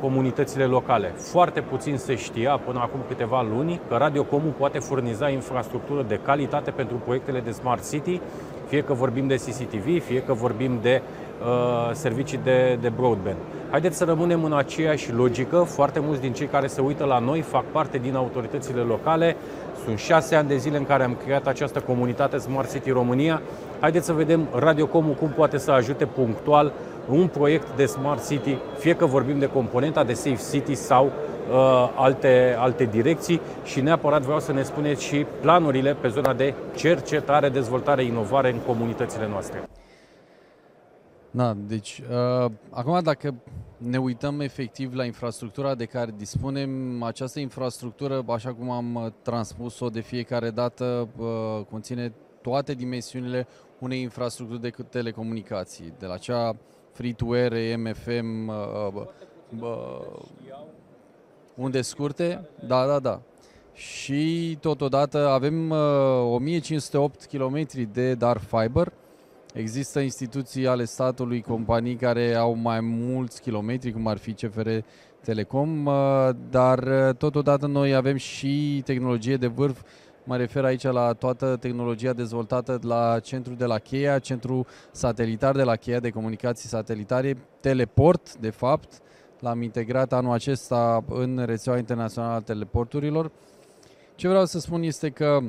comunitățile 0.00 0.64
locale. 0.64 1.12
Foarte 1.16 1.60
puțin 1.60 1.96
se 1.96 2.14
știa 2.14 2.60
până 2.66 2.78
acum 2.82 3.00
câteva 3.08 3.42
luni 3.42 3.80
că 3.88 3.96
Radiocomul 3.96 4.54
poate 4.58 4.78
furniza 4.78 5.28
infrastructură 5.28 6.04
de 6.08 6.20
calitate 6.24 6.70
pentru 6.70 6.96
proiectele 7.04 7.40
de 7.40 7.50
Smart 7.50 7.90
City 7.90 8.20
fie 8.70 8.82
că 8.82 8.92
vorbim 8.92 9.26
de 9.26 9.34
CCTV, 9.34 10.02
fie 10.02 10.22
că 10.22 10.32
vorbim 10.32 10.78
de 10.82 11.02
uh, 11.40 11.90
servicii 11.92 12.40
de, 12.44 12.78
de 12.80 12.88
broadband. 12.88 13.36
Haideți 13.70 13.96
să 13.96 14.04
rămânem 14.04 14.44
în 14.44 14.52
aceeași 14.52 15.12
logică. 15.12 15.56
Foarte 15.56 16.00
mulți 16.00 16.20
din 16.20 16.32
cei 16.32 16.46
care 16.46 16.66
se 16.66 16.80
uită 16.80 17.04
la 17.04 17.18
noi 17.18 17.40
fac 17.40 17.64
parte 17.64 17.98
din 17.98 18.14
autoritățile 18.14 18.80
locale. 18.80 19.36
Sunt 19.84 19.98
șase 19.98 20.34
ani 20.34 20.48
de 20.48 20.56
zile 20.56 20.76
în 20.76 20.86
care 20.86 21.04
am 21.04 21.16
creat 21.24 21.46
această 21.46 21.80
comunitate 21.80 22.36
Smart 22.36 22.72
City 22.72 22.90
România. 22.90 23.42
Haideți 23.80 24.06
să 24.06 24.12
vedem 24.12 24.48
Radiocomul 24.54 25.14
cum 25.14 25.28
poate 25.28 25.58
să 25.58 25.70
ajute 25.70 26.06
punctual 26.06 26.72
un 27.10 27.26
proiect 27.26 27.76
de 27.76 27.86
Smart 27.86 28.28
City, 28.28 28.58
fie 28.78 28.94
că 28.94 29.06
vorbim 29.06 29.38
de 29.38 29.46
componenta 29.46 30.04
de 30.04 30.12
Safe 30.12 30.56
City 30.56 30.74
sau 30.74 31.04
uh, 31.06 31.92
alte, 31.96 32.56
alte 32.58 32.84
direcții 32.84 33.40
și 33.64 33.80
neapărat 33.80 34.22
vreau 34.22 34.40
să 34.40 34.52
ne 34.52 34.62
spuneți 34.62 35.04
și 35.04 35.26
planurile 35.40 35.94
pe 35.94 36.08
zona 36.08 36.34
de 36.34 36.54
cercetare, 36.76 37.48
dezvoltare, 37.48 38.04
inovare 38.04 38.50
în 38.50 38.58
comunitățile 38.58 39.28
noastre. 39.28 39.68
Da, 41.30 41.54
deci 41.66 42.02
uh, 42.10 42.50
acum 42.70 43.00
dacă 43.02 43.34
ne 43.76 43.98
uităm 43.98 44.40
efectiv 44.40 44.94
la 44.94 45.04
infrastructura 45.04 45.74
de 45.74 45.84
care 45.84 46.14
dispunem, 46.16 47.02
această 47.02 47.40
infrastructură, 47.40 48.24
așa 48.28 48.54
cum 48.54 48.70
am 48.70 48.94
uh, 48.94 49.06
transpus-o 49.22 49.88
de 49.88 50.00
fiecare 50.00 50.50
dată, 50.50 51.08
uh, 51.16 51.64
conține 51.70 52.12
toate 52.42 52.74
dimensiunile 52.74 53.46
unei 53.78 54.00
infrastructuri 54.00 54.60
de 54.60 54.70
telecomunicații, 54.90 55.94
de 55.98 56.06
la 56.06 56.16
cea 56.16 56.56
free-to-air, 57.00 57.76
MFM, 57.76 58.48
uh, 58.48 59.02
uh, 59.60 59.68
unde 61.54 61.80
scurte, 61.80 62.48
da, 62.66 62.86
da, 62.86 62.98
da. 62.98 63.20
Și 63.72 64.56
totodată 64.60 65.28
avem 65.28 65.70
uh, 65.70 65.78
1508 66.24 67.24
km 67.24 67.66
de 67.92 68.14
dark 68.14 68.40
fiber, 68.40 68.92
Există 69.54 70.00
instituții 70.00 70.66
ale 70.66 70.84
statului, 70.84 71.40
companii 71.40 71.94
care 71.94 72.34
au 72.34 72.54
mai 72.54 72.80
mulți 72.80 73.40
kilometri, 73.42 73.92
cum 73.92 74.06
ar 74.06 74.16
fi 74.16 74.32
CFR 74.32 74.68
Telecom, 75.20 75.86
uh, 75.86 76.28
dar 76.50 76.78
uh, 76.78 77.14
totodată 77.16 77.66
noi 77.66 77.94
avem 77.94 78.16
și 78.16 78.82
tehnologie 78.84 79.36
de 79.36 79.46
vârf. 79.46 79.82
Mă 80.30 80.36
refer 80.36 80.64
aici 80.64 80.82
la 80.82 81.12
toată 81.12 81.56
tehnologia 81.56 82.12
dezvoltată 82.12 82.78
la 82.82 83.18
centrul 83.20 83.56
de 83.56 83.64
la 83.64 83.78
Cheia, 83.78 84.18
centrul 84.18 84.66
satelitar 84.92 85.56
de 85.56 85.62
la 85.62 85.76
Cheia 85.76 86.00
de 86.00 86.10
comunicații 86.10 86.68
satelitare, 86.68 87.36
Teleport, 87.60 88.36
de 88.36 88.50
fapt, 88.50 89.00
l-am 89.40 89.62
integrat 89.62 90.12
anul 90.12 90.32
acesta 90.32 91.04
în 91.08 91.42
rețeaua 91.44 91.78
internațională 91.78 92.34
a 92.34 92.40
teleporturilor. 92.40 93.30
Ce 94.14 94.28
vreau 94.28 94.44
să 94.44 94.58
spun 94.58 94.82
este 94.82 95.10
că 95.10 95.40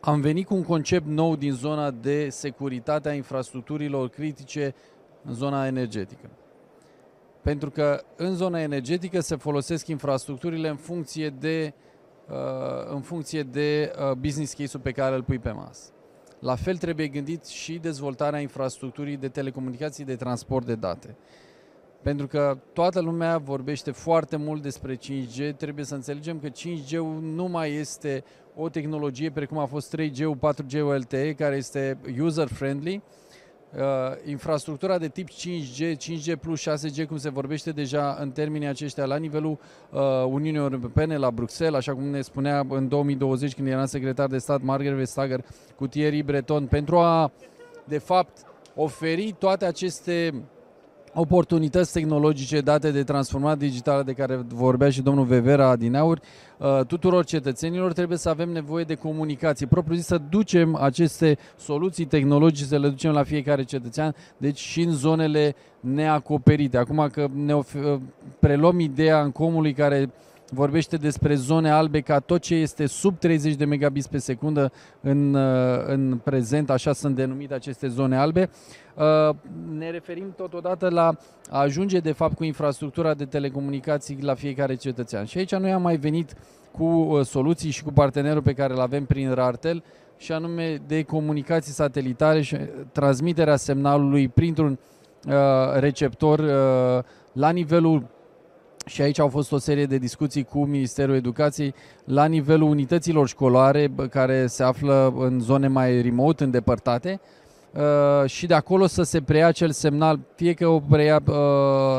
am 0.00 0.20
venit 0.20 0.46
cu 0.46 0.54
un 0.54 0.64
concept 0.64 1.06
nou 1.06 1.36
din 1.36 1.52
zona 1.52 1.90
de 1.90 2.28
securitate 2.28 3.08
a 3.08 3.14
infrastructurilor 3.14 4.08
critice 4.08 4.74
în 5.24 5.34
zona 5.34 5.66
energetică. 5.66 6.30
Pentru 7.42 7.70
că 7.70 8.02
în 8.16 8.34
zona 8.34 8.60
energetică 8.60 9.20
se 9.20 9.36
folosesc 9.36 9.86
infrastructurile 9.86 10.68
în 10.68 10.76
funcție 10.76 11.28
de, 11.28 11.72
uh, 11.74 11.86
în 12.90 13.00
funcție 13.00 13.42
de 13.42 13.92
uh, 13.98 14.12
business 14.12 14.52
case-ul 14.52 14.82
pe 14.82 14.90
care 14.90 15.14
îl 15.14 15.22
pui 15.22 15.38
pe 15.38 15.50
masă. 15.50 15.90
La 16.38 16.54
fel 16.54 16.76
trebuie 16.76 17.06
gândit 17.08 17.46
și 17.46 17.78
dezvoltarea 17.78 18.40
infrastructurii 18.40 19.16
de 19.16 19.28
telecomunicații 19.28 20.04
de 20.04 20.16
transport 20.16 20.66
de 20.66 20.74
date. 20.74 21.16
Pentru 22.02 22.26
că 22.26 22.58
toată 22.72 23.00
lumea 23.00 23.38
vorbește 23.38 23.90
foarte 23.90 24.36
mult 24.36 24.62
despre 24.62 24.96
5G, 24.96 25.56
trebuie 25.56 25.84
să 25.84 25.94
înțelegem 25.94 26.38
că 26.38 26.48
5G-ul 26.48 27.20
nu 27.20 27.44
mai 27.44 27.72
este 27.72 28.24
o 28.56 28.68
tehnologie 28.68 29.30
precum 29.30 29.58
a 29.58 29.66
fost 29.66 29.96
3G-ul, 29.96 30.36
4G-ul 30.36 30.98
LTE, 30.98 31.34
care 31.34 31.56
este 31.56 31.98
user-friendly. 32.20 33.02
Uh, 33.76 33.82
infrastructura 34.24 34.98
de 34.98 35.08
tip 35.08 35.28
5G, 35.30 35.96
5G 35.96 36.36
plus 36.40 36.68
6G, 36.68 37.06
cum 37.06 37.16
se 37.16 37.30
vorbește 37.30 37.70
deja 37.70 38.16
în 38.20 38.30
termenii 38.30 38.68
aceștia 38.68 39.04
la 39.04 39.16
nivelul 39.16 39.58
uh, 39.90 40.00
Uniunii 40.26 40.60
Europene, 40.60 41.16
la 41.16 41.30
Bruxelles, 41.30 41.78
așa 41.78 41.92
cum 41.92 42.04
ne 42.04 42.20
spunea 42.20 42.64
în 42.68 42.88
2020 42.88 43.54
când 43.54 43.68
era 43.68 43.86
secretar 43.86 44.26
de 44.26 44.38
stat 44.38 44.62
Margaret 44.62 44.96
Vestager 44.96 45.44
cu 45.76 45.86
Thierry 45.86 46.22
Breton, 46.22 46.66
pentru 46.66 46.98
a, 46.98 47.32
de 47.84 47.98
fapt, 47.98 48.38
oferi 48.74 49.34
toate 49.38 49.64
aceste 49.64 50.42
oportunități 51.20 51.92
tehnologice 51.92 52.60
date 52.60 52.90
de 52.90 53.02
transformare 53.02 53.58
digitală 53.58 54.02
de 54.02 54.12
care 54.12 54.44
vorbea 54.48 54.90
și 54.90 55.02
domnul 55.02 55.24
Vevera 55.24 55.76
din 55.76 55.94
aur, 55.94 56.20
uh, 56.58 56.80
tuturor 56.86 57.24
cetățenilor 57.24 57.92
trebuie 57.92 58.18
să 58.18 58.28
avem 58.28 58.50
nevoie 58.50 58.84
de 58.84 58.94
comunicație. 58.94 59.66
Propriu 59.66 59.96
zis 59.96 60.06
să 60.06 60.20
ducem 60.28 60.76
aceste 60.76 61.38
soluții 61.56 62.04
tehnologice, 62.04 62.64
să 62.64 62.78
le 62.78 62.88
ducem 62.88 63.10
la 63.10 63.22
fiecare 63.22 63.62
cetățean, 63.62 64.14
deci 64.36 64.58
și 64.58 64.80
în 64.80 64.92
zonele 64.92 65.54
neacoperite. 65.80 66.76
Acum 66.76 67.08
că 67.12 67.26
ne 67.34 67.54
uh, 67.54 67.64
preluăm 68.38 68.80
ideea 68.80 69.22
în 69.22 69.30
comului 69.30 69.72
care 69.72 70.10
vorbește 70.50 70.96
despre 70.96 71.34
zone 71.34 71.70
albe 71.70 72.00
ca 72.00 72.18
tot 72.18 72.40
ce 72.40 72.54
este 72.54 72.86
sub 72.86 73.18
30 73.18 73.54
de 73.54 73.64
megabits 73.64 74.06
pe 74.06 74.18
secundă 74.18 74.72
în, 75.00 75.34
uh, 75.34 75.84
în 75.86 76.20
prezent, 76.24 76.70
așa 76.70 76.92
sunt 76.92 77.14
denumite 77.14 77.54
aceste 77.54 77.88
zone 77.88 78.16
albe. 78.16 78.50
Uh, 78.94 79.34
ne 79.78 79.90
referim 79.90 80.32
totodată 80.36 80.88
la 80.88 81.16
a 81.50 81.60
ajunge 81.60 81.98
de 81.98 82.12
fapt 82.12 82.34
cu 82.34 82.44
infrastructura 82.44 83.14
de 83.14 83.24
telecomunicații 83.24 84.18
la 84.20 84.34
fiecare 84.34 84.74
cetățean. 84.74 85.24
Și 85.24 85.38
aici 85.38 85.54
noi 85.54 85.72
am 85.72 85.82
mai 85.82 85.96
venit 85.96 86.34
cu 86.70 86.84
uh, 86.84 87.24
soluții 87.24 87.70
și 87.70 87.82
cu 87.82 87.92
partenerul 87.92 88.42
pe 88.42 88.52
care 88.52 88.72
îl 88.72 88.80
avem 88.80 89.04
prin 89.04 89.32
Rartel 89.32 89.82
și 90.16 90.32
anume 90.32 90.82
de 90.86 91.02
comunicații 91.02 91.72
satelitare 91.72 92.40
și 92.40 92.56
transmiterea 92.92 93.56
semnalului 93.56 94.28
printr-un 94.28 94.78
uh, 95.26 95.32
receptor 95.78 96.38
uh, 96.38 97.04
la 97.32 97.50
nivelul 97.50 98.06
și 98.88 99.02
aici 99.02 99.18
au 99.18 99.28
fost 99.28 99.52
o 99.52 99.58
serie 99.58 99.86
de 99.86 99.96
discuții 99.96 100.44
cu 100.44 100.64
Ministerul 100.64 101.14
Educației 101.14 101.74
la 102.04 102.24
nivelul 102.24 102.68
unităților 102.68 103.28
școlare 103.28 103.90
care 104.10 104.46
se 104.46 104.62
află 104.62 105.14
în 105.18 105.40
zone 105.40 105.68
mai 105.68 106.02
remote, 106.02 106.44
îndepărtate, 106.44 107.20
uh, 107.72 108.30
și 108.30 108.46
de 108.46 108.54
acolo 108.54 108.86
să 108.86 109.02
se 109.02 109.20
preia 109.20 109.46
acel 109.46 109.70
semnal, 109.70 110.20
fie 110.34 110.52
că 110.52 110.66
o 110.66 110.80
preia 110.80 111.22
uh, 111.26 111.34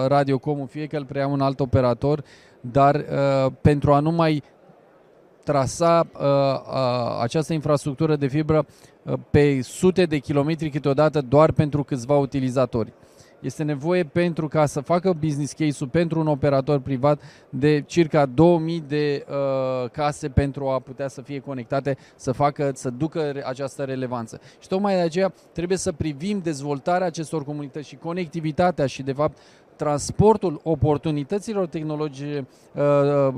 Radiocomul, 0.08 0.68
fie 0.68 0.86
că 0.86 0.98
îl 0.98 1.06
preia 1.06 1.28
un 1.28 1.42
alt 1.42 1.60
operator, 1.60 2.24
dar 2.62 2.96
uh, 2.96 3.52
pentru 3.62 3.94
a 3.94 4.00
nu 4.00 4.12
mai 4.12 4.44
trasa 5.44 6.08
această 7.22 7.54
infrastructură 7.54 8.16
de 8.16 8.28
fibră 8.28 8.66
pe 9.30 9.62
sute 9.62 10.04
de 10.04 10.18
kilometri 10.18 10.70
câteodată 10.70 11.22
doar 11.22 11.52
pentru 11.52 11.84
câțiva 11.84 12.18
utilizatori. 12.18 12.94
Este 13.40 13.64
nevoie 13.64 14.04
pentru 14.04 14.48
ca 14.48 14.66
să 14.66 14.82
facă 14.82 15.14
business 15.20 15.54
case-ul 15.54 15.90
pentru 15.90 16.20
un 16.20 16.28
operator 16.28 16.80
privat 16.80 17.22
de 17.50 17.84
circa 17.86 18.26
2000 18.26 18.84
de 18.88 19.26
uh, 19.30 19.90
case 19.90 20.30
pentru 20.30 20.68
a 20.68 20.80
putea 20.80 21.08
să 21.08 21.22
fie 21.22 21.40
conectate, 21.40 21.98
să 22.16 22.32
facă, 22.32 22.72
să 22.74 22.90
ducă 22.90 23.42
această 23.46 23.84
relevanță. 23.84 24.40
Și 24.60 24.68
tocmai 24.68 24.94
de 24.94 25.02
aceea 25.02 25.34
trebuie 25.52 25.78
să 25.78 25.92
privim 25.92 26.40
dezvoltarea 26.44 27.08
acestor 27.08 27.44
comunități 27.44 27.88
și 27.88 27.96
conectivitatea 27.96 28.86
și 28.86 29.04
de 29.04 29.14
fapt 29.14 29.38
transportul 29.76 30.60
oportunităților 30.64 31.68
tehnologice 31.68 32.48
uh, 32.74 32.84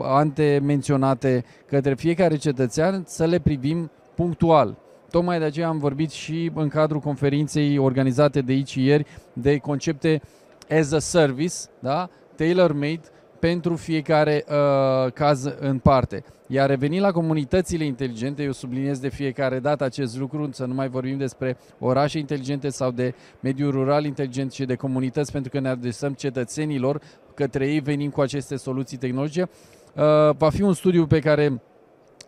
antemenționate 0.01 1.45
către 1.65 1.93
fiecare 1.93 2.35
cetățean 2.35 3.03
să 3.05 3.25
le 3.25 3.39
privim 3.39 3.91
punctual. 4.15 4.77
Tocmai 5.11 5.39
de 5.39 5.45
aceea 5.45 5.67
am 5.67 5.77
vorbit 5.77 6.11
și 6.11 6.51
în 6.53 6.67
cadrul 6.67 6.99
conferinței 6.99 7.77
organizate 7.77 8.41
de 8.41 8.51
aici 8.51 8.75
ieri 8.75 9.05
de 9.33 9.57
concepte 9.57 10.21
as 10.69 10.91
a 10.91 10.99
service, 10.99 11.55
da? 11.79 12.09
tailor-made 12.35 13.01
pentru 13.39 13.75
fiecare 13.75 14.45
uh, 14.47 15.11
caz 15.11 15.43
în 15.59 15.77
parte. 15.77 16.23
Iar 16.47 16.69
reveni 16.69 16.99
la 16.99 17.11
comunitățile 17.11 17.85
inteligente, 17.85 18.43
eu 18.43 18.51
subliniez 18.51 18.99
de 18.99 19.09
fiecare 19.09 19.59
dată 19.59 19.83
acest 19.83 20.17
lucru, 20.17 20.49
să 20.51 20.65
nu 20.65 20.73
mai 20.73 20.89
vorbim 20.89 21.17
despre 21.17 21.57
orașe 21.79 22.17
inteligente 22.17 22.69
sau 22.69 22.91
de 22.91 23.13
mediul 23.39 23.71
rural 23.71 24.05
inteligent 24.05 24.51
și 24.51 24.65
de 24.65 24.75
comunități, 24.75 25.31
pentru 25.31 25.51
că 25.51 25.59
ne 25.59 25.69
adresăm 25.69 26.13
cetățenilor, 26.13 27.01
către 27.33 27.67
ei 27.67 27.79
venim 27.79 28.09
cu 28.09 28.21
aceste 28.21 28.55
soluții 28.55 28.97
tehnologice. 28.97 29.41
Uh, 29.41 30.35
va 30.37 30.49
fi 30.49 30.61
un 30.61 30.73
studiu 30.73 31.07
pe 31.07 31.19
care 31.19 31.61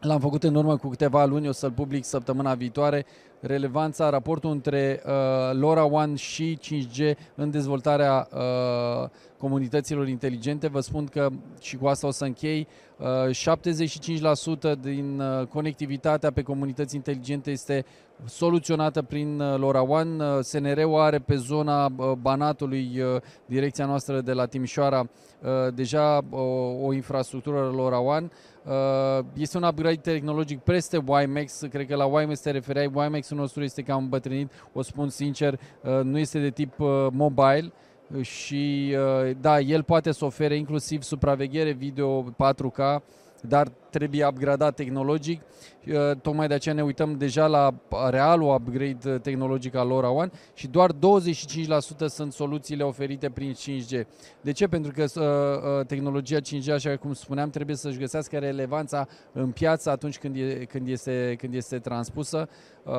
L-am 0.03 0.19
făcut 0.19 0.43
în 0.43 0.55
urmă 0.55 0.77
cu 0.77 0.87
câteva 0.87 1.25
luni, 1.25 1.47
o 1.47 1.51
să-l 1.51 1.71
public 1.71 2.03
săptămâna 2.03 2.53
viitoare. 2.53 3.05
Relevanța, 3.39 4.09
raportul 4.09 4.51
între 4.51 5.01
uh, 5.05 5.11
LoRa 5.59 5.85
One 5.85 6.15
și 6.15 6.59
5G 6.63 7.17
în 7.35 7.51
dezvoltarea 7.51 8.27
uh, 8.33 9.09
comunităților 9.37 10.07
inteligente. 10.07 10.67
Vă 10.67 10.79
spun 10.79 11.05
că, 11.05 11.29
și 11.61 11.77
cu 11.77 11.87
asta 11.87 12.07
o 12.07 12.11
să 12.11 12.23
închei, 12.23 12.67
uh, 12.97 13.35
75% 14.75 14.79
din 14.81 15.19
uh, 15.19 15.47
conectivitatea 15.47 16.31
pe 16.31 16.41
comunități 16.41 16.95
inteligente 16.95 17.51
este 17.51 17.85
soluționată 18.25 19.01
prin 19.01 19.39
uh, 19.39 19.57
LoRa 19.57 19.81
One. 19.81 20.23
Uh, 20.23 20.39
SNR-ul 20.41 20.99
are 20.99 21.19
pe 21.19 21.35
zona 21.35 21.85
uh, 21.85 22.11
Banatului, 22.11 22.99
uh, 22.99 23.21
direcția 23.45 23.85
noastră 23.85 24.21
de 24.21 24.33
la 24.33 24.45
Timișoara, 24.45 24.99
uh, 24.99 25.73
deja 25.73 26.21
o, 26.29 26.41
o 26.85 26.93
infrastructură 26.93 27.71
LoRa 27.75 27.99
One. 27.99 28.29
Uh, 28.65 29.25
este 29.33 29.57
un 29.57 29.63
upgrade 29.63 29.95
tehnologic 29.95 30.59
peste 30.59 31.03
WiMAX, 31.05 31.61
cred 31.69 31.87
că 31.87 31.95
la 31.95 32.05
WiMAX 32.05 32.39
te 32.39 32.51
refereai, 32.51 32.91
WiMAX-ul 32.93 33.37
nostru 33.37 33.63
este 33.63 33.81
cam 33.81 34.03
îmbătrânit, 34.03 34.51
o 34.73 34.81
spun 34.81 35.09
sincer, 35.09 35.53
uh, 35.53 35.99
nu 36.03 36.17
este 36.17 36.39
de 36.39 36.49
tip 36.49 36.79
uh, 36.79 37.07
mobile 37.11 37.71
și 38.21 38.95
da, 39.41 39.59
el 39.59 39.83
poate 39.83 40.11
să 40.11 40.25
ofere 40.25 40.55
inclusiv 40.55 41.01
supraveghere 41.01 41.71
video 41.71 42.23
4K, 42.23 43.01
dar 43.41 43.71
trebuie 43.93 44.25
upgradat 44.25 44.75
tehnologic. 44.75 45.41
Uh, 45.87 46.15
tocmai 46.21 46.47
de 46.47 46.53
aceea 46.53 46.75
ne 46.75 46.83
uităm 46.83 47.17
deja 47.17 47.47
la 47.47 47.73
realul 48.09 48.53
upgrade 48.55 49.17
tehnologic 49.17 49.75
al 49.75 49.87
LoRaWAN 49.87 50.31
și 50.53 50.67
doar 50.67 50.91
25% 50.91 50.95
sunt 52.07 52.33
soluțiile 52.33 52.83
oferite 52.83 53.29
prin 53.29 53.53
5G. 53.53 54.01
De 54.41 54.51
ce? 54.51 54.67
Pentru 54.67 54.91
că 54.91 55.03
uh, 55.03 55.79
uh, 55.79 55.85
tehnologia 55.85 56.39
5G, 56.39 56.73
așa 56.73 56.95
cum 56.97 57.13
spuneam, 57.13 57.49
trebuie 57.49 57.75
să-și 57.75 57.97
găsească 57.97 58.37
relevanța 58.37 59.07
în 59.31 59.51
piață 59.51 59.89
atunci 59.89 60.17
când, 60.17 60.35
e, 60.35 60.65
când, 60.69 60.87
este, 60.87 61.35
când 61.37 61.53
este 61.53 61.79
transpusă. 61.79 62.47
Uh, 62.83 62.93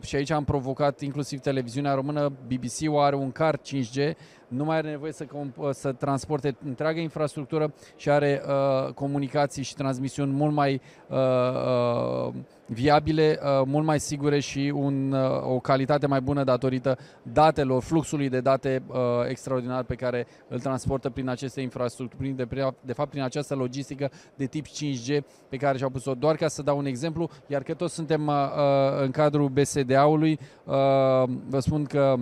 și 0.00 0.16
aici 0.16 0.30
am 0.30 0.44
provocat 0.44 1.00
inclusiv 1.00 1.40
televiziunea 1.40 1.94
română. 1.94 2.32
BBC-ul 2.46 2.98
are 2.98 3.16
un 3.16 3.32
card 3.32 3.60
5G 3.60 4.16
nu 4.48 4.64
mai 4.64 4.76
are 4.76 4.90
nevoie 4.90 5.12
să, 5.12 5.26
să 5.70 5.92
transporte 5.92 6.56
întreaga 6.64 7.00
infrastructură 7.00 7.74
și 7.96 8.10
are 8.10 8.42
uh, 8.46 8.92
comunicații 8.92 9.62
și 9.62 9.74
transmisiuni 9.74 10.25
mult 10.32 10.54
mai 10.54 10.80
uh, 11.08 11.16
uh, 11.16 12.34
viabile, 12.66 13.38
uh, 13.42 13.62
mult 13.66 13.84
mai 13.84 14.00
sigure 14.00 14.38
și 14.40 14.72
un, 14.74 15.12
uh, 15.12 15.42
o 15.42 15.58
calitate 15.58 16.06
mai 16.06 16.20
bună 16.20 16.44
datorită 16.44 16.98
datelor, 17.22 17.82
fluxului 17.82 18.28
de 18.28 18.40
date 18.40 18.82
uh, 18.86 18.96
extraordinar 19.28 19.82
pe 19.82 19.94
care 19.94 20.26
îl 20.48 20.60
transportă 20.60 21.10
prin 21.10 21.28
aceste 21.28 21.60
infrastructuri, 21.60 22.28
de, 22.28 22.46
de 22.80 22.92
fapt 22.92 23.10
prin 23.10 23.22
această 23.22 23.54
logistică 23.54 24.10
de 24.34 24.46
tip 24.46 24.66
5G 24.66 25.20
pe 25.48 25.56
care 25.56 25.78
și-au 25.78 25.90
pus-o. 25.90 26.14
Doar 26.14 26.36
ca 26.36 26.48
să 26.48 26.62
dau 26.62 26.78
un 26.78 26.86
exemplu, 26.86 27.30
iar 27.46 27.62
că 27.62 27.74
toți 27.74 27.94
suntem 27.94 28.26
uh, 28.26 28.34
uh 28.34 29.02
în 29.02 29.10
cadrul 29.10 29.48
BSDA-ului, 29.48 30.38
uh, 30.64 30.74
vă 31.48 31.58
spun 31.58 31.84
că 31.84 32.16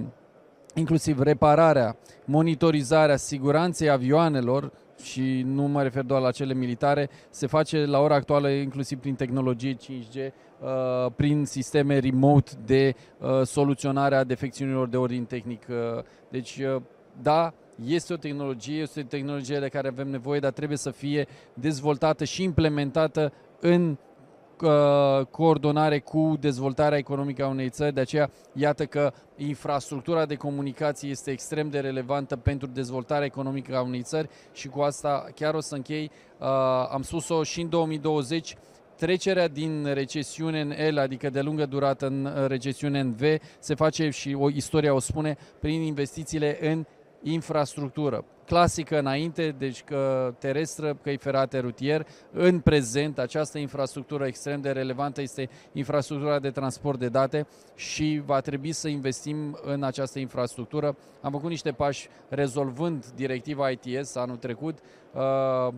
inclusiv 0.75 1.21
repararea, 1.21 1.97
monitorizarea 2.25 3.17
siguranței 3.17 3.91
avioanelor 3.91 4.73
și 5.05 5.43
nu 5.47 5.63
mă 5.63 5.83
refer 5.83 6.03
doar 6.03 6.21
la 6.21 6.31
cele 6.31 6.55
militare, 6.55 7.09
se 7.31 7.47
face 7.47 7.85
la 7.85 8.01
ora 8.01 8.15
actuală 8.15 8.49
inclusiv 8.49 8.99
prin 8.99 9.15
tehnologie 9.15 9.77
5G, 9.77 10.15
uh, 10.17 11.13
prin 11.17 11.45
sisteme 11.45 11.99
remote 11.99 12.51
de 12.65 12.95
uh, 13.19 13.43
soluționare 13.43 14.17
a 14.17 14.25
defecțiunilor 14.25 14.89
de 14.89 14.97
ordin 14.97 15.25
tehnic. 15.25 15.63
Uh, 15.69 16.03
deci, 16.29 16.61
da, 17.23 17.55
este 17.85 18.13
o 18.13 18.17
tehnologie, 18.17 18.81
este 18.81 19.01
o 19.01 19.03
tehnologie 19.09 19.59
de 19.59 19.69
care 19.69 19.89
avem 19.89 20.09
nevoie, 20.09 20.41
dar 20.41 20.53
trebuie 20.53 20.79
să 20.79 20.91
fie 20.91 21.27
dezvoltată 21.55 22.25
și 22.25 22.43
implementată 22.43 23.33
în 23.61 23.97
coordonare 25.31 25.99
cu 25.99 26.37
dezvoltarea 26.41 26.99
economică 26.99 27.45
a 27.45 27.49
unei 27.49 27.69
țări, 27.69 27.95
de 27.95 28.01
aceea 28.01 28.31
iată 28.53 28.87
că 28.87 29.13
infrastructura 29.37 30.27
de 30.27 30.35
comunicații 30.35 31.11
este 31.11 31.31
extrem 31.31 31.69
de 31.69 31.81
relevantă 31.81 32.37
pentru 32.37 32.67
dezvoltarea 32.67 33.27
economică 33.27 33.77
a 33.77 33.83
unei 33.83 34.03
țări 34.03 34.29
și 34.53 34.69
cu 34.69 34.81
asta 34.81 35.27
chiar 35.35 35.55
o 35.55 35.61
să 35.61 35.75
închei. 35.75 36.11
Uh, 36.39 36.47
am 36.91 37.03
spus-o 37.03 37.43
și 37.43 37.61
în 37.61 37.69
2020, 37.69 38.57
trecerea 38.97 39.49
din 39.49 39.85
recesiune 39.93 40.61
în 40.61 40.95
L, 40.95 40.99
adică 40.99 41.31
de 41.31 41.41
lungă 41.41 41.67
durată 41.67 42.07
în 42.07 42.47
recesiune 42.47 43.01
în 43.01 43.13
V, 43.13 43.23
se 43.59 43.75
face 43.75 44.11
și 44.11 44.37
o 44.39 44.51
istoria 44.51 44.95
o 44.95 44.99
spune 44.99 45.37
prin 45.61 45.81
investițiile 45.81 46.71
în 46.71 46.85
infrastructură 47.23 48.25
clasică 48.47 48.99
înainte, 48.99 49.55
deci 49.59 49.85
că 49.85 50.35
terestră, 50.39 50.95
căi 51.03 51.17
ferate, 51.17 51.59
rutier. 51.59 52.07
În 52.33 52.61
prezent, 52.61 53.19
această 53.19 53.59
infrastructură 53.59 54.27
extrem 54.27 54.61
de 54.61 54.71
relevantă 54.71 55.21
este 55.21 55.49
infrastructura 55.73 56.39
de 56.39 56.51
transport 56.51 56.99
de 56.99 57.09
date 57.09 57.47
și 57.75 58.23
va 58.25 58.41
trebui 58.41 58.73
să 58.73 58.89
investim 58.89 59.59
în 59.63 59.83
această 59.83 60.19
infrastructură. 60.19 60.97
Am 61.21 61.31
făcut 61.31 61.49
niște 61.49 61.73
pași 61.73 62.09
rezolvând 62.29 63.07
directiva 63.07 63.71
ITS 63.71 64.15
anul 64.15 64.37
trecut. 64.37 64.79
Uh, 65.13 65.75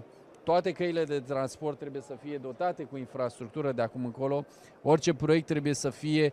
toate 0.46 0.72
căile 0.72 1.04
de 1.04 1.20
transport 1.20 1.78
trebuie 1.78 2.02
să 2.02 2.16
fie 2.22 2.36
dotate 2.36 2.84
cu 2.84 2.96
infrastructură 2.96 3.72
de 3.72 3.82
acum 3.82 4.04
încolo. 4.04 4.44
Orice 4.82 5.14
proiect 5.14 5.46
trebuie 5.46 5.74
să 5.74 5.90
fie 5.90 6.32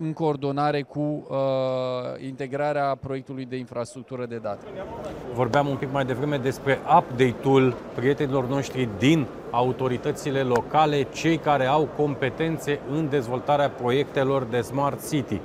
în 0.00 0.12
coordonare 0.12 0.82
cu 0.82 1.00
uh, 1.00 1.36
integrarea 2.26 2.98
proiectului 3.00 3.44
de 3.44 3.56
infrastructură 3.56 4.26
de 4.26 4.36
date. 4.36 4.66
Vorbeam 5.34 5.66
un 5.66 5.76
pic 5.76 5.92
mai 5.92 6.04
devreme 6.04 6.36
despre 6.36 6.78
update-ul 6.98 7.74
prietenilor 7.94 8.48
noștri 8.48 8.88
din 8.98 9.26
autoritățile 9.50 10.42
locale, 10.42 11.02
cei 11.02 11.38
care 11.38 11.66
au 11.66 11.88
competențe 11.96 12.80
în 12.90 13.08
dezvoltarea 13.08 13.70
proiectelor 13.70 14.44
de 14.44 14.60
Smart 14.60 15.08
City. 15.08 15.40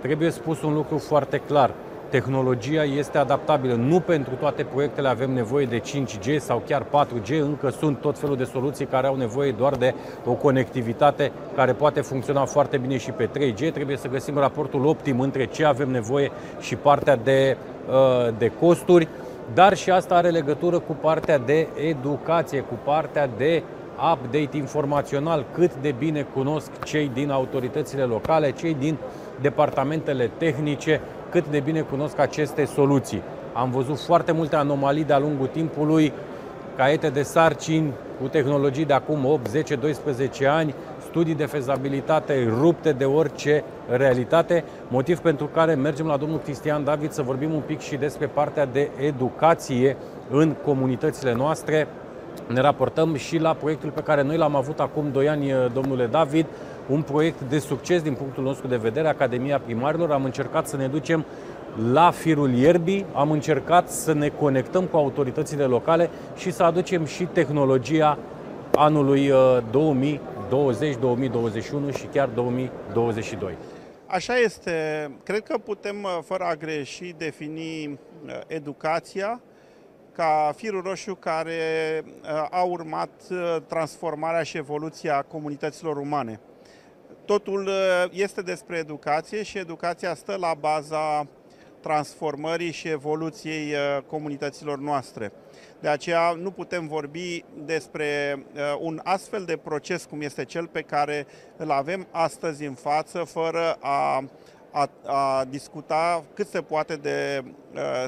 Trebuie 0.00 0.30
spus 0.30 0.62
un 0.62 0.74
lucru 0.74 0.98
foarte 0.98 1.38
clar 1.38 1.74
tehnologia 2.08 2.82
este 2.82 3.18
adaptabilă. 3.18 3.74
Nu 3.74 4.00
pentru 4.00 4.34
toate 4.34 4.64
proiectele 4.64 5.08
avem 5.08 5.30
nevoie 5.30 5.66
de 5.66 5.80
5G 5.80 6.38
sau 6.38 6.62
chiar 6.66 6.82
4G, 6.82 7.40
încă 7.40 7.68
sunt 7.68 8.00
tot 8.00 8.18
felul 8.18 8.36
de 8.36 8.44
soluții 8.44 8.86
care 8.86 9.06
au 9.06 9.16
nevoie 9.16 9.52
doar 9.52 9.74
de 9.74 9.94
o 10.24 10.32
conectivitate 10.32 11.32
care 11.56 11.72
poate 11.72 12.00
funcționa 12.00 12.44
foarte 12.44 12.76
bine 12.76 12.96
și 12.96 13.10
pe 13.10 13.28
3G. 13.28 13.72
Trebuie 13.72 13.96
să 13.96 14.08
găsim 14.08 14.38
raportul 14.38 14.86
optim 14.86 15.20
între 15.20 15.46
ce 15.46 15.64
avem 15.64 15.90
nevoie 15.90 16.30
și 16.60 16.76
partea 16.76 17.16
de, 17.16 17.56
uh, 17.88 18.34
de 18.38 18.52
costuri, 18.60 19.08
dar 19.54 19.76
și 19.76 19.90
asta 19.90 20.14
are 20.14 20.28
legătură 20.28 20.78
cu 20.78 20.92
partea 20.92 21.38
de 21.38 21.68
educație, 21.88 22.60
cu 22.60 22.78
partea 22.84 23.28
de 23.36 23.62
update 24.12 24.56
informațional, 24.56 25.44
cât 25.52 25.74
de 25.74 25.94
bine 25.98 26.26
cunosc 26.34 26.82
cei 26.84 27.10
din 27.14 27.30
autoritățile 27.30 28.02
locale, 28.02 28.50
cei 28.50 28.76
din 28.78 28.96
departamentele 29.40 30.30
tehnice, 30.38 31.00
cât 31.34 31.48
de 31.50 31.60
bine 31.60 31.80
cunosc 31.80 32.18
aceste 32.18 32.64
soluții. 32.64 33.22
Am 33.52 33.70
văzut 33.70 34.00
foarte 34.00 34.32
multe 34.32 34.56
anomalii 34.56 35.04
de-a 35.04 35.18
lungul 35.18 35.46
timpului, 35.46 36.12
caiete 36.76 37.08
de 37.08 37.22
sarcini 37.22 37.92
cu 38.20 38.28
tehnologii 38.28 38.84
de 38.84 38.92
acum 38.92 39.24
8, 39.24 39.48
10, 39.48 39.74
12 39.74 40.46
ani, 40.46 40.74
studii 41.08 41.34
de 41.34 41.44
fezabilitate 41.44 42.54
rupte 42.60 42.92
de 42.92 43.04
orice 43.04 43.64
realitate, 43.88 44.64
motiv 44.88 45.18
pentru 45.18 45.46
care 45.46 45.74
mergem 45.74 46.06
la 46.06 46.16
domnul 46.16 46.38
Cristian 46.38 46.84
David 46.84 47.10
să 47.10 47.22
vorbim 47.22 47.52
un 47.52 47.62
pic 47.66 47.80
și 47.80 47.96
despre 47.96 48.26
partea 48.26 48.66
de 48.66 48.90
educație 49.00 49.96
în 50.30 50.54
comunitățile 50.64 51.34
noastre. 51.34 51.86
Ne 52.46 52.60
raportăm 52.60 53.14
și 53.14 53.38
la 53.38 53.52
proiectul 53.52 53.90
pe 53.90 54.02
care 54.02 54.22
noi 54.22 54.36
l-am 54.36 54.56
avut 54.56 54.80
acum 54.80 55.04
2 55.12 55.28
ani, 55.28 55.52
domnule 55.72 56.06
David, 56.06 56.46
un 56.88 57.02
proiect 57.02 57.40
de 57.40 57.58
succes 57.58 58.02
din 58.02 58.14
punctul 58.14 58.42
nostru 58.42 58.66
de 58.66 58.76
vedere, 58.76 59.08
Academia 59.08 59.58
Primarilor. 59.58 60.10
Am 60.10 60.24
încercat 60.24 60.66
să 60.66 60.76
ne 60.76 60.86
ducem 60.86 61.24
la 61.92 62.10
firul 62.10 62.52
ierbii, 62.52 63.06
am 63.14 63.30
încercat 63.30 63.90
să 63.90 64.12
ne 64.12 64.28
conectăm 64.28 64.84
cu 64.84 64.96
autoritățile 64.96 65.64
locale 65.64 66.10
și 66.36 66.50
să 66.50 66.62
aducem 66.62 67.04
și 67.04 67.24
tehnologia 67.24 68.18
anului 68.74 69.32
2020, 69.70 70.94
uh, 70.94 71.00
2021 71.00 71.90
și 71.90 72.04
chiar 72.06 72.28
2022. 72.28 73.56
Așa 74.06 74.36
este. 74.36 75.10
Cred 75.22 75.42
că 75.42 75.58
putem, 75.58 76.02
uh, 76.02 76.18
fără 76.24 76.44
a 76.44 76.54
greși, 76.54 77.14
defini 77.16 77.86
uh, 77.86 78.40
educația 78.46 79.40
ca 80.12 80.52
firul 80.56 80.82
roșu 80.82 81.14
care 81.14 82.02
a 82.50 82.62
urmat 82.62 83.10
transformarea 83.66 84.42
și 84.42 84.56
evoluția 84.56 85.24
comunităților 85.28 85.96
umane. 85.96 86.40
Totul 87.24 87.66
uh, 87.66 88.04
este 88.10 88.42
despre 88.42 88.76
educație 88.76 89.42
și 89.42 89.58
educația 89.58 90.14
stă 90.14 90.36
la 90.40 90.54
baza 90.60 91.26
transformării 91.80 92.72
și 92.72 92.88
evoluției 92.88 93.72
uh, 93.72 94.02
comunităților 94.06 94.78
noastre. 94.78 95.32
De 95.80 95.88
aceea 95.88 96.30
nu 96.30 96.50
putem 96.50 96.86
vorbi 96.86 97.44
despre 97.64 98.38
uh, 98.54 98.60
un 98.80 99.00
astfel 99.04 99.44
de 99.44 99.56
proces 99.56 100.04
cum 100.04 100.20
este 100.20 100.44
cel 100.44 100.66
pe 100.66 100.80
care 100.80 101.26
îl 101.56 101.70
avem 101.70 102.06
astăzi 102.10 102.64
în 102.64 102.74
față, 102.74 103.18
fără 103.18 103.76
a, 103.80 104.24
a, 104.70 104.90
a 105.06 105.44
discuta 105.48 106.24
cât 106.34 106.48
se 106.48 106.60
poate 106.60 106.96
de 106.96 107.44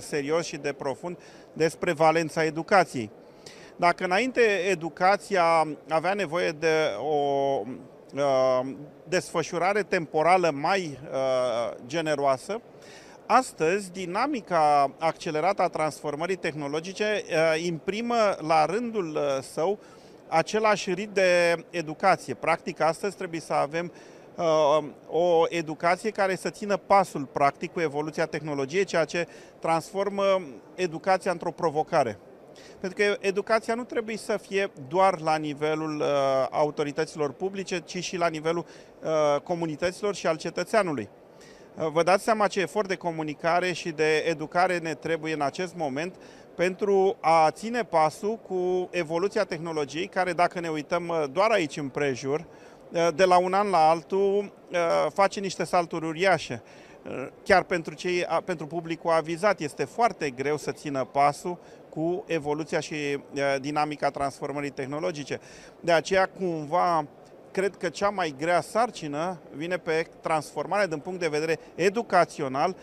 serios 0.01 0.47
și 0.47 0.57
de 0.57 0.73
profund 0.73 1.19
despre 1.53 1.93
valența 1.93 2.45
educației. 2.45 3.11
Dacă 3.77 4.05
înainte 4.05 4.41
educația 4.71 5.77
avea 5.89 6.15
nevoie 6.15 6.51
de 6.51 6.97
o 6.99 7.63
Uh, 8.15 8.67
desfășurare 9.09 9.83
temporală 9.83 10.51
mai 10.51 10.99
uh, 11.11 11.77
generoasă, 11.87 12.61
Astăzi, 13.29 13.93
dinamica 13.93 14.91
accelerată 14.99 15.63
a 15.63 15.69
transformării 15.69 16.37
tehnologice 16.37 17.25
uh, 17.25 17.63
imprimă 17.65 18.37
la 18.39 18.65
rândul 18.65 19.19
său 19.53 19.79
același 20.29 20.93
rit 20.93 21.09
de 21.09 21.65
educație. 21.71 22.35
Practic, 22.35 22.81
astăzi 22.81 23.17
trebuie 23.17 23.41
să 23.41 23.53
avem 23.53 23.93
o 25.09 25.45
educație 25.49 26.11
care 26.11 26.37
să 26.37 26.51
țină 26.51 26.77
pasul 26.77 27.25
practic 27.25 27.73
cu 27.73 27.81
evoluția 27.81 28.27
tehnologiei, 28.27 28.85
ceea 28.85 29.05
ce 29.05 29.27
transformă 29.59 30.43
educația 30.75 31.31
într-o 31.31 31.51
provocare. 31.51 32.19
Pentru 32.81 33.05
că 33.05 33.17
educația 33.21 33.75
nu 33.75 33.85
trebuie 33.85 34.17
să 34.17 34.37
fie 34.37 34.71
doar 34.89 35.21
la 35.21 35.37
nivelul 35.37 36.01
uh, 36.01 36.07
autorităților 36.51 37.33
publice, 37.33 37.79
ci 37.79 38.05
și 38.05 38.17
la 38.17 38.29
nivelul 38.29 38.67
uh, 39.03 39.41
comunităților 39.41 40.15
și 40.15 40.27
al 40.27 40.37
cetățeanului. 40.37 41.09
Uh, 41.79 41.87
vă 41.93 42.03
dați 42.03 42.25
seama 42.25 42.47
ce 42.47 42.61
efort 42.61 42.89
de 42.89 42.97
comunicare 42.97 43.73
și 43.73 43.91
de 43.91 44.17
educare 44.17 44.79
ne 44.79 44.95
trebuie 44.95 45.33
în 45.33 45.41
acest 45.41 45.75
moment 45.77 46.15
pentru 46.57 47.17
a 47.21 47.51
ține 47.51 47.83
pasul 47.83 48.37
cu 48.37 48.89
evoluția 48.91 49.45
tehnologiei, 49.45 50.07
care 50.07 50.33
dacă 50.33 50.61
ne 50.61 50.69
uităm 50.69 51.09
uh, 51.09 51.25
doar 51.33 51.51
aici 51.51 51.77
în 51.77 51.89
prejur, 51.89 52.45
uh, 52.91 53.09
de 53.15 53.25
la 53.25 53.39
un 53.39 53.53
an 53.53 53.69
la 53.69 53.89
altul 53.89 54.53
uh, 54.73 55.07
face 55.13 55.41
niște 55.41 55.65
salturi 55.65 56.07
uriașe. 56.07 56.63
Chiar 57.43 57.63
pentru, 57.63 57.95
cei, 57.95 58.27
pentru 58.45 58.67
publicul 58.67 59.11
avizat 59.11 59.61
este 59.61 59.85
foarte 59.85 60.31
greu 60.31 60.57
să 60.57 60.73
țină 60.73 61.05
pasul 61.05 61.59
cu 61.97 62.25
evoluția 62.27 62.81
și 62.81 62.95
dinamica 63.61 64.11
transformării 64.11 64.71
tehnologice. 64.71 65.41
De 65.81 65.93
aceea, 65.93 66.27
cumva, 66.27 67.07
cred 67.51 67.77
că 67.77 67.89
cea 67.89 68.09
mai 68.09 68.35
grea 68.39 68.61
sarcină 68.61 69.39
vine 69.55 69.77
pe 69.77 70.07
transformarea 70.21 70.87
din 70.87 70.99
punct 70.99 71.21
de 71.21 71.29
vedere 71.29 71.59
educațional 71.75 72.77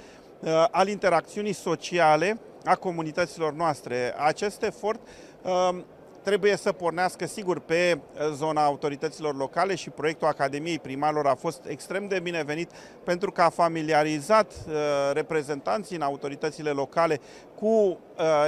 al 0.71 0.87
interacțiunii 0.87 1.53
sociale 1.53 2.39
a 2.65 2.75
comunităților 2.75 3.53
noastre. 3.53 4.13
Acest 4.17 4.63
efort 4.63 4.99
um, 5.41 5.85
trebuie 6.23 6.55
să 6.55 6.71
pornească, 6.71 7.25
sigur, 7.25 7.59
pe 7.59 7.99
uh, 7.99 8.31
zona 8.33 8.63
autorităților 8.63 9.35
locale 9.35 9.75
și 9.75 9.89
proiectul 9.89 10.27
Academiei 10.27 10.79
Primarilor 10.79 11.27
a 11.27 11.35
fost 11.35 11.65
extrem 11.67 12.07
de 12.07 12.19
binevenit 12.19 12.71
pentru 13.03 13.31
că 13.31 13.41
a 13.41 13.49
familiarizat 13.49 14.51
uh, 14.51 14.73
reprezentanții 15.13 15.95
în 15.95 16.01
autoritățile 16.01 16.69
locale 16.69 17.19
cu 17.55 17.67
uh, 17.67 17.97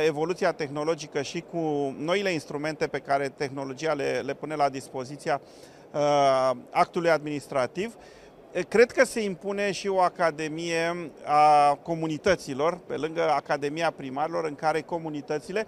evoluția 0.05 0.51
tehnologică 0.51 1.21
și 1.21 1.43
cu 1.51 1.95
noile 1.99 2.31
instrumente 2.31 2.87
pe 2.87 2.99
care 2.99 3.29
tehnologia 3.29 3.93
le, 3.93 4.21
le 4.25 4.33
pune 4.33 4.55
la 4.55 4.69
dispoziția 4.69 5.41
actului 6.71 7.09
administrativ. 7.09 7.95
Cred 8.67 8.91
că 8.91 9.05
se 9.05 9.23
impune 9.23 9.71
și 9.71 9.87
o 9.87 9.99
academie 9.99 11.11
a 11.25 11.73
comunităților, 11.83 12.77
pe 12.87 12.95
lângă 12.95 13.29
Academia 13.29 13.91
Primarilor, 13.91 14.45
în 14.45 14.55
care 14.55 14.81
comunitățile, 14.81 15.67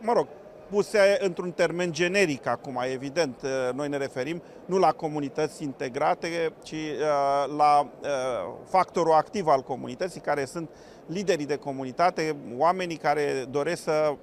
mă 0.00 0.12
rog, 0.12 0.26
puse 0.72 1.16
într-un 1.20 1.50
termen 1.50 1.92
generic 1.92 2.46
acum, 2.46 2.80
evident, 2.92 3.36
noi 3.74 3.88
ne 3.88 3.96
referim 3.96 4.42
nu 4.64 4.78
la 4.78 4.92
comunități 4.92 5.62
integrate, 5.62 6.52
ci 6.62 6.74
la 7.56 7.90
factorul 8.68 9.12
activ 9.12 9.46
al 9.46 9.60
comunității, 9.60 10.20
care 10.20 10.44
sunt 10.44 10.68
liderii 11.06 11.46
de 11.46 11.56
comunitate, 11.56 12.36
oamenii 12.56 12.96
care 12.96 13.44
doresc 13.50 13.82
să 13.82 14.14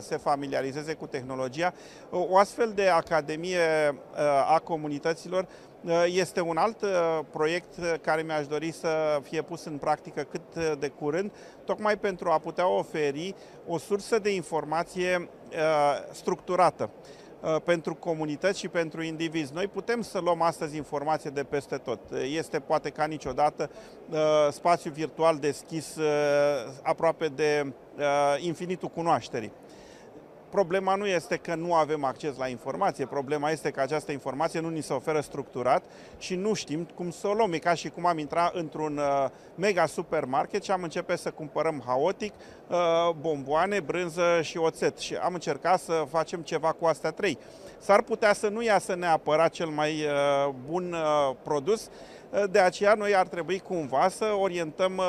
se 0.00 0.16
familiarizeze 0.16 0.94
cu 0.94 1.06
tehnologia. 1.06 1.72
O 2.10 2.38
astfel 2.38 2.72
de 2.74 2.88
academie 2.88 3.58
a 4.46 4.58
comunităților 4.58 5.42
Uh, 5.42 5.67
este 6.06 6.40
un 6.40 6.56
alt 6.56 6.82
uh, 6.82 6.90
proiect 7.30 7.76
uh, 7.76 7.94
care 8.00 8.22
mi-aș 8.22 8.46
dori 8.46 8.72
să 8.72 9.20
fie 9.22 9.42
pus 9.42 9.64
în 9.64 9.76
practică 9.76 10.22
cât 10.22 10.78
de 10.78 10.88
curând, 10.88 11.32
tocmai 11.64 11.96
pentru 11.98 12.30
a 12.30 12.38
putea 12.38 12.68
oferi 12.68 13.34
o 13.66 13.78
sursă 13.78 14.18
de 14.18 14.34
informație 14.34 15.28
structurată 16.12 16.90
pentru 17.64 17.94
comunități 17.94 18.58
și 18.58 18.68
pentru 18.68 19.02
indivizi. 19.02 19.52
Noi 19.52 19.66
putem 19.66 20.02
să 20.02 20.18
luăm 20.18 20.42
astăzi 20.42 20.76
informație 20.76 21.30
de 21.30 21.44
peste 21.44 21.76
tot. 21.76 22.00
Este 22.32 22.58
poate 22.58 22.90
ca 22.90 23.04
niciodată 23.04 23.70
spațiu 24.50 24.90
virtual 24.90 25.36
deschis 25.36 25.96
aproape 26.82 27.26
de 27.26 27.72
infinitul 28.38 28.88
cunoașterii. 28.88 29.52
Problema 30.50 30.94
nu 30.94 31.06
este 31.06 31.36
că 31.36 31.54
nu 31.54 31.74
avem 31.74 32.04
acces 32.04 32.36
la 32.36 32.46
informație, 32.46 33.06
problema 33.06 33.50
este 33.50 33.70
că 33.70 33.80
această 33.80 34.12
informație 34.12 34.60
nu 34.60 34.68
ni 34.68 34.82
se 34.82 34.92
oferă 34.92 35.20
structurat 35.20 35.84
și 36.18 36.34
nu 36.34 36.54
știm 36.54 36.88
cum 36.94 37.10
să 37.10 37.26
o 37.26 37.32
luăm. 37.32 37.52
E 37.52 37.58
ca 37.58 37.74
și 37.74 37.88
cum 37.88 38.06
am 38.06 38.18
intrat 38.18 38.54
într-un 38.54 38.96
uh, 38.96 39.30
mega 39.54 39.86
supermarket 39.86 40.62
și 40.62 40.70
am 40.70 40.82
început 40.82 41.18
să 41.18 41.30
cumpărăm 41.30 41.82
haotic 41.86 42.32
uh, 42.68 42.76
bomboane, 43.20 43.80
brânză 43.80 44.40
și 44.42 44.58
oțet 44.58 44.98
și 44.98 45.14
am 45.14 45.34
încercat 45.34 45.80
să 45.80 46.06
facem 46.10 46.40
ceva 46.40 46.72
cu 46.72 46.86
astea 46.86 47.10
trei. 47.10 47.38
S-ar 47.78 48.02
putea 48.02 48.32
să 48.32 48.48
nu 48.48 48.62
iasă 48.62 48.94
neapărat 48.94 49.50
cel 49.50 49.68
mai 49.68 49.92
uh, 49.92 50.54
bun 50.66 50.96
produs, 51.42 51.88
de 52.50 52.58
aceea 52.58 52.94
noi 52.94 53.14
ar 53.14 53.26
trebui 53.26 53.58
cumva 53.58 54.08
să 54.08 54.24
orientăm 54.40 55.02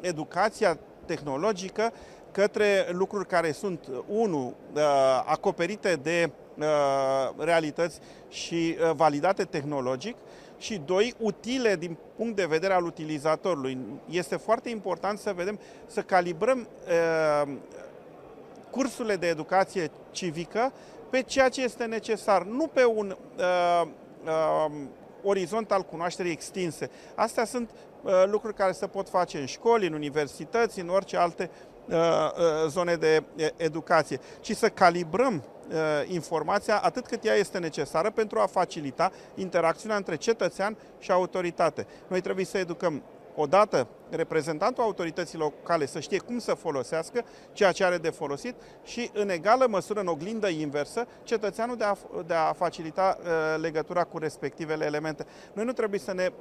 educația 0.00 0.78
tehnologică 1.04 1.92
către 2.34 2.86
lucruri 2.90 3.26
care 3.26 3.52
sunt, 3.52 3.88
unu, 4.06 4.54
uh, 4.74 4.80
acoperite 5.24 5.98
de 6.02 6.30
uh, 6.58 6.64
realități 7.36 7.98
și 8.28 8.76
uh, 8.78 8.90
validate 8.94 9.44
tehnologic 9.44 10.16
și, 10.58 10.80
doi, 10.84 11.14
utile 11.18 11.76
din 11.76 11.96
punct 12.16 12.36
de 12.36 12.44
vedere 12.44 12.72
al 12.72 12.84
utilizatorului. 12.84 13.78
Este 14.10 14.36
foarte 14.36 14.68
important 14.68 15.18
să 15.18 15.32
vedem, 15.32 15.58
să 15.86 16.00
calibrăm 16.02 16.68
cursurile 18.70 19.16
de 19.16 19.26
educație 19.26 19.90
civică 20.10 20.72
pe 21.10 21.22
ceea 21.22 21.48
ce 21.48 21.62
este 21.62 21.84
necesar, 21.84 22.42
nu 22.42 22.66
pe 22.66 22.84
un 22.84 23.16
uh, 23.38 23.88
uh, 24.24 24.72
orizont 25.22 25.72
al 25.72 25.82
cunoașterii 25.82 26.32
extinse. 26.32 26.90
Astea 27.14 27.44
sunt 27.44 27.70
uh, 28.02 28.12
lucruri 28.26 28.54
care 28.54 28.72
se 28.72 28.86
pot 28.86 29.08
face 29.08 29.38
în 29.38 29.46
școli, 29.46 29.86
în 29.86 29.92
universități, 29.92 30.80
în 30.80 30.88
orice 30.88 31.16
alte 31.16 31.50
Uh, 31.50 31.50
uh, 31.50 31.73
zone 32.68 32.94
de 32.94 33.22
educație, 33.56 34.20
ci 34.40 34.56
să 34.56 34.68
calibrăm 34.68 35.42
uh, 35.68 35.74
informația 36.06 36.78
atât 36.78 37.06
cât 37.06 37.24
ea 37.24 37.34
este 37.34 37.58
necesară 37.58 38.10
pentru 38.10 38.38
a 38.38 38.46
facilita 38.46 39.12
interacțiunea 39.34 39.96
între 39.96 40.16
cetățean 40.16 40.76
și 40.98 41.10
autoritate. 41.10 41.86
Noi 42.08 42.20
trebuie 42.20 42.44
să 42.44 42.58
educăm 42.58 43.02
odată 43.36 43.86
reprezentantul 44.10 44.82
autorității 44.82 45.38
locale 45.38 45.86
să 45.86 46.00
știe 46.00 46.18
cum 46.18 46.38
să 46.38 46.54
folosească 46.54 47.24
ceea 47.52 47.72
ce 47.72 47.84
are 47.84 47.96
de 47.96 48.10
folosit 48.10 48.54
și 48.84 49.10
în 49.14 49.28
egală 49.28 49.66
măsură, 49.68 50.00
în 50.00 50.06
oglindă 50.06 50.48
inversă, 50.48 51.06
cetățeanul 51.22 51.76
de 51.76 51.84
a, 51.84 51.96
de 52.26 52.34
a 52.34 52.52
facilita 52.52 53.18
uh, 53.20 53.60
legătura 53.60 54.04
cu 54.04 54.18
respectivele 54.18 54.84
elemente. 54.84 55.26
Noi 55.52 55.64
nu 55.64 55.72
trebuie 55.72 56.00
să 56.00 56.12
ne 56.12 56.32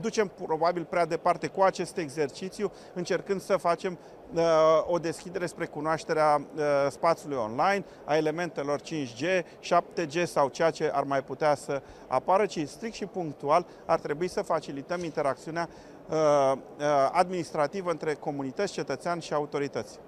ducem 0.00 0.30
probabil 0.46 0.84
prea 0.84 1.06
departe 1.06 1.46
cu 1.46 1.62
acest 1.62 1.96
exercițiu, 1.96 2.72
încercând 2.94 3.40
să 3.40 3.56
facem 3.56 3.98
uh, 4.34 4.42
o 4.86 4.98
deschidere 4.98 5.46
spre 5.46 5.66
cunoașterea 5.66 6.46
uh, 6.54 6.62
spațiului 6.90 7.36
online, 7.36 7.84
a 8.04 8.16
elementelor 8.16 8.80
5G, 8.80 9.42
7G 9.42 10.24
sau 10.24 10.48
ceea 10.48 10.70
ce 10.70 10.90
ar 10.94 11.02
mai 11.02 11.22
putea 11.22 11.54
să 11.54 11.82
apară, 12.06 12.46
ci 12.46 12.58
strict 12.66 12.94
și 12.94 13.06
punctual 13.06 13.66
ar 13.86 14.00
trebui 14.00 14.28
să 14.28 14.42
facilităm 14.42 15.04
interacțiunea 15.04 15.68
uh, 16.08 16.16
uh, 16.16 16.84
administrativă 17.12 17.90
între 17.90 18.14
comunități, 18.14 18.72
cetățeani 18.72 19.22
și 19.22 19.32
autorități. 19.32 19.98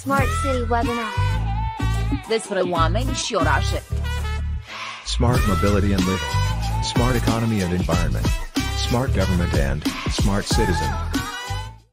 Smart 0.00 0.26
City 0.42 0.60
Webinar. 0.60 1.12
Despre 2.28 2.60
oameni 2.60 3.12
și 3.12 3.34
orașe. 3.34 3.82
Smart 5.04 5.40
Mobility 5.46 5.94
and 5.94 6.02
Living. 6.02 6.44
Smart 6.82 7.14
Economy 7.14 7.62
and 7.62 7.72
Environment 7.72 8.46
Smart 8.88 9.12
Government 9.14 9.52
and 9.54 9.82
Smart 10.12 10.44
Citizen. 10.44 11.25